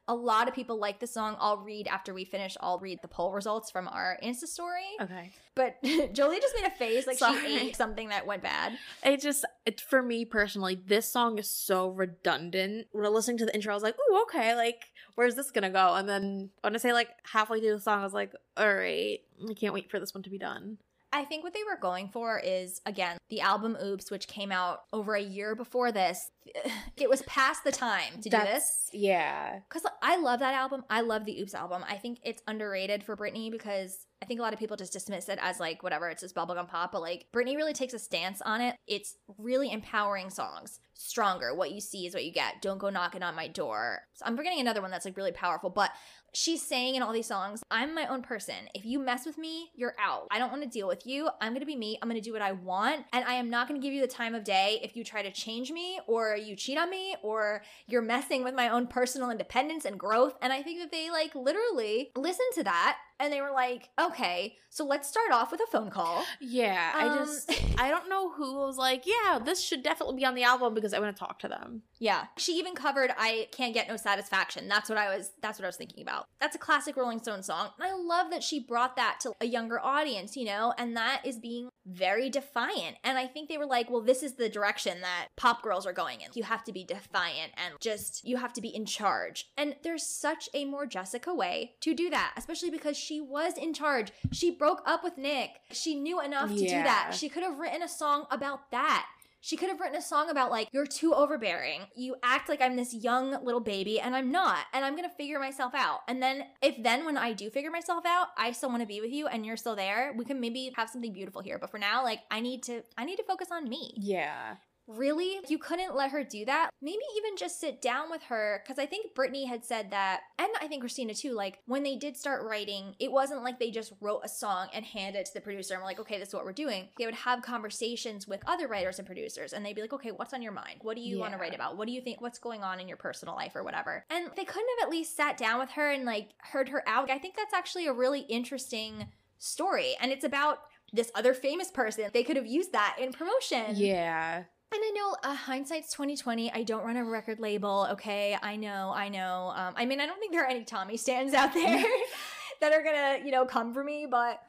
[0.07, 1.35] A lot of people like the song.
[1.39, 4.83] I'll read after we finish, I'll read the poll results from our Insta story.
[5.01, 5.31] Okay.
[5.55, 5.81] But
[6.13, 7.39] Joli just made a face like Sorry.
[7.39, 8.77] she ate something that went bad.
[9.03, 12.87] It just, it, for me personally, this song is so redundant.
[12.91, 14.83] When I listening to the intro, I was like, ooh, okay, like,
[15.15, 15.95] where's this gonna go?
[15.95, 19.19] And then when I say like halfway through the song, I was like, all right,
[19.49, 20.77] I can't wait for this one to be done.
[21.15, 24.81] I think what they were going for is again the album Oops, which came out
[24.91, 26.29] over a year before this.
[26.97, 28.89] It was past the time to do this.
[28.93, 29.59] Yeah.
[29.67, 30.85] Because I love that album.
[30.89, 31.83] I love the Oops album.
[31.87, 35.27] I think it's underrated for Britney because I think a lot of people just dismiss
[35.27, 36.93] it as like whatever, it's just bubblegum pop.
[36.93, 38.77] But like Britney really takes a stance on it.
[38.87, 40.79] It's really empowering songs.
[40.93, 41.53] Stronger.
[41.53, 42.61] What you see is what you get.
[42.61, 44.03] Don't go knocking on my door.
[44.13, 45.91] So I'm forgetting another one that's like really powerful, but
[46.35, 48.55] she's saying in all these songs, I'm my own person.
[48.73, 50.27] If you mess with me, you're out.
[50.29, 51.29] I don't want to deal with you.
[51.39, 51.97] I'm going to be me.
[52.01, 53.05] I'm going to do what I want.
[53.13, 55.21] And I am not going to give you the time of day if you try
[55.21, 59.29] to change me or you cheat on me or you're messing with my own personal
[59.29, 60.35] independence and growth.
[60.41, 64.55] And I think that they like literally listen to that and they were like, okay,
[64.69, 66.23] so let's start off with a phone call.
[66.41, 66.91] Yeah.
[66.93, 70.35] I Um, just, I don't know who was like, yeah, this should definitely be on
[70.35, 71.83] the album because I want to talk to them.
[71.99, 72.25] Yeah.
[72.37, 74.67] She even covered I Can't Get No Satisfaction.
[74.67, 76.25] That's what I was that's what I was thinking about.
[76.41, 77.69] That's a classic Rolling Stone song.
[77.79, 81.21] And I love that she brought that to a younger audience, you know, and that
[81.25, 82.97] is being very defiant.
[83.03, 85.93] And I think they were like, well, this is the direction that pop girls are
[85.93, 86.27] going in.
[86.33, 89.45] You have to be defiant and just you have to be in charge.
[89.55, 93.73] And there's such a more Jessica way to do that, especially because she was in
[93.73, 94.11] charge.
[94.31, 95.61] She broke up with Nick.
[95.71, 97.11] She knew enough to do that.
[97.13, 99.05] She could have written a song about that.
[99.45, 101.81] She could have written a song about like you're too overbearing.
[101.95, 104.65] You act like I'm this young little baby and I'm not.
[104.73, 105.99] And I'm going to figure myself out.
[106.07, 109.01] And then if then when I do figure myself out, I still want to be
[109.01, 111.59] with you and you're still there, we can maybe have something beautiful here.
[111.59, 113.93] But for now, like I need to I need to focus on me.
[113.97, 114.55] Yeah.
[114.87, 115.39] Really?
[115.47, 116.69] You couldn't let her do that?
[116.81, 118.61] Maybe even just sit down with her.
[118.63, 121.95] Because I think Britney had said that, and I think Christina too, like when they
[121.95, 125.33] did start writing, it wasn't like they just wrote a song and handed it to
[125.33, 126.89] the producer and were like, okay, this is what we're doing.
[126.97, 130.33] They would have conversations with other writers and producers and they'd be like, okay, what's
[130.33, 130.79] on your mind?
[130.81, 131.77] What do you want to write about?
[131.77, 132.21] What do you think?
[132.21, 134.05] What's going on in your personal life or whatever?
[134.09, 137.09] And they couldn't have at least sat down with her and like heard her out.
[137.09, 139.07] I think that's actually a really interesting
[139.37, 139.95] story.
[139.99, 140.59] And it's about
[140.93, 142.09] this other famous person.
[142.13, 143.75] They could have used that in promotion.
[143.75, 144.43] Yeah.
[144.73, 146.51] And I know uh, hindsight's twenty twenty.
[146.51, 147.87] I don't run a record label.
[147.91, 149.53] Okay, I know, I know.
[149.55, 151.85] Um, I mean, I don't think there are any Tommy stands out there
[152.61, 154.07] that are gonna, you know, come for me.
[154.09, 154.41] But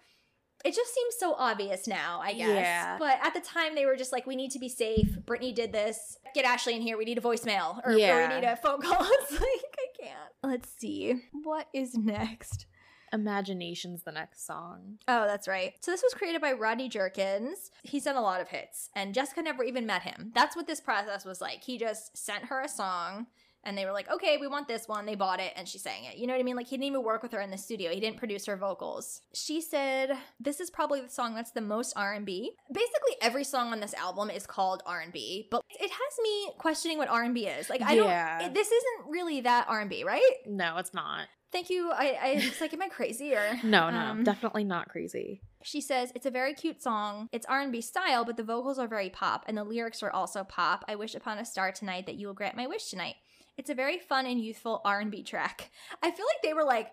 [0.65, 2.21] it just seems so obvious now.
[2.23, 2.49] I guess.
[2.49, 2.97] Yeah.
[2.99, 5.71] But at the time, they were just like, "We need to be safe." Britney did
[5.71, 6.19] this.
[6.35, 6.97] Get Ashlee in here.
[6.97, 8.99] We need a voicemail, or, or we need a phone call.
[9.09, 10.33] It's like I can't.
[10.43, 11.15] Let's see
[11.45, 12.67] what is next.
[13.13, 14.99] Imagination's the next song.
[15.09, 15.75] Oh, that's right.
[15.81, 17.71] So this was created by Rodney Jerkins.
[17.83, 20.33] He's done a lot of hits, and Jessica never even met him.
[20.35, 21.63] That's what this process was like.
[21.65, 23.27] He just sent her a song,
[23.65, 26.05] and they were like, "Okay, we want this one." They bought it, and she sang
[26.05, 26.17] it.
[26.17, 26.57] You know what I mean?
[26.57, 27.91] Like he didn't even work with her in the studio.
[27.93, 29.21] He didn't produce her vocals.
[29.35, 33.81] She said, "This is probably the song that's the most R&B." Basically, every song on
[33.81, 37.69] this album is called R&B, but it has me questioning what R&B is.
[37.71, 38.39] Like I Yeah.
[38.39, 38.49] don't.
[38.51, 40.33] It, this isn't really that R&B, right?
[40.47, 41.27] No, it's not.
[41.57, 41.91] Thank you.
[41.91, 45.41] I, I it's like, am I crazy or No, no, um, definitely not crazy.
[45.63, 47.31] she says it's a very cute song.
[47.33, 50.85] It's R&B style, but the vocals are very pop and the lyrics are also pop.
[50.87, 53.15] I wish upon a star tonight that you will grant my wish tonight.
[53.57, 55.71] It's a very fun and youthful R&B track.
[56.03, 56.91] I feel like they were like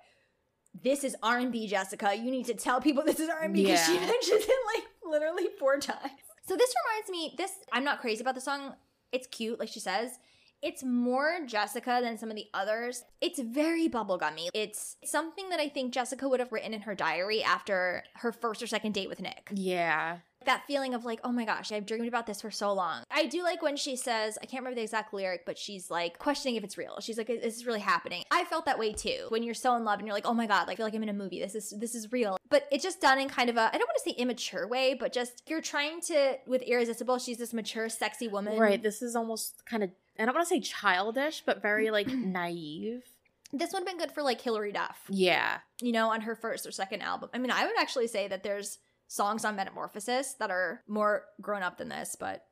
[0.82, 2.16] this is R&B, Jessica.
[2.16, 5.78] You need to tell people this is R&B because she mentions it like literally four
[5.78, 6.22] times.
[6.48, 8.76] So this reminds me this I'm not crazy about the song.
[9.12, 10.20] It's cute like she says.
[10.64, 13.04] It's more Jessica than some of the others.
[13.20, 14.48] It's very bubblegummy.
[14.54, 18.64] It's something that I think Jessica would have written in her diary after her first
[18.64, 19.50] or second date with Nick.
[19.54, 20.20] Yeah.
[20.46, 23.04] That feeling of like, oh my gosh, I've dreamed about this for so long.
[23.10, 26.20] I do like when she says, I can't remember the exact lyric, but she's like
[26.20, 26.98] questioning if it's real.
[27.00, 28.24] She's like, is this really happening?
[28.30, 29.28] I felt that way too.
[29.30, 30.96] When you're so in love and you're like, oh my god, like, I feel like
[30.96, 31.40] I'm in a movie.
[31.40, 32.38] This is this is real.
[32.50, 34.96] But it's just done in kind of a I don't want to say immature way,
[35.00, 38.58] but just you're trying to with Irresistible, she's this mature, sexy woman.
[38.58, 38.84] Right.
[38.84, 43.04] This is almost kind of, I don't want to say childish, but very like naive.
[43.52, 45.04] This would have been good for like Hilary Duff.
[45.10, 45.60] Yeah.
[45.82, 47.30] you know, on her first or second album.
[47.34, 51.62] I mean, I would actually say that there's songs on Metamorphosis that are more grown
[51.62, 52.44] up than this, but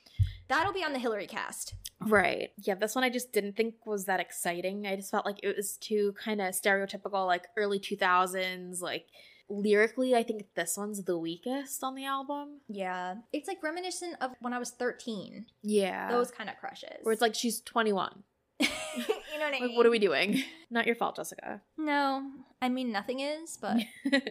[0.47, 1.73] that'll be on the Hillary cast.
[2.01, 2.49] Right.
[2.57, 4.85] Yeah, this one I just didn't think was that exciting.
[4.85, 8.79] I just felt like it was too kind of stereotypical, like early 2000s.
[8.81, 9.07] Like
[9.51, 12.61] lyrically, I think this one's the weakest on the album.
[12.67, 13.15] Yeah.
[13.33, 15.45] It's like reminiscent of when I was 13.
[15.63, 16.09] Yeah.
[16.09, 16.97] Those kind of crushes.
[17.03, 18.23] Where it's like she's 21.
[18.59, 19.05] you know
[19.39, 19.75] what I Like, mean?
[19.75, 20.41] what are we doing?
[20.69, 21.61] Not your fault, Jessica.
[21.77, 22.29] No,
[22.61, 23.77] I mean, nothing is, but.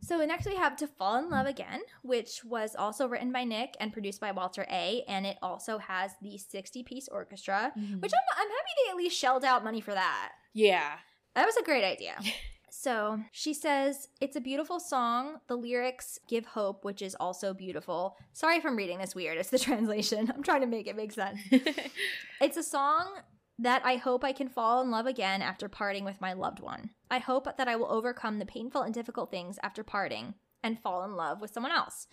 [0.00, 3.74] So next we have To Fall in Love Again, which was also written by Nick
[3.78, 5.04] and produced by Walter A.
[5.06, 8.00] And it also has the 60 piece orchestra, Mm-hmm.
[8.00, 10.30] which I'm, I'm happy they at least shelled out money for that.
[10.54, 10.92] yeah.
[11.34, 12.14] That was a great idea.
[12.80, 15.38] So she says, It's a beautiful song.
[15.48, 18.16] The lyrics give hope, which is also beautiful.
[18.32, 19.36] Sorry if I'm reading this weird.
[19.36, 20.32] It's the translation.
[20.32, 21.40] I'm trying to make it make sense.
[22.40, 23.16] it's a song
[23.58, 26.90] that I hope I can fall in love again after parting with my loved one.
[27.10, 31.02] I hope that I will overcome the painful and difficult things after parting and fall
[31.02, 32.06] in love with someone else.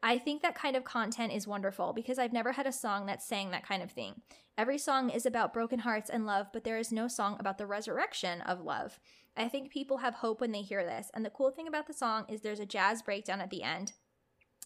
[0.00, 3.22] I think that kind of content is wonderful because I've never had a song that
[3.22, 4.20] sang that kind of thing.
[4.56, 7.66] Every song is about broken hearts and love, but there is no song about the
[7.66, 9.00] resurrection of love.
[9.36, 11.92] I think people have hope when they hear this, and the cool thing about the
[11.92, 13.92] song is there's a jazz breakdown at the end.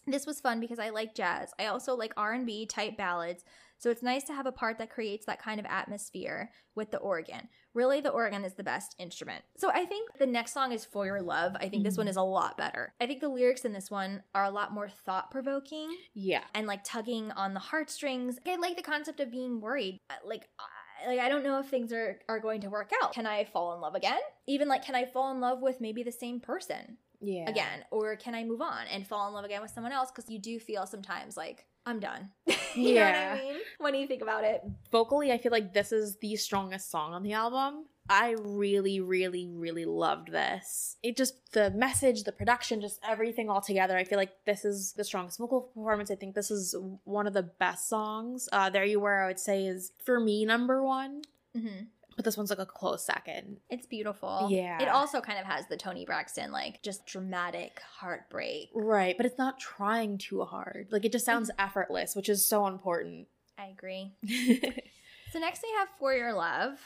[0.07, 1.51] This was fun because I like jazz.
[1.59, 3.43] I also like R&B type ballads,
[3.79, 6.97] so it's nice to have a part that creates that kind of atmosphere with the
[6.97, 7.47] organ.
[7.73, 9.43] Really, the organ is the best instrument.
[9.57, 11.55] So I think the next song is For Your Love.
[11.59, 12.11] I think this one mm-hmm.
[12.11, 12.93] is a lot better.
[12.99, 16.43] I think the lyrics in this one are a lot more thought provoking Yeah.
[16.53, 18.37] and like tugging on the heartstrings.
[18.45, 19.99] I like the concept of being worried.
[20.25, 20.63] Like, I,
[21.07, 23.13] like I don't know if things are are going to work out.
[23.13, 24.19] Can I fall in love again?
[24.47, 27.49] Even like, can I fall in love with maybe the same person Yeah.
[27.49, 30.11] again, or can I move on and fall in love again with someone else?
[30.11, 32.29] Because you do feel sometimes like I'm done.
[32.75, 33.37] you know what Yeah.
[33.37, 33.55] I mean?
[33.79, 34.61] When you think about it,
[34.91, 37.85] Vocally, I feel like this is the strongest song on the album.
[38.09, 40.97] I really, really, really loved this.
[41.03, 43.95] It just, the message, the production, just everything all together.
[43.97, 46.09] I feel like this is the strongest vocal performance.
[46.09, 48.49] I think this is one of the best songs.
[48.51, 51.21] Uh, there You Were, I would say, is for me number one.
[51.55, 51.87] Mhm.
[52.15, 53.57] But this one's like a close second.
[53.69, 54.47] it's beautiful.
[54.51, 54.81] Yeah.
[54.81, 58.71] It also kind of has the Toni Braxton like just dramatic heartbreak.
[58.73, 60.87] Right, but it's not trying too hard.
[60.91, 63.27] Like it just sounds effortless, which is so important.
[63.57, 64.11] I agree.
[65.31, 66.79] So next we have For Your Love.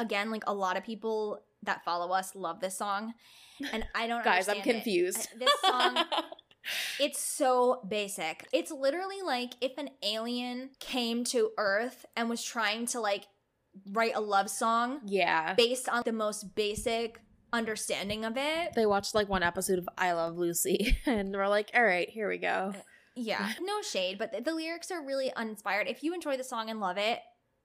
[0.00, 3.14] Again, like a lot of people that follow us love this song.
[3.72, 4.72] And I don't Guys, I'm understand it.
[4.72, 5.28] confused.
[5.38, 6.04] This song
[6.98, 8.46] It's so basic.
[8.52, 13.26] It's literally like if an alien came to Earth and was trying to like
[13.92, 15.54] write a love song yeah.
[15.54, 17.20] based on the most basic
[17.52, 18.74] understanding of it.
[18.74, 22.28] They watched like one episode of I Love Lucy and we're like, all right, here
[22.28, 22.72] we go.
[22.76, 22.80] Uh,
[23.16, 25.88] yeah, no shade, but the, the lyrics are really uninspired.
[25.88, 27.20] If you enjoy the song and love it,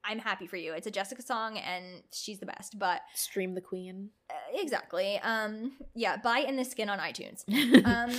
[0.06, 0.72] I'm happy for you.
[0.72, 4.10] It's a Jessica song and she's the best, but Stream the Queen.
[4.30, 5.18] uh, exactly.
[5.22, 7.44] Um yeah, buy in the skin on iTunes.
[7.84, 8.10] um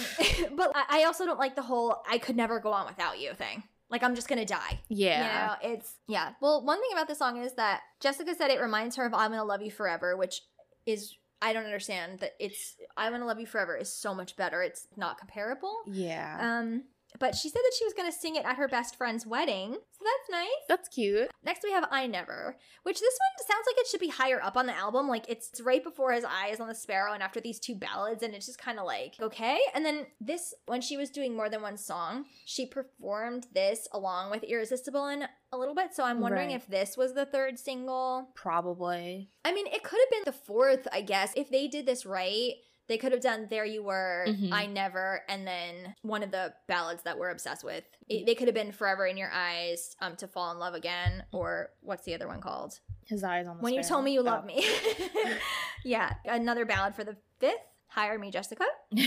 [0.55, 3.34] but I, I also don't like the whole I could never go on without you
[3.34, 3.64] thing.
[3.89, 4.80] Like I'm just gonna die.
[4.89, 5.18] Yeah.
[5.61, 6.34] You know, it's yeah.
[6.41, 9.31] Well, one thing about this song is that Jessica said it reminds her of I'm
[9.31, 10.41] gonna love you forever, which
[10.85, 14.61] is I don't understand that it's I'm gonna love you forever is so much better.
[14.61, 15.73] It's not comparable.
[15.85, 16.38] Yeah.
[16.41, 16.84] Um
[17.19, 19.73] but she said that she was gonna sing it at her best friend's wedding.
[19.73, 20.48] So that's nice.
[20.69, 21.30] That's cute.
[21.44, 24.56] Next we have I Never, which this one sounds like it should be higher up
[24.57, 25.07] on the album.
[25.07, 28.34] Like it's right before his eyes on the sparrow and after these two ballads, and
[28.34, 29.60] it's just kind of like, okay.
[29.73, 34.31] And then this, when she was doing more than one song, she performed this along
[34.31, 35.94] with Irresistible and a little bit.
[35.95, 36.56] So I'm wondering Right.
[36.57, 38.30] if this was the third single.
[38.35, 39.30] Probably.
[39.45, 41.31] I mean, it could have been the fourth, I guess.
[41.35, 42.53] If they did this right,
[42.88, 44.51] they could have done There You Were, Mhm.
[44.53, 47.84] I Never, and then one of the ballads that we're obsessed with.
[48.07, 51.26] It- they could have been Forever in Your Eyes, um, To Fall in Love Again,
[51.31, 52.80] or what's the other one called?
[53.05, 53.84] His eyes on the When You.
[53.84, 54.45] Told Me You Love Oh.
[54.47, 54.65] Me.
[55.84, 57.55] yeah, another ballad for the fifth,
[57.88, 58.65] Hire Me Jessica.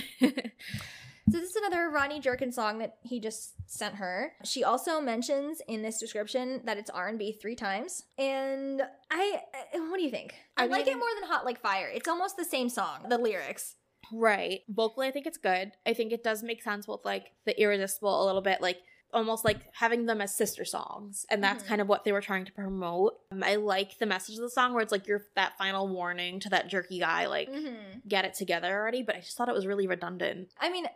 [1.31, 4.33] So this is another Ronnie Jerkin song that he just sent her.
[4.45, 8.03] She also mentions in this description that it's R&B three times.
[8.19, 9.41] And I,
[9.75, 10.35] uh, what do you think?
[10.57, 11.89] I, I like it more than Hot Like Fire.
[11.93, 13.77] It's almost the same song, the lyrics.
[14.13, 14.63] Right.
[14.69, 15.73] Vocally, I think it's good.
[15.87, 18.79] I think it does make sense with like the irresistible a little bit, like
[19.13, 21.27] almost like having them as sister songs.
[21.31, 21.67] And that's Mhm.
[21.69, 23.19] kind of what they were trying to promote.
[23.33, 26.41] Um, I like the message of the song where it's like you're that final warning
[26.41, 28.09] to that jerky guy, like, Mm-hmm.
[28.09, 29.03] get it together already.
[29.03, 30.49] But I just thought it was really redundant.
[30.61, 30.87] I mean,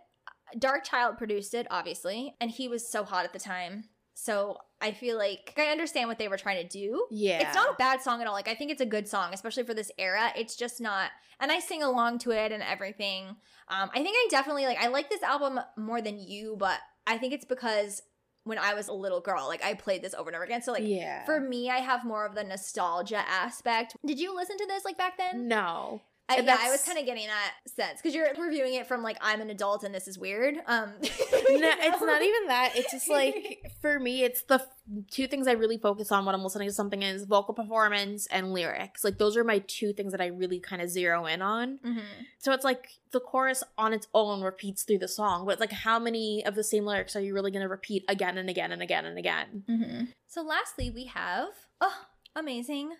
[0.56, 3.84] Darkchild produced it, obviously, and he was so hot at the time.
[4.14, 7.06] So I feel like I understand what they were trying to do.
[7.10, 7.40] Yeah.
[7.40, 8.32] It's not a bad song at all.
[8.32, 10.32] Like I think it's a good song, especially for this era.
[10.36, 11.10] It's just not
[11.40, 13.26] and I sing along to it and everything.
[13.68, 17.18] Um I think I definitely like I like this album more than you, but I
[17.18, 18.02] think it's because
[18.44, 20.62] when I was a little girl, like I played this over and over again.
[20.62, 21.24] So like yeah.
[21.24, 23.96] for me, I have more of the nostalgia aspect.
[24.06, 25.48] Did you listen to this like back then?
[25.48, 26.02] no.
[26.26, 29.18] I, yeah, I was kind of getting that sense because you're reviewing it from like
[29.20, 30.54] I'm an adult and this is weird.
[30.66, 32.72] Um, no, it's not even that.
[32.74, 34.66] It's just like for me, it's the
[35.10, 38.54] two things I really focus on when I'm listening to something is vocal performance and
[38.54, 39.04] lyrics.
[39.04, 41.78] Like those are my two things that I really kind of zero in on.
[41.84, 42.02] Mhm.
[42.38, 45.72] So it's like the chorus on its own repeats through the song, but it's like
[45.72, 48.72] how many of the same lyrics are you really going to repeat again and again
[48.72, 49.64] and again and again?
[49.68, 50.04] Mm-hmm.
[50.26, 51.48] So lastly, we have
[51.82, 52.92] oh, amazing.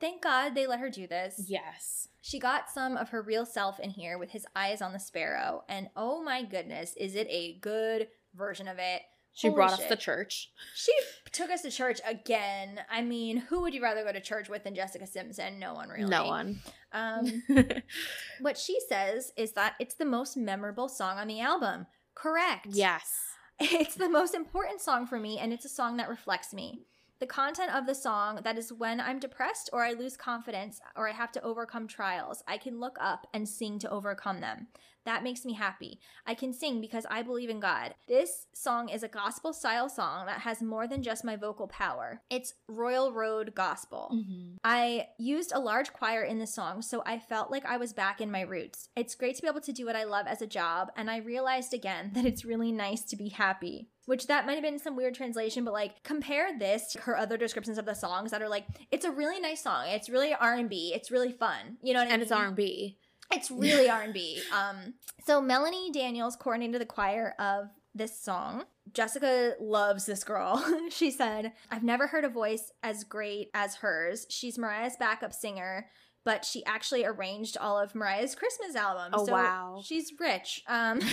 [0.00, 1.44] Thank God they let her do this.
[1.46, 2.08] Yes.
[2.22, 5.64] She got some of her real self in here with his eyes on the sparrow,
[5.68, 9.02] and oh my goodness, is it a good version of it?
[9.32, 9.88] She Holy brought us shit.
[9.90, 10.50] to church.
[10.74, 10.92] She
[11.30, 12.80] took us to church again.
[12.90, 15.60] I mean, who would you rather go to church with than Jessica Simpson?
[15.60, 16.10] No one really.
[16.10, 16.60] No one.
[16.92, 17.44] Um,
[18.40, 21.86] what she says is that it's the most memorable song on the album.
[22.14, 22.66] Correct.
[22.70, 23.24] yes.
[23.60, 26.82] It's the most important song for me, and it's a song that reflects me.
[27.20, 31.08] The content of the song that is when I'm depressed or I lose confidence or
[31.08, 34.68] I have to overcome trials, I can look up and sing to overcome them.
[35.08, 36.00] That makes me happy.
[36.26, 37.94] I can sing because I believe in God.
[38.08, 42.20] This song is a gospel style song that has more than just my vocal power.
[42.28, 44.10] It's Royal Road gospel.
[44.14, 44.56] Mm-hmm.
[44.64, 48.20] I used a large choir in the song, so I felt like I was back
[48.20, 48.90] in my roots.
[48.96, 51.16] It's great to be able to do what I love as a job, and I
[51.20, 53.88] realized again that it's really nice to be happy.
[54.04, 57.38] Which that might have been some weird translation, but like compare this to her other
[57.38, 59.84] descriptions of the songs that are like, it's a really nice song.
[59.88, 60.92] It's really R and B.
[60.94, 61.78] It's really fun.
[61.82, 62.22] You know what I And mean?
[62.24, 62.98] it's R&B.
[63.32, 64.40] It's really R&B.
[64.52, 64.94] Um,
[65.24, 68.64] so Melonie Daniels coordinated the choir of this song.
[68.92, 70.64] Jessica loves this girl.
[70.90, 74.26] she said, I've never heard a voice as great as hers.
[74.30, 75.88] She's Mariah's backup singer,
[76.24, 79.14] but she actually arranged all of Mariah's Christmas albums.
[79.16, 79.80] Oh, So wow.
[79.84, 80.62] She's rich.
[80.66, 80.98] Um,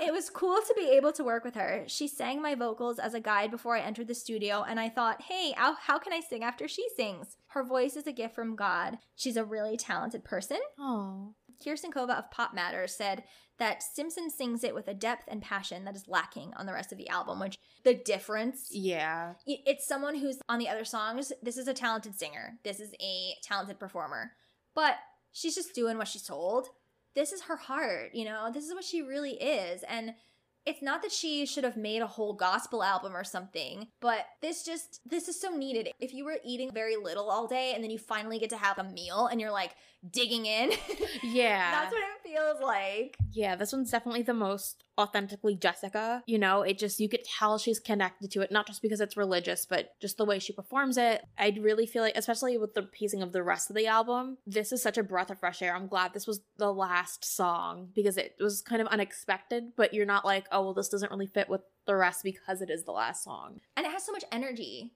[0.00, 1.84] it was cool to be able to work with her.
[1.86, 5.22] She sang my vocals as a guide before I entered the studio, and I thought,
[5.22, 7.36] hey, how, how can I sing after she sings?
[7.48, 8.98] Her voice is a gift from God.
[9.14, 10.58] She's a really talented person.
[10.78, 11.34] Oh.
[11.62, 13.22] Kirsten Kova of Pop Matters said
[13.58, 16.92] that Simpson sings it with a depth and passion that is lacking on the rest
[16.92, 19.34] of the album, which the difference Yeah.
[19.46, 21.32] it's someone who's on the other songs.
[21.42, 22.58] This is a talented singer.
[22.64, 24.32] This is a talented performer.
[24.74, 24.96] But
[25.32, 26.68] she's just doing what she's told.
[27.14, 28.50] This is her heart, you know?
[28.52, 29.82] This is what she really is.
[29.82, 30.14] And
[30.64, 34.64] it's not that she should have made a whole gospel album or something, but this
[34.64, 35.90] just this is so needed.
[35.98, 38.78] If you were eating very little all day and then you finally get to have
[38.78, 39.72] a meal and you're like
[40.10, 40.70] digging in,
[41.22, 41.70] Yeah.
[41.70, 43.16] that's what it feels like.
[43.32, 46.22] Yeah, this one's definitely the most authentically Jessica.
[46.26, 49.16] You know, it just, you could tell she's connected to it, not just because it's
[49.16, 51.22] religious, but just the way she performs it.
[51.38, 54.72] I really feel like, especially with the pacing of the rest of the album, this
[54.72, 55.74] is such a breath of fresh air.
[55.74, 60.06] I'm glad this was the last song because it was kind of unexpected, but you're
[60.06, 62.92] not like, oh, well, this doesn't really fit with the rest because it is the
[62.92, 63.60] last song.
[63.76, 64.92] And it has so much energy.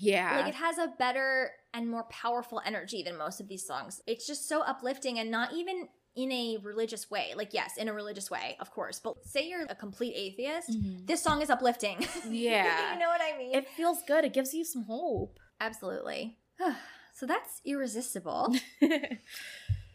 [0.00, 0.36] Yeah.
[0.38, 4.00] Like it has a better and more powerful energy than most of these songs.
[4.06, 7.32] It's just so uplifting and not even in a religious way.
[7.36, 9.00] Like, yes, in a religious way, of course.
[9.00, 11.06] But say you're a complete atheist, Mhm.
[11.06, 12.06] this song is uplifting.
[12.30, 12.92] Yeah.
[12.94, 13.54] you know what I mean?
[13.54, 14.24] it feels good.
[14.24, 15.38] It gives you some hope.
[15.60, 16.38] Absolutely.
[17.14, 18.54] so that's irresistible.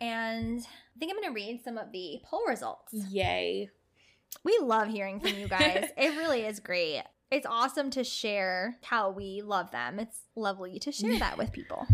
[0.01, 2.93] and I think I'm going to read some of the poll results.
[2.93, 3.69] Yay.
[4.43, 5.89] We love hearing from you guys.
[5.97, 7.03] it really is great.
[7.31, 9.99] It's awesome to share how we love them.
[9.99, 11.85] It's lovely to share that with people.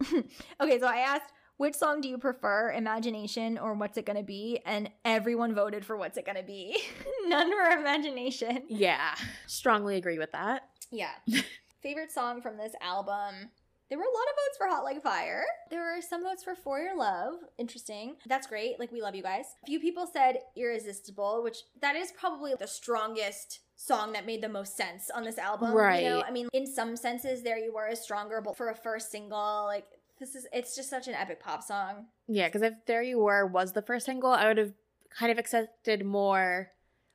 [0.60, 4.60] okay, so I asked, which song do you prefer, Imagination or What's It Gonna Be?
[4.66, 6.76] And everyone voted for What's It Gonna Be.
[7.26, 8.64] None for Imagination.
[8.68, 9.14] Yeah.
[9.46, 10.62] Strongly agree with that.
[10.90, 11.12] Yeah.
[11.82, 13.50] Favorite song from this album?
[13.90, 15.44] There were a lot of votes for Hot Like Fire.
[15.70, 17.34] There were some votes for For Your Love.
[17.58, 18.16] Interesting.
[18.26, 18.78] That's great.
[18.80, 19.46] Like, we love you guys.
[19.62, 24.48] A few people said Irresistible, which that is probably the strongest song that made the
[24.48, 25.68] most sense on this album.
[25.70, 26.24] You know, Right.
[26.26, 29.64] I mean, in some senses, There You Were is stronger, but for a first single,
[29.66, 29.86] like,
[30.18, 32.06] this is, it's just such an epic pop song.
[32.28, 34.74] Yeah, because if There You Were was the first single, I would have
[35.08, 36.72] kind of accepted more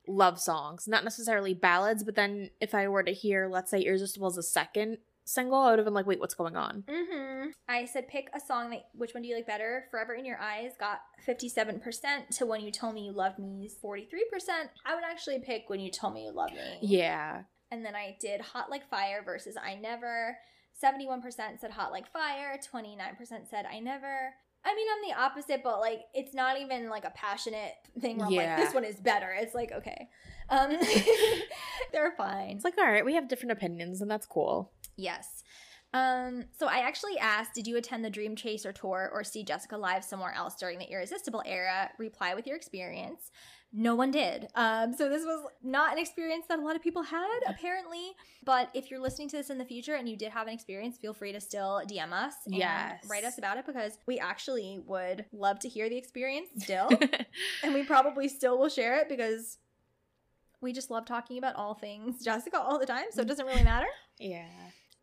[0.07, 4.27] love songs, not necessarily ballads, but then if I were to hear, let's say, Irresistible
[4.27, 6.83] as a second single, I would have been like, wait, what's going on?
[6.87, 7.49] Mm-hmm.
[7.67, 9.85] I said pick a song that which one do you like better?
[9.91, 11.81] Forever in Your Eyes got 57%
[12.37, 14.05] to When You Told Me You Loved Me 43%.
[14.85, 16.77] I would actually pick When You Told Me You Loved Me.
[16.81, 17.41] Yeah.
[17.71, 20.37] And then I did Hot Like Fire versus I Never.
[20.83, 21.21] 71%
[21.59, 24.33] said Hot Like Fire, 29% said I Never.
[24.67, 28.27] I mean, I'm the opposite, but like, it's not even like a passionate thing where
[28.27, 28.55] I'm Yeah.
[28.57, 29.31] like, this one is better.
[29.31, 30.09] It's like, okay.
[30.49, 30.75] Um,
[31.91, 32.55] they're fine.
[32.55, 34.71] It's like, all right, we have different opinions, and that's cool.
[34.97, 35.43] Yes.
[35.93, 39.77] Um, so I actually asked, did you attend the Dream Chaser tour or see Jessica
[39.77, 41.89] live somewhere else during the Irresistible era?
[41.97, 43.31] Reply with your experience.
[43.71, 44.47] No one did.
[44.55, 48.11] Um, so this was not an experience that a lot of people had, apparently.
[48.43, 50.97] But if you're listening to this in the future and you did have an experience,
[50.97, 53.05] feel free to still DM us and Yes.
[53.09, 56.89] write us about it because we actually would love to hear the experience still.
[57.63, 59.59] and we probably still will share it because
[60.61, 63.05] we just love talking about all things Jessica all the time.
[63.11, 63.87] So it doesn't really matter.
[64.19, 64.47] Yeah.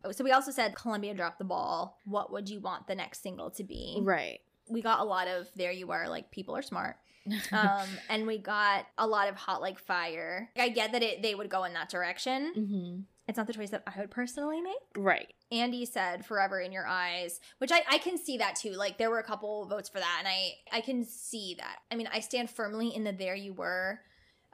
[0.03, 1.99] Oh, So we also said Columbia dropped the ball.
[2.05, 3.99] What would you want the next single to be?
[4.01, 4.39] Right.
[4.69, 6.97] We got a lot of there you are, like people are smart.
[7.53, 10.49] Um, and we got a lot of hot like fire.
[10.57, 12.51] I get that it they would go in that direction.
[12.53, 12.99] hmm
[13.29, 14.75] It's not the choice that I would personally make.
[14.97, 15.31] Right.
[15.49, 18.71] Andy said forever in your eyes, which I, I can see that too.
[18.71, 21.77] Like there were a couple votes for that, and I I can see that.
[21.89, 23.99] I mean, I stand firmly in the there you were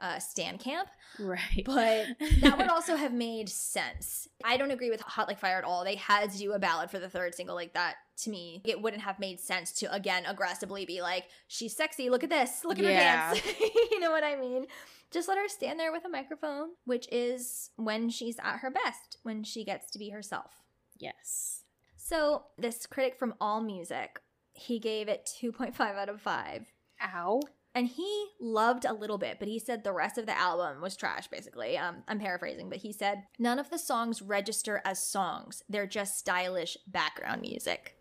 [0.00, 0.88] uh stand camp.
[1.18, 1.62] Right.
[1.64, 2.06] But
[2.40, 4.28] that would also have made sense.
[4.44, 5.84] I don't agree with Hot Like Fire at all.
[5.84, 7.96] They had to do a ballad for the third single like that.
[8.24, 12.10] To me, it wouldn't have made sense to again aggressively be like, "She's sexy.
[12.10, 12.64] Look at this.
[12.64, 13.28] Look at Yeah.
[13.28, 13.46] her dance."
[13.90, 14.66] you know what I mean?
[15.10, 19.16] Just let her stand there with a microphone, which is when she's at her best,
[19.22, 20.52] when she gets to be herself.
[20.98, 21.64] yes.
[21.96, 24.20] So this critic from All Music,
[24.52, 26.66] he gave it 2.5 out of 5.
[27.02, 27.40] Ow.
[27.74, 30.96] And he loved a little bit, but he said the rest of the album was
[30.96, 31.78] trash, basically.
[31.78, 35.62] Um, I'm paraphrasing, but he said, none of the songs register as songs.
[35.68, 37.94] They're just stylish background music.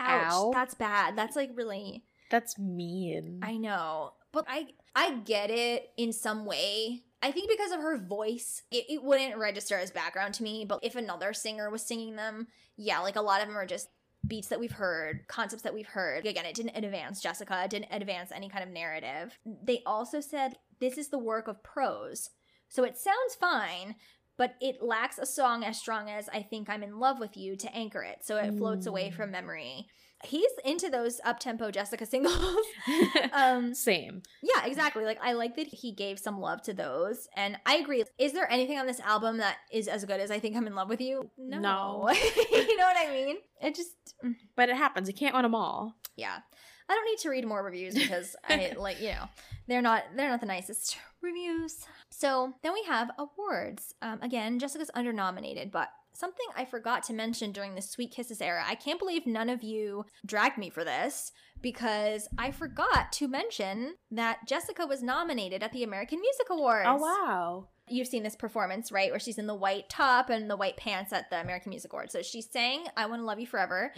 [0.00, 0.32] Ouch.
[0.32, 0.50] Ow.
[0.52, 1.16] That's bad.
[1.16, 3.40] That's like really, That's mean.
[3.42, 4.12] I know.
[4.32, 7.04] But I I get it in some way.
[7.22, 10.64] I think because of her voice, it, it wouldn't register as background to me.
[10.68, 13.88] But if another singer was singing them, yeah, like a lot of them are just
[14.26, 16.26] beats that we've heard, concepts that we've heard.
[16.26, 19.38] Again, it didn't advance Jessica, it didn't advance any kind of narrative.
[19.44, 22.30] They also said this is the work of pros.
[22.68, 23.94] So it sounds fine,
[24.36, 27.56] but it lacks a song as strong as I Think I'm in Love with You
[27.56, 28.18] to anchor it.
[28.22, 29.14] So it floats away Mm.
[29.14, 29.86] from memory.
[30.24, 32.36] He's into those up tempo Jessica singles.
[33.32, 34.22] um, Same.
[34.42, 35.04] yeah, exactly.
[35.04, 38.02] Like I like that he gave some love to those, and I agree.
[38.18, 40.74] Is there anything on this album that is as good as I think I'm in
[40.74, 41.30] love with you?
[41.38, 42.10] No, No.
[42.52, 43.36] you know what I mean?
[43.62, 43.92] It just,
[44.24, 45.06] mm, But it happens.
[45.08, 45.94] You can't win them all.
[46.16, 46.38] yeah.
[46.90, 49.28] I don't need to read more reviews because I like you know
[49.66, 51.84] they're not they're not the nicest reviews.
[52.08, 53.94] So then we have awards.
[54.00, 58.40] Um, again, Jessica's under nominated, but something I forgot to mention during the Sweet Kisses
[58.40, 58.64] era.
[58.66, 61.32] I can't believe none of you dragged me for this
[61.62, 66.88] because I forgot to mention that Jessica was nominated at the American Music Awards.
[66.88, 67.68] Oh, wow.
[67.90, 69.10] You've seen this performance, right?
[69.10, 72.12] Where she's in the white top and the white pants at the American Music Awards.
[72.12, 73.94] So she sang I Want to Love You Forever.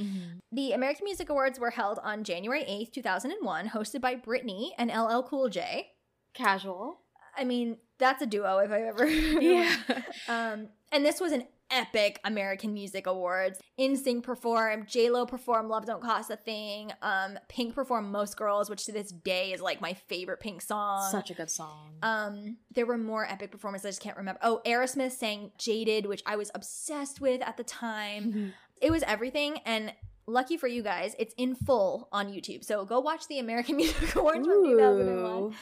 [0.53, 5.23] The American Music Awards were held on January 8th, 2001, hosted by Britney and LL
[5.23, 5.89] Cool J.
[6.35, 7.01] Casual.
[7.37, 9.07] I mean, that's a duo if I've ever.
[9.41, 9.75] Yeah.
[10.29, 13.61] Um, and this was an epic American Music Awards.
[13.79, 18.69] NSYNC performed, J Lo performed "Love Don't Cost a Thing." Um, Pink performed "Most Girls,"
[18.69, 21.11] which to this day is like my favorite Pink song.
[21.11, 21.93] Such a good song.
[22.03, 23.87] Um, there were more epic performances.
[23.87, 24.41] I just can't remember.
[24.43, 28.53] Oh, Aerosmith sang "Jaded," which I was obsessed with at the time.
[28.81, 29.93] it was everything, and
[30.27, 32.65] lucky for you guys, it's in full on YouTube.
[32.65, 35.55] So go watch the American Music Awards from 2001.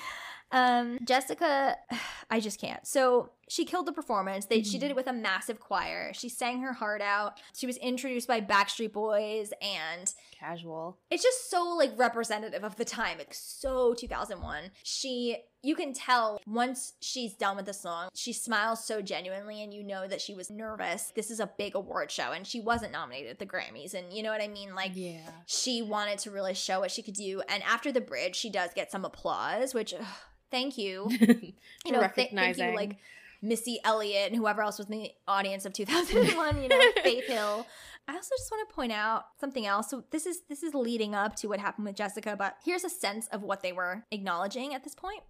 [0.51, 1.77] Um, Jessica,
[2.31, 2.87] I just can't.
[2.87, 4.45] So she killed the performance.
[4.47, 6.13] They, She did it with a massive choir.
[6.13, 7.41] She sang her heart out.
[7.57, 10.99] She was introduced by Backstreet Boys, and Casual.
[11.11, 13.19] it's just so like representative of the time.
[13.21, 14.65] It's so 2001.
[14.83, 19.73] She, you can tell once she's done with the song, she smiles so genuinely, and
[19.73, 21.11] you know that she was nervous.
[21.17, 24.23] This is a big award show, and she wasn't nominated at the Grammys, and you
[24.23, 24.75] know what I mean?
[24.75, 25.21] Like, Yeah.
[25.47, 27.41] she wanted to really show what she could do.
[27.49, 30.05] And after the bridge, she does get some applause, which ugh,
[30.51, 31.09] thank you.
[31.85, 32.97] You know, th- thank you, like
[33.41, 36.63] Missy Elliott and whoever else was in the audience of 2001.
[36.63, 37.67] You know, Faith Hill.
[38.09, 39.89] I also just want to point out something else.
[39.91, 42.91] So this is this is leading up to what happened with Jessica, but here's a
[42.91, 45.23] sense of what they were acknowledging at this point.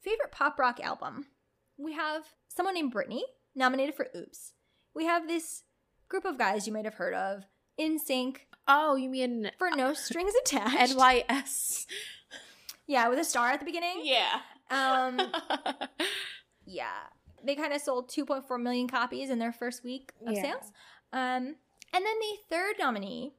[0.00, 1.26] Favorite pop rock album.
[1.76, 3.22] We have someone named Britney
[3.54, 4.52] nominated for Oops.
[4.94, 5.64] We have this
[6.08, 7.44] group of guys you might have heard of,
[7.80, 8.36] NSYNC,
[8.68, 10.96] Oh, you mean for No uh, Strings Attached.
[10.96, 11.86] NYS?
[12.86, 14.00] Yeah, with a star at the beginning.
[14.02, 14.40] Yeah.
[14.70, 15.20] Um,
[16.66, 16.90] yeah.
[17.44, 20.42] They kind of sold 2.4 million copies in their first week of Yeah.
[20.42, 20.72] sales.
[21.12, 21.56] Um,
[21.94, 23.34] and then the third nominee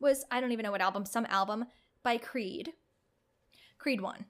[0.00, 1.66] was, I don't even know what album, some album
[2.02, 2.72] by Creed.
[3.78, 4.26] Creed won.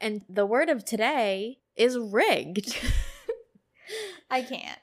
[0.00, 2.76] and the word of today is rigged.
[4.30, 4.78] I can't.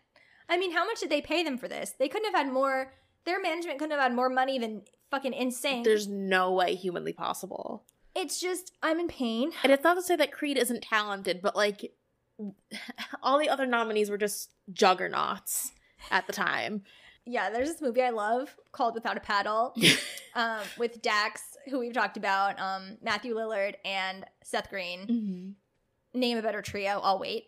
[0.49, 1.93] I mean, how much did they pay them for this?
[1.97, 2.93] They couldn't have had more,
[3.25, 4.81] their management couldn't have had more money than
[5.11, 5.83] fucking insane.
[5.83, 7.83] There's no way humanly possible.
[8.15, 9.51] It's just, I'm in pain.
[9.63, 11.91] And it's not to say that Creed isn't talented, but like
[13.23, 15.71] all the other nominees were just juggernauts
[16.11, 16.83] at the time.
[17.25, 19.75] Yeah, there's this movie I love called Without a Paddle
[20.35, 24.99] um, with Dax, who we've talked about, um, Matthew Lillard, and Seth Green.
[25.01, 26.19] Mm-hmm.
[26.19, 27.47] Name a better trio, I'll wait.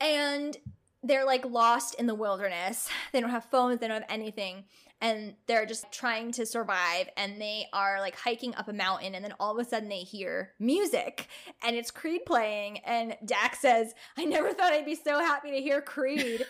[0.00, 0.56] And
[1.02, 2.88] they're like lost in the wilderness.
[3.12, 4.64] They don't have phones, they don't have anything.
[5.02, 7.08] And they're just trying to survive.
[7.18, 9.14] And they are like hiking up a mountain.
[9.14, 11.28] And then all of a sudden they hear music.
[11.62, 12.78] And it's Creed playing.
[12.78, 16.46] And Dax says, I never thought I'd be so happy to hear Creed.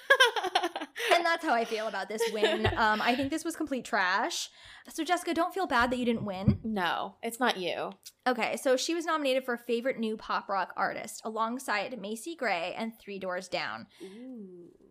[1.15, 2.67] and that's how I feel about this win.
[2.77, 4.51] Um, I think this was complete trash.
[4.93, 6.59] So, Jessica, don't feel bad that you didn't win.
[6.65, 7.93] No, it's not you.
[8.27, 12.93] Okay, so she was nominated for Favorite New Pop Rock Artist alongside Macy Gray and
[12.99, 13.87] Three Doors Down.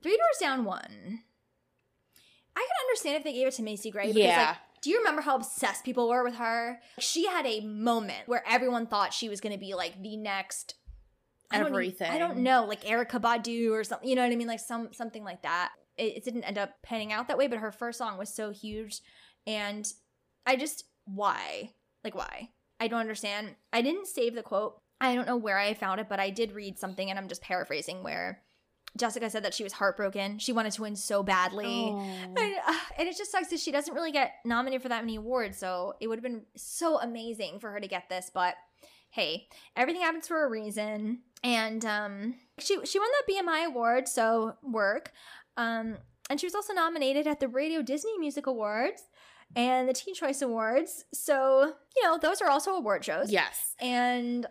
[0.02, 1.22] Three Doors Down won.
[2.56, 4.48] I can understand if they gave it to Macy Gray because, Yeah.
[4.50, 6.82] like, do you remember how obsessed people were with her?
[7.00, 10.76] She had a moment where everyone thought she was going to be like the next
[11.52, 12.10] I don't Everything.
[12.10, 14.08] I don't know, like Erykah Badu or something.
[14.08, 14.48] You know what I mean?
[14.48, 15.72] Like some something like that.
[15.98, 18.52] It, it didn't end up panning out that way, but her first song was so
[18.52, 19.02] huge,
[19.46, 19.86] and
[20.46, 21.72] I just why
[22.04, 22.50] like why
[22.80, 23.56] I don't understand.
[23.74, 24.80] I didn't save the quote.
[25.02, 27.42] I don't know where I found it, but I did read something, and I'm just
[27.42, 28.44] paraphrasing where.
[28.98, 30.38] Jessica said that she was heartbroken.
[30.38, 31.90] She wanted to win so badly.
[31.90, 35.16] And, uh, and it just sucks that she doesn't really get nominated for that many
[35.16, 35.58] awards.
[35.58, 38.30] So it would have been so amazing for her to get this.
[38.34, 38.56] But
[39.12, 41.20] hey, everything happens for a reason.
[41.44, 45.12] And um, she she won that BMI award, so work.
[45.58, 45.98] Um,
[46.30, 49.04] and she was also nominated at the Radio Disney Music Awards
[49.56, 51.06] and the Teen Choice Awards.
[51.14, 53.32] So you know those are also award shows.
[53.32, 53.76] Yes.
[53.80, 54.46] And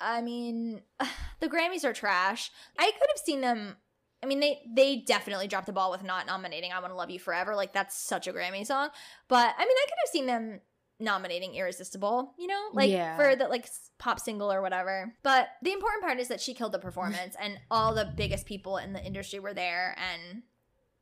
[0.00, 0.82] I mean,
[1.40, 2.50] the Grammys are trash.
[2.78, 3.76] I could have seen them.
[4.22, 7.10] I mean, they they definitely dropped the ball with not nominating "I Want to Love
[7.10, 8.88] You Forever." Like that's such a Grammy song.
[9.28, 10.60] But I mean, I could have seen them
[10.98, 13.16] nominating "Irresistible." You know, like Yeah.
[13.16, 13.68] for the like
[13.98, 15.14] pop single or whatever.
[15.22, 18.76] But the important part is that she killed the performance, and all the biggest people
[18.78, 20.42] in the industry were there, and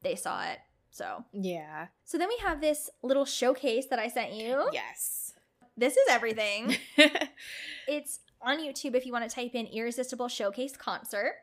[0.02, 0.58] they saw it.
[0.90, 1.86] So Yeah.
[2.04, 4.68] so then we have this little showcase that I sent you.
[4.72, 5.32] Yes.
[5.78, 6.76] This is everything.
[7.88, 11.34] It's on YouTube if you want to type in Irresistible Showcase Concert.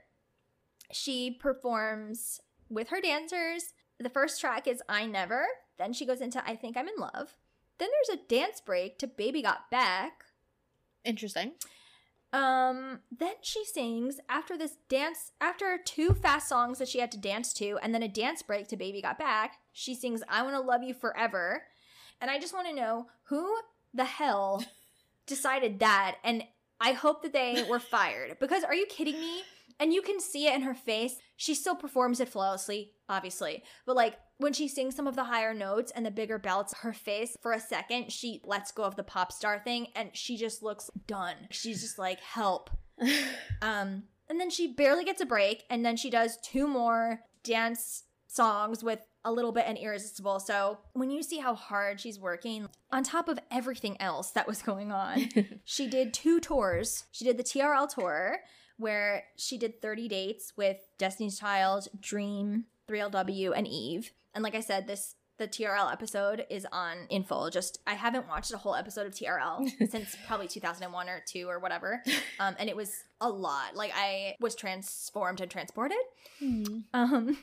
[0.92, 3.74] She performs with her dancers.
[4.00, 5.46] The first track is I Never.
[5.78, 7.36] Then she goes into I Think I'm in Love.
[7.78, 10.26] Then there's a dance break to Baby Got Back.
[11.04, 11.54] Interesting.
[12.32, 17.18] Um, then she sings after this dance, after two fast songs that she had to
[17.18, 20.62] dance to, and then a dance break to Baby Got Back, she sings I Wanna
[20.62, 21.64] Love You Forever.
[22.20, 23.56] And I just wanna know who
[23.94, 24.66] the hell
[25.28, 26.44] decided that, and
[26.84, 28.38] I hope that they were fired.
[28.40, 29.42] Because are you kidding me?
[29.80, 31.16] And you can see it in her face.
[31.36, 33.64] She still performs it flawlessly, obviously.
[33.88, 36.94] But like when she sings some of the higher notes and the bigger belts, her
[36.94, 40.62] face for a second, she lets go of the pop star thing and she just
[40.62, 41.36] looks done.
[41.50, 42.70] She's just like, help.
[43.62, 48.04] Um, And then she barely gets a break, and then she does two more dance
[48.28, 50.40] songs with a little bit and irresistible.
[50.40, 54.62] So when you see how hard she's working, on top of everything else that was
[54.62, 55.30] going on,
[55.64, 57.06] she did two tours.
[57.12, 58.40] She did the TRL tour
[58.78, 64.12] where she did 30 dates with Destiny's Child, Dream, 3LW, and Eve.
[64.34, 67.50] And like I said, this the TRL episode is on in full.
[67.50, 71.60] Just I haven't watched a whole episode of TRL since probably 2001 or 2 or
[71.60, 72.04] whatever.
[72.40, 73.76] Um and it was a lot.
[73.76, 75.98] Like I was transformed and transported.
[76.94, 77.38] Um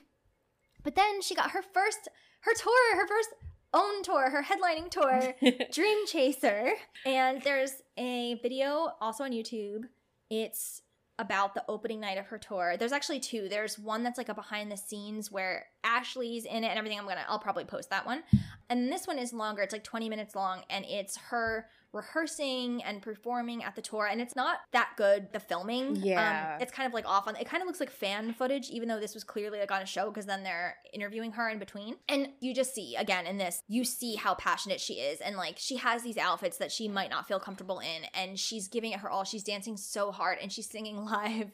[0.82, 2.08] but then she got her first
[2.42, 3.30] her tour, her first
[3.72, 5.34] own tour, her headlining tour,
[5.72, 6.72] Dream Chaser.
[7.04, 9.84] And there's a video also on YouTube.
[10.30, 10.82] It's
[11.18, 12.76] about the opening night of her tour.
[12.78, 13.48] There's actually two.
[13.48, 16.98] There's one that's like a behind the scenes where Ashlee's in it and everything.
[16.98, 18.22] I'm gonna I'll probably post that one.
[18.70, 19.62] And this one is longer.
[19.62, 24.20] It's like 20 minutes long and it's her rehearsing and performing at the tour and
[24.20, 25.96] it's not that good the filming.
[25.96, 26.54] Yeah.
[26.54, 28.88] um, it's kind of like off on it kind of looks like fan footage even
[28.88, 31.96] though this was clearly like on a show because then they're interviewing her in between.
[32.08, 35.56] And you just see again in this you see how passionate she is and like
[35.58, 39.00] she has these outfits that she might not feel comfortable in and she's giving it
[39.00, 39.24] her all.
[39.24, 41.50] She's dancing so hard and she's singing live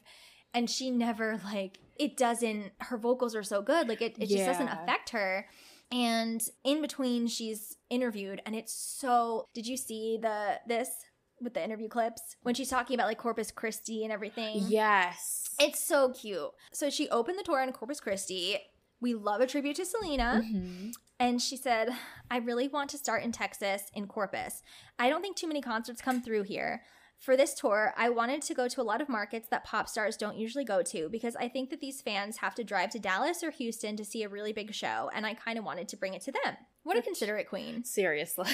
[0.53, 3.87] and she never like it doesn't her vocals are so good.
[3.87, 5.47] Like it, it just doesn't affect her
[5.91, 10.89] and in between she's interviewed and it's so did you see the this
[11.39, 12.35] with the interview clips?
[12.41, 14.63] When she's talking about like corpus christi and everything?
[14.67, 15.49] Yes.
[15.59, 16.49] it's so cute.
[16.73, 18.57] So she opened the tour in corpus christi.
[18.99, 20.41] We love a tribute to selena.
[20.43, 20.91] Mhm.
[21.19, 21.89] and she said
[22.29, 24.63] i really want to start in texas in corpus.
[24.99, 26.81] I don't think too many concerts come through here
[27.19, 30.17] for this tour, I wanted to go to a lot of markets that pop stars
[30.17, 33.43] don't usually go to because I think that these fans have to drive to Dallas
[33.43, 36.13] or Houston to see a really big show, and I kind of wanted to bring
[36.13, 36.57] it to them.
[36.83, 37.83] What a considerate queen.
[37.83, 38.51] Seriously.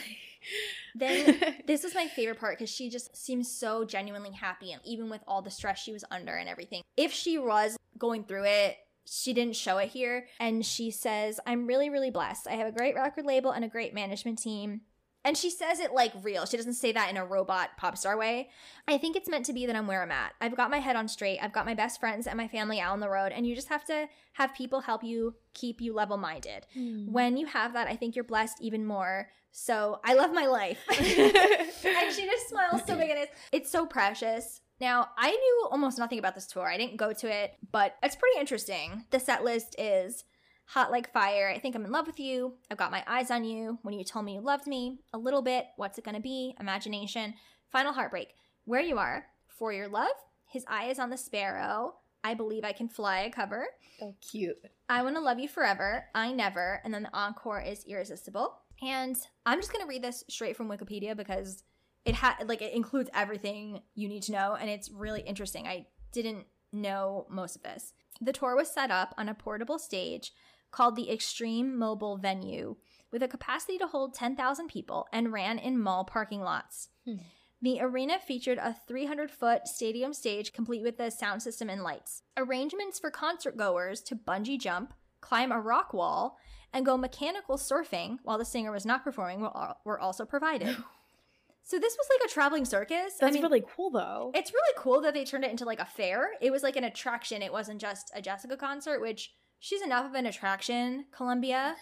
[0.96, 5.10] Then this was my favorite part because she just seems so genuinely happy, and even
[5.10, 6.84] with all the stress she was under and everything.
[6.98, 10.28] If she was going through it, she didn't show it here.
[10.40, 12.48] And she says, I'm really, really blessed.
[12.48, 14.82] I have a great record label and a great management team.
[15.26, 16.46] And she says it like real.
[16.46, 18.50] She doesn't say that in a robot pop star way.
[18.88, 20.34] I think it's meant to be that I'm where I'm at.
[20.42, 21.40] I've got my head on straight.
[21.42, 23.32] I've got my best friends and my family out on the road.
[23.32, 26.66] And you just have to have people help you keep you level minded.
[26.74, 27.12] Hmm.
[27.12, 29.30] When you have that, I think you're blessed even more.
[29.52, 30.80] So I love my life.
[30.90, 34.62] and she just smiles so big and it's it's so precious.
[34.82, 36.68] Now, I knew almost nothing about this tour.
[36.68, 39.06] I didn't go to it, but it's pretty interesting.
[39.12, 40.26] The set list is
[40.74, 43.44] Hot Like Fire, I Think I'm in Love with You, I've Got My Eyes on
[43.44, 46.56] You, When You Told Me You Loved Me, A Little Bit, What's It Gonna Be,
[46.60, 47.36] Imagination,
[47.72, 48.30] Final Heartbreak,
[48.66, 50.16] Where You Are, For Your Love,
[50.48, 53.68] His Eye is on the Sparrow, I Believe I Can Fly a cover,
[54.02, 54.58] Oh, cute.
[54.90, 58.56] I Want to Love You Forever, I Never, and then the encore is Irresistible.
[58.82, 61.64] And I'm just going to read this straight from Wikipedia because
[62.04, 65.68] it had like it includes everything you need to know and it's really interesting.
[65.68, 67.94] I didn't know most of this.
[68.20, 70.34] The tour was set up on a portable stage
[70.74, 72.76] called the Extreme Mobile Venue
[73.12, 76.90] with a capacity to hold 10,000 people and ran in mall parking lots.
[77.06, 77.18] Hmm.
[77.62, 82.24] The arena featured a 300 foot stadium stage complete with a sound system and lights.
[82.36, 86.38] Arrangements for concert goers to bungee jump, climb a rock wall,
[86.74, 90.76] and go mechanical surfing while the singer was not performing were, were also provided.
[91.66, 93.14] So this was like a traveling circus.
[93.20, 94.32] That's really cool, though.
[94.36, 96.32] It's really cool that they turned it into like a fair.
[96.42, 97.42] It was like an attraction.
[97.42, 99.32] It wasn't just a Jessica concert, which
[99.64, 101.78] she's enough of an attraction, Columbia,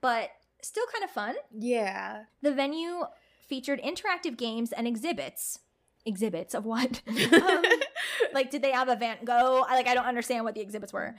[0.00, 0.30] but
[0.62, 1.34] still kind of fun.
[1.52, 2.24] Yeah.
[2.40, 3.02] The venue
[3.46, 5.60] featured interactive games and exhibits.
[6.06, 7.02] Exhibits of what?
[7.06, 7.62] um,
[8.32, 9.66] like, did they have a Van Gogh?
[9.68, 11.14] I like, I don't understand what the exhibits were.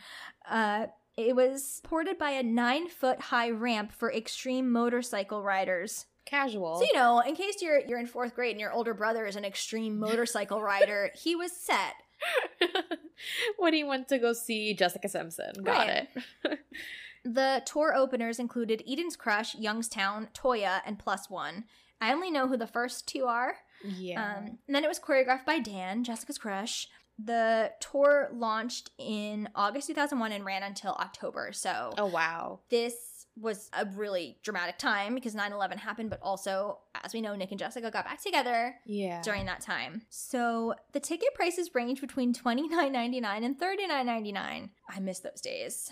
[0.49, 0.87] Uh,
[1.17, 6.07] it was supported by a nine foot high ramp for extreme motorcycle riders.
[6.25, 6.79] Casual.
[6.79, 9.37] So you know, in case you're you're in fourth grade and your older brother is
[9.37, 11.93] an extreme motorcycle rider, he was set.
[13.57, 15.51] when he went to go see Jessica Simpson.
[15.63, 16.07] Got Right.
[16.43, 16.59] it.
[17.23, 21.65] The tour openers included Eden's Crush, Youngstown, Toya, and Plus One.
[21.99, 23.55] I only know who the first two are.
[23.83, 24.37] Yeah.
[24.37, 26.87] Um, and then it was choreographed by Dan, Jessica's crush.
[27.19, 31.49] The tour launched in August 2001 and ran until October.
[31.51, 32.59] So oh wow.
[32.69, 37.51] this was a really dramatic time because 9-11 happened, but also, as we know, Nick
[37.51, 39.21] and Jessica got back together Yeah.
[39.21, 40.01] during that time.
[40.09, 44.69] So the ticket prices range between $29.99 and $39.99.
[44.89, 45.91] I miss those days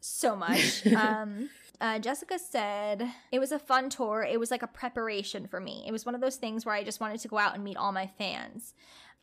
[0.00, 0.86] so much.
[0.96, 1.48] um,
[1.80, 4.22] uh, Jessica said it was a fun tour.
[4.22, 5.84] It was like a preparation for me.
[5.86, 7.76] It was one of those things where I just wanted to go out and meet
[7.76, 8.74] all my fans.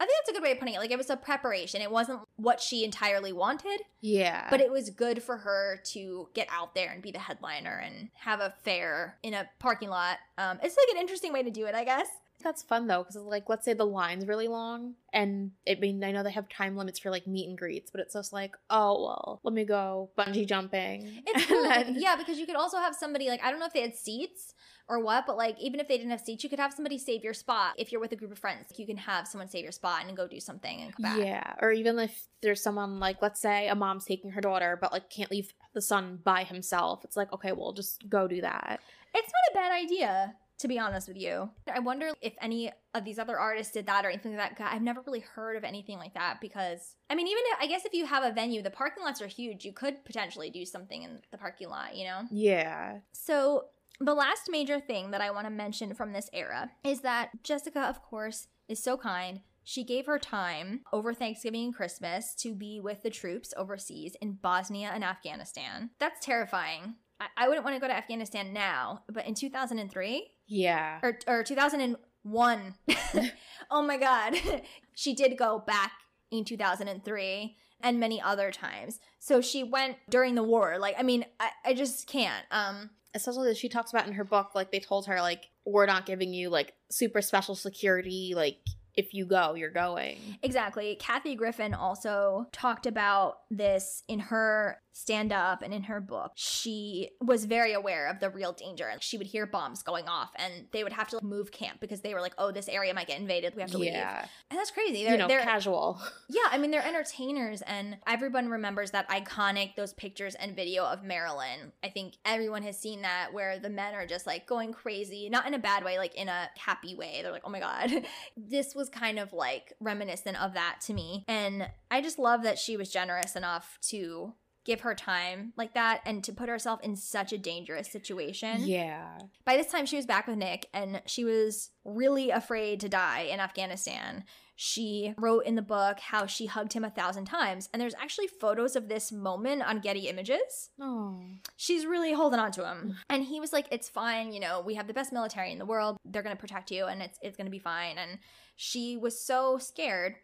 [0.02, 0.80] I think that's a good way of putting it.
[0.80, 1.82] Like it was a preparation.
[1.82, 4.48] It wasn't what she entirely wanted, Yeah.
[4.50, 8.10] but it was good for her to get out there and be the headliner and
[8.16, 10.18] have a fair in a parking lot.
[10.38, 12.08] Um, it's like an interesting way to do it, I guess.
[12.44, 16.12] That's fun though, because like, let's say the line's really long, and it mean I
[16.12, 19.04] know they have time limits for like meet and greets, but it's just like, oh
[19.04, 21.22] well, let me go bungee jumping.
[21.28, 21.62] It's cool.
[21.62, 23.96] then- yeah, because you could also have somebody like I don't know if they had
[23.96, 24.56] seats
[24.92, 27.24] or what, but like even if they didn't have seats, you could have somebody save
[27.24, 27.76] your spot.
[27.78, 30.18] If you're with a group of friends, you can have someone save your spot and
[30.18, 31.26] go do something and come back.
[31.26, 34.92] Yeah, or even if there's someone like, let's say a mom's taking her daughter, but
[34.92, 37.06] like can't leave the son by himself.
[37.06, 38.82] It's like, okay, well, just go do that.
[39.16, 41.50] It's not a bad idea, to be honest with you.
[41.74, 44.74] I wonder if any of these other artists did that or anything like that.
[44.74, 47.86] I've never really heard of anything like that because, I mean, even if, I guess
[47.86, 49.64] if you have a venue, the parking lots are huge.
[49.64, 52.24] You could potentially do something in the parking lot, you know?
[52.30, 53.00] Yeah.
[53.14, 53.66] So,
[54.04, 57.82] the last major thing that I want to mention from this era is that Jessica,
[57.82, 59.42] of course, is so kind.
[59.64, 64.34] She gave her time over Thanksgiving and Christmas to be with the troops overseas in
[64.34, 65.92] Bosnia and Afghanistan.
[66.00, 66.96] That's terrifying.
[67.20, 71.00] I, I wouldn't want to go to Afghanistan now, but in 2003 Yeah.
[71.04, 72.74] or, or 2001,
[73.72, 74.36] oh my God,
[74.96, 75.92] she did go back
[76.32, 79.00] in 2003 and many other times.
[79.20, 80.78] So she went during the war.
[80.80, 82.46] Like, I mean, I, I just can't.
[82.52, 85.86] Um, especially that she talks about in her book, like they told her, like, we're
[85.86, 88.58] not giving you like super special security, like
[88.96, 90.18] if you go, you're going.
[90.44, 90.96] Exactly.
[90.96, 96.32] Kathy Griffin also talked about this in her stand up and in her book.
[96.36, 98.92] She was very aware of the real danger.
[99.00, 102.14] She would hear bombs going off and they would have to move camp because they
[102.14, 103.56] were like, oh, this area might get invaded.
[103.56, 103.94] We have to leave.
[103.94, 104.26] Yeah.
[104.50, 105.00] And that's crazy.
[105.00, 106.00] You They're, know, they're casual.
[106.30, 111.04] Yeah, I mean they're entertainers and everyone remembers that iconic those pictures and video of
[111.04, 111.72] Marilyn.
[111.84, 115.48] I think everyone has seen that where the men are just like going crazy, not
[115.48, 117.20] in a bad way, like in a happy way.
[117.22, 117.92] They're like, "Oh my god."
[118.38, 121.24] this was kind of like reminiscent of that to me.
[121.28, 124.34] And I just love that she was generous enough to
[124.64, 128.62] give her time like that and to put herself in such a dangerous situation.
[128.64, 129.18] Yeah.
[129.46, 133.22] By this time, she was back with Nick and she was really afraid to die
[133.22, 134.24] in Afghanistan.
[134.56, 137.68] She wrote in the book how she hugged him a thousand times.
[137.74, 140.70] And there's actually photos of this moment on Getty Images.
[140.80, 141.20] Oh.
[141.58, 142.96] She's really holding on to him.
[143.10, 144.32] And he was like, It's fine.
[144.32, 145.98] You know, we have the best military in the world.
[146.06, 147.98] They're going to protect you and it's, it's going to be fine.
[147.98, 148.20] And
[148.56, 150.16] she was so scared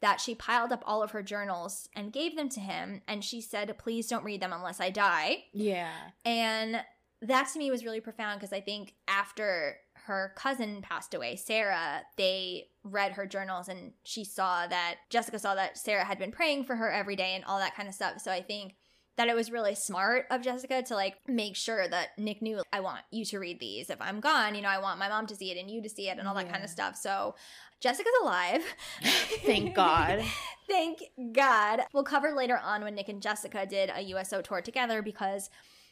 [0.00, 3.02] that she piled up all of her journals and gave them to him.
[3.06, 5.44] And she said, Please don't read them unless I die.
[5.52, 5.92] Yeah.
[6.24, 6.82] And
[7.22, 9.76] that to me was really profound because I think after
[10.06, 15.54] her cousin passed away, Sarah, they read her journals and she saw that Jessica saw
[15.54, 18.20] that Sarah had been praying for her every day and all that kind of stuff.
[18.20, 18.74] So I think
[19.16, 22.80] that it was really smart of Jessica to like make sure that Nick knew I
[22.80, 23.90] want you to read these.
[23.90, 25.88] If I'm gone, you know, I want my mom to see it and you to
[25.88, 26.96] see it and all that kind of stuff.
[26.96, 27.34] So
[27.82, 28.62] Jessica's alive.
[29.44, 30.22] Thank God.
[30.68, 31.00] Thank
[31.32, 31.80] God.
[31.92, 35.50] We'll cover later on when Nick and Jessica did a USO tour together because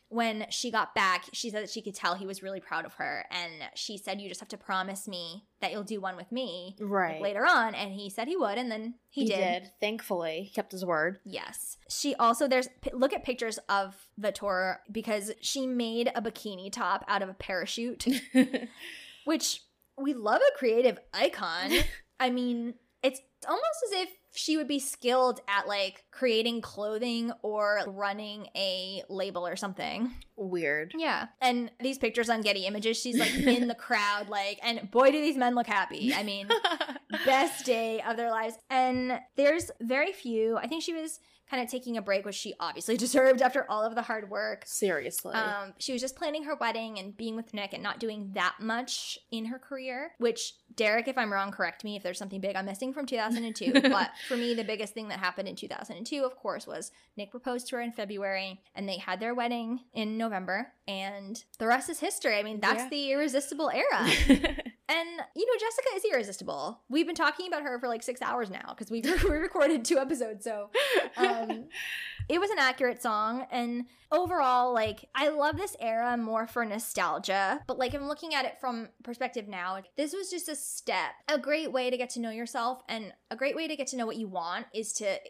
[0.09, 2.95] when she got back, she said that she could tell he was really proud of
[2.95, 3.27] her.
[3.31, 6.75] And she said, You just have to promise me that you'll do one with me
[6.81, 7.21] like, Right.
[7.23, 7.75] later on.
[7.77, 8.59] And he said he would.
[8.59, 9.37] And then he, He did.
[9.63, 9.71] did.
[9.81, 11.19] Thankfully, he kept his word.
[11.25, 11.77] Yes.
[11.89, 17.05] She also, there's, look at pictures of the tour because she made a bikini top
[17.07, 18.05] out of a parachute,
[19.25, 19.63] which
[20.01, 21.73] we love a creative icon.
[22.21, 27.81] I mean, it's almost as if she would be skilled at like creating clothing or
[27.87, 30.13] running a label or something.
[30.37, 30.95] Weird.
[30.97, 31.27] Yeah.
[31.41, 35.21] And these pictures on Getty Images, she's like in the crowd, like, and boy, do
[35.21, 36.15] these men look happy.
[36.15, 36.49] I mean,
[37.25, 38.55] best day of their lives.
[38.69, 41.19] And there's very few, I think she was
[41.51, 44.63] kind of taking a break, which she obviously deserved after all of the hard work.
[44.67, 45.35] Seriously.
[45.35, 48.55] Um, she was just planning her wedding and being with Nick and not doing that
[48.61, 52.55] much in her career, which Derek, if I'm wrong, correct me if there's something big
[52.57, 53.73] I'm missing from 2002.
[53.91, 57.67] but for me, the biggest thing that happened in 2002, of course, was Nick proposed
[57.69, 60.73] to her in February and they had their wedding in November.
[60.87, 62.37] And the rest is history.
[62.37, 62.89] I mean, that's Yeah.
[62.91, 64.09] the irresistible era.
[64.91, 66.81] And you know, Jessica is irresistible.
[66.89, 69.99] We've been talking about her for like six hours now because we we recorded two
[69.99, 70.43] episodes.
[70.43, 70.71] So
[71.17, 71.67] um,
[72.29, 77.63] it was an accurate song, and overall, like I love this era more for nostalgia.
[77.69, 81.39] But like I'm looking at it from perspective now, this was just a step, a
[81.39, 84.07] great way to get to know yourself, and a great way to get to know
[84.07, 85.21] what you want is to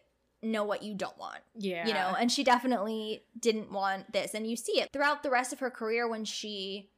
[0.42, 1.86] know what you don't want yeah.
[1.86, 5.52] you know and she definitely didn't want this and you see it throughout the rest
[5.52, 6.89] of her career when she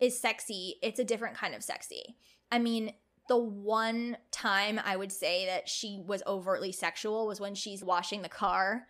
[0.00, 2.16] is sexy it's a different kind of sexy
[2.50, 2.92] i mean
[3.28, 8.22] the one time i would say that she was overtly sexual was when she's washing
[8.22, 8.86] the car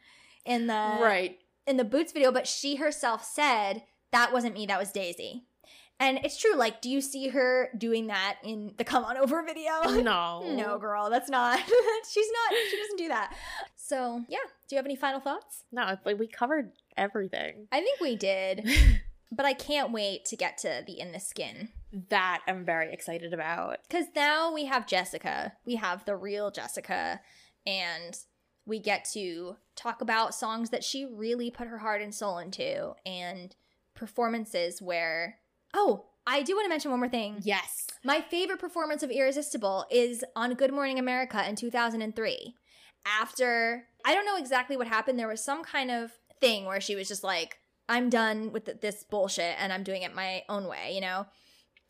[0.47, 1.39] in the right.
[1.66, 3.82] in the boots video but she herself said
[4.12, 5.45] that wasn't me that was daisy
[5.99, 9.43] and it's true like do you see her doing that in the come on over
[9.43, 9.73] video
[10.03, 10.43] No.
[10.55, 11.59] no girl that's not
[12.11, 13.35] she's not she doesn't do that
[13.77, 14.39] so yeah
[14.69, 17.66] do you have any final thoughts No, like we covered everything.
[17.73, 18.66] i think we did
[19.31, 21.69] but i can't wait to get to the in the skin
[22.09, 23.78] that I'm very excited about.
[23.89, 25.55] Because now we have Jessica.
[25.65, 27.20] We have the real Jessica.
[27.66, 28.16] And
[28.66, 32.94] we get to talk about songs that she really put her heart and soul into
[33.05, 33.55] and
[33.94, 35.39] performances where.
[35.74, 37.39] Oh, I do want to mention one more thing.
[37.43, 37.89] Yes.
[38.05, 42.55] My favorite performance of Irresistible is on Good Morning America in 2003.
[43.07, 46.94] After, I don't know exactly what happened, there was some kind of thing where she
[46.94, 47.60] was just like,
[47.91, 51.27] I'm done with this bullshit and I'm doing it my own way, you know?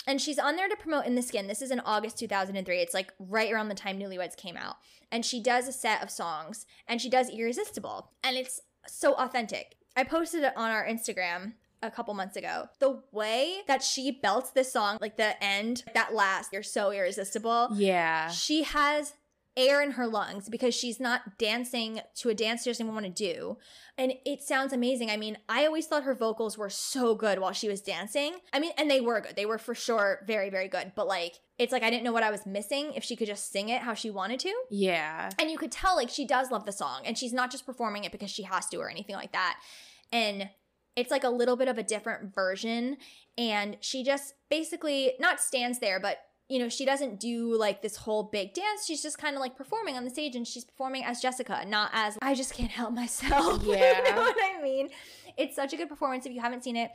[0.06, 1.46] And she's on there to promote In the Skin.
[1.46, 2.78] This is in August 2003.
[2.78, 4.76] It's like right around the time Newlyweds came out.
[5.12, 8.10] And she does a set of songs and she does Irresistible.
[8.24, 9.76] And it's so authentic.
[9.94, 11.52] I posted it on our Instagram
[11.82, 12.68] a couple months ago.
[12.78, 17.68] The way that she belts this song, like the end, that last, you're so irresistible.
[17.74, 18.30] Yeah.
[18.30, 19.14] She has
[19.56, 23.06] air in her lungs because she's not dancing to a dance she doesn't even want
[23.06, 23.58] to do.
[23.98, 25.10] And it sounds amazing.
[25.10, 28.36] I mean, I always thought her vocals were so good while she was dancing.
[28.52, 29.36] I mean, and they were good.
[29.36, 30.92] They were for sure very, very good.
[30.94, 33.52] But like, it's like I didn't know what I was missing if she could just
[33.52, 34.54] sing it how she wanted to.
[34.70, 35.30] Yeah.
[35.38, 38.04] And you could tell like she does love the song and she's not just performing
[38.04, 39.58] it because she has to or anything like that.
[40.12, 40.48] And
[40.96, 42.96] it's like a little bit of a different version.
[43.36, 46.18] And she just basically not stands there, but
[46.50, 48.84] you know, she doesn't do like this whole big dance.
[48.84, 51.90] She's just kind of like performing on the stage and she's performing as Jessica, not
[51.94, 53.62] as I just can't help myself.
[53.64, 54.04] Yeah.
[54.04, 54.88] you know what I mean?
[55.36, 56.26] It's such a good performance.
[56.26, 56.90] If you haven't seen it,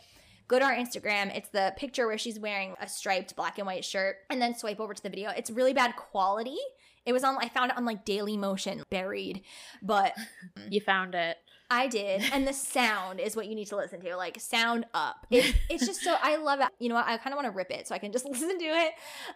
[0.49, 1.35] go to our Instagram.
[1.35, 4.81] It's the picture where she's wearing a striped black and white shirt and then swipe
[4.81, 5.29] over to the video.
[5.29, 6.57] It's really bad quality.
[7.05, 9.43] It was on, I found it on like Dailymotion, buried,
[9.81, 10.13] but
[10.69, 11.37] You found it.
[11.69, 12.23] I did.
[12.31, 14.15] And the sound is what you need to listen to.
[14.15, 15.25] Like sound up.
[15.29, 16.69] It, it's just so I love it.
[16.79, 17.07] You know what?
[17.07, 18.93] I kind of want to rip it so I can just listen to it.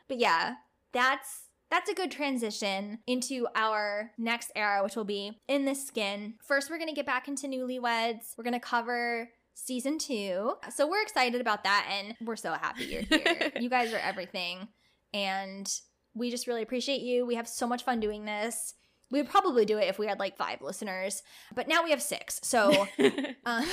[0.07, 0.55] But yeah,
[0.93, 6.35] that's that's a good transition into our next era, which will be in the skin.
[6.43, 8.33] First, we're gonna get back into newlyweds.
[8.37, 10.53] We're gonna cover season two.
[10.73, 13.51] So we're excited about that and we're so happy you're here.
[13.59, 14.69] you guys are everything.
[15.13, 15.71] And
[16.13, 17.25] we just really appreciate you.
[17.25, 18.75] We have so much fun doing this.
[19.11, 21.23] We would probably do it if we had like five listeners,
[21.55, 22.39] but now we have six.
[22.43, 23.07] So, um,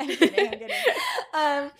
[0.00, 0.70] I'm kidding, I'm kidding.
[1.34, 1.70] Um,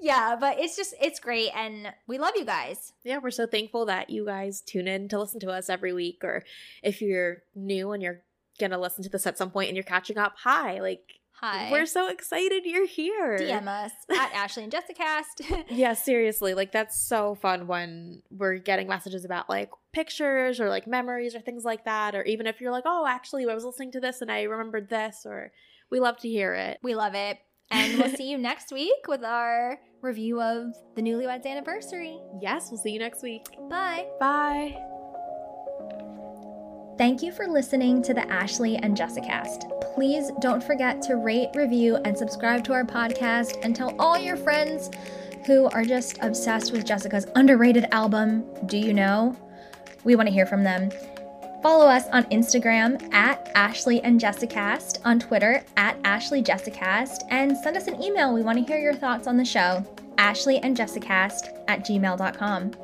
[0.00, 1.50] yeah, but it's just, it's great.
[1.54, 2.92] And we love you guys.
[3.04, 6.18] Yeah, we're so thankful that you guys tune in to listen to us every week.
[6.22, 6.44] Or
[6.82, 8.20] if you're new and you're
[8.60, 10.80] going to listen to this at some point and you're catching up, hi.
[10.80, 11.70] Like, Hi.
[11.70, 13.36] we're so excited you're here.
[13.38, 15.64] DM us at Ashlee and Jessicast.
[15.70, 16.54] yeah, seriously.
[16.54, 21.40] Like, that's so fun when we're getting messages about like pictures or like memories or
[21.40, 22.14] things like that.
[22.14, 24.88] Or even if you're like, oh, actually, I was listening to this and I remembered
[24.88, 25.52] this, or
[25.90, 26.78] we love to hear it.
[26.82, 27.38] we love it.
[27.70, 32.18] And we'll see you next week with our review of the Newlyweds anniversary.
[32.40, 33.46] Yes, we'll see you next week.
[33.68, 34.06] Bye.
[34.20, 34.76] Bye.
[36.96, 39.68] Thank you for listening to the Ashlee and Jessicast.
[39.94, 44.36] Please don't forget to rate, review, and subscribe to our podcast and tell all your
[44.36, 44.90] friends
[45.44, 49.36] who are just obsessed with Jessica's underrated album, Do You Know?
[50.04, 50.90] We want to hear from them.
[51.64, 57.76] Follow us on Instagram at Ashlee and Jessicast, on Twitter at Ashlee Jessicast, and send
[57.76, 58.32] us an email.
[58.32, 59.84] We want to hear your thoughts on the show.
[60.16, 62.83] Ashlee and Jessicast at gmail.com.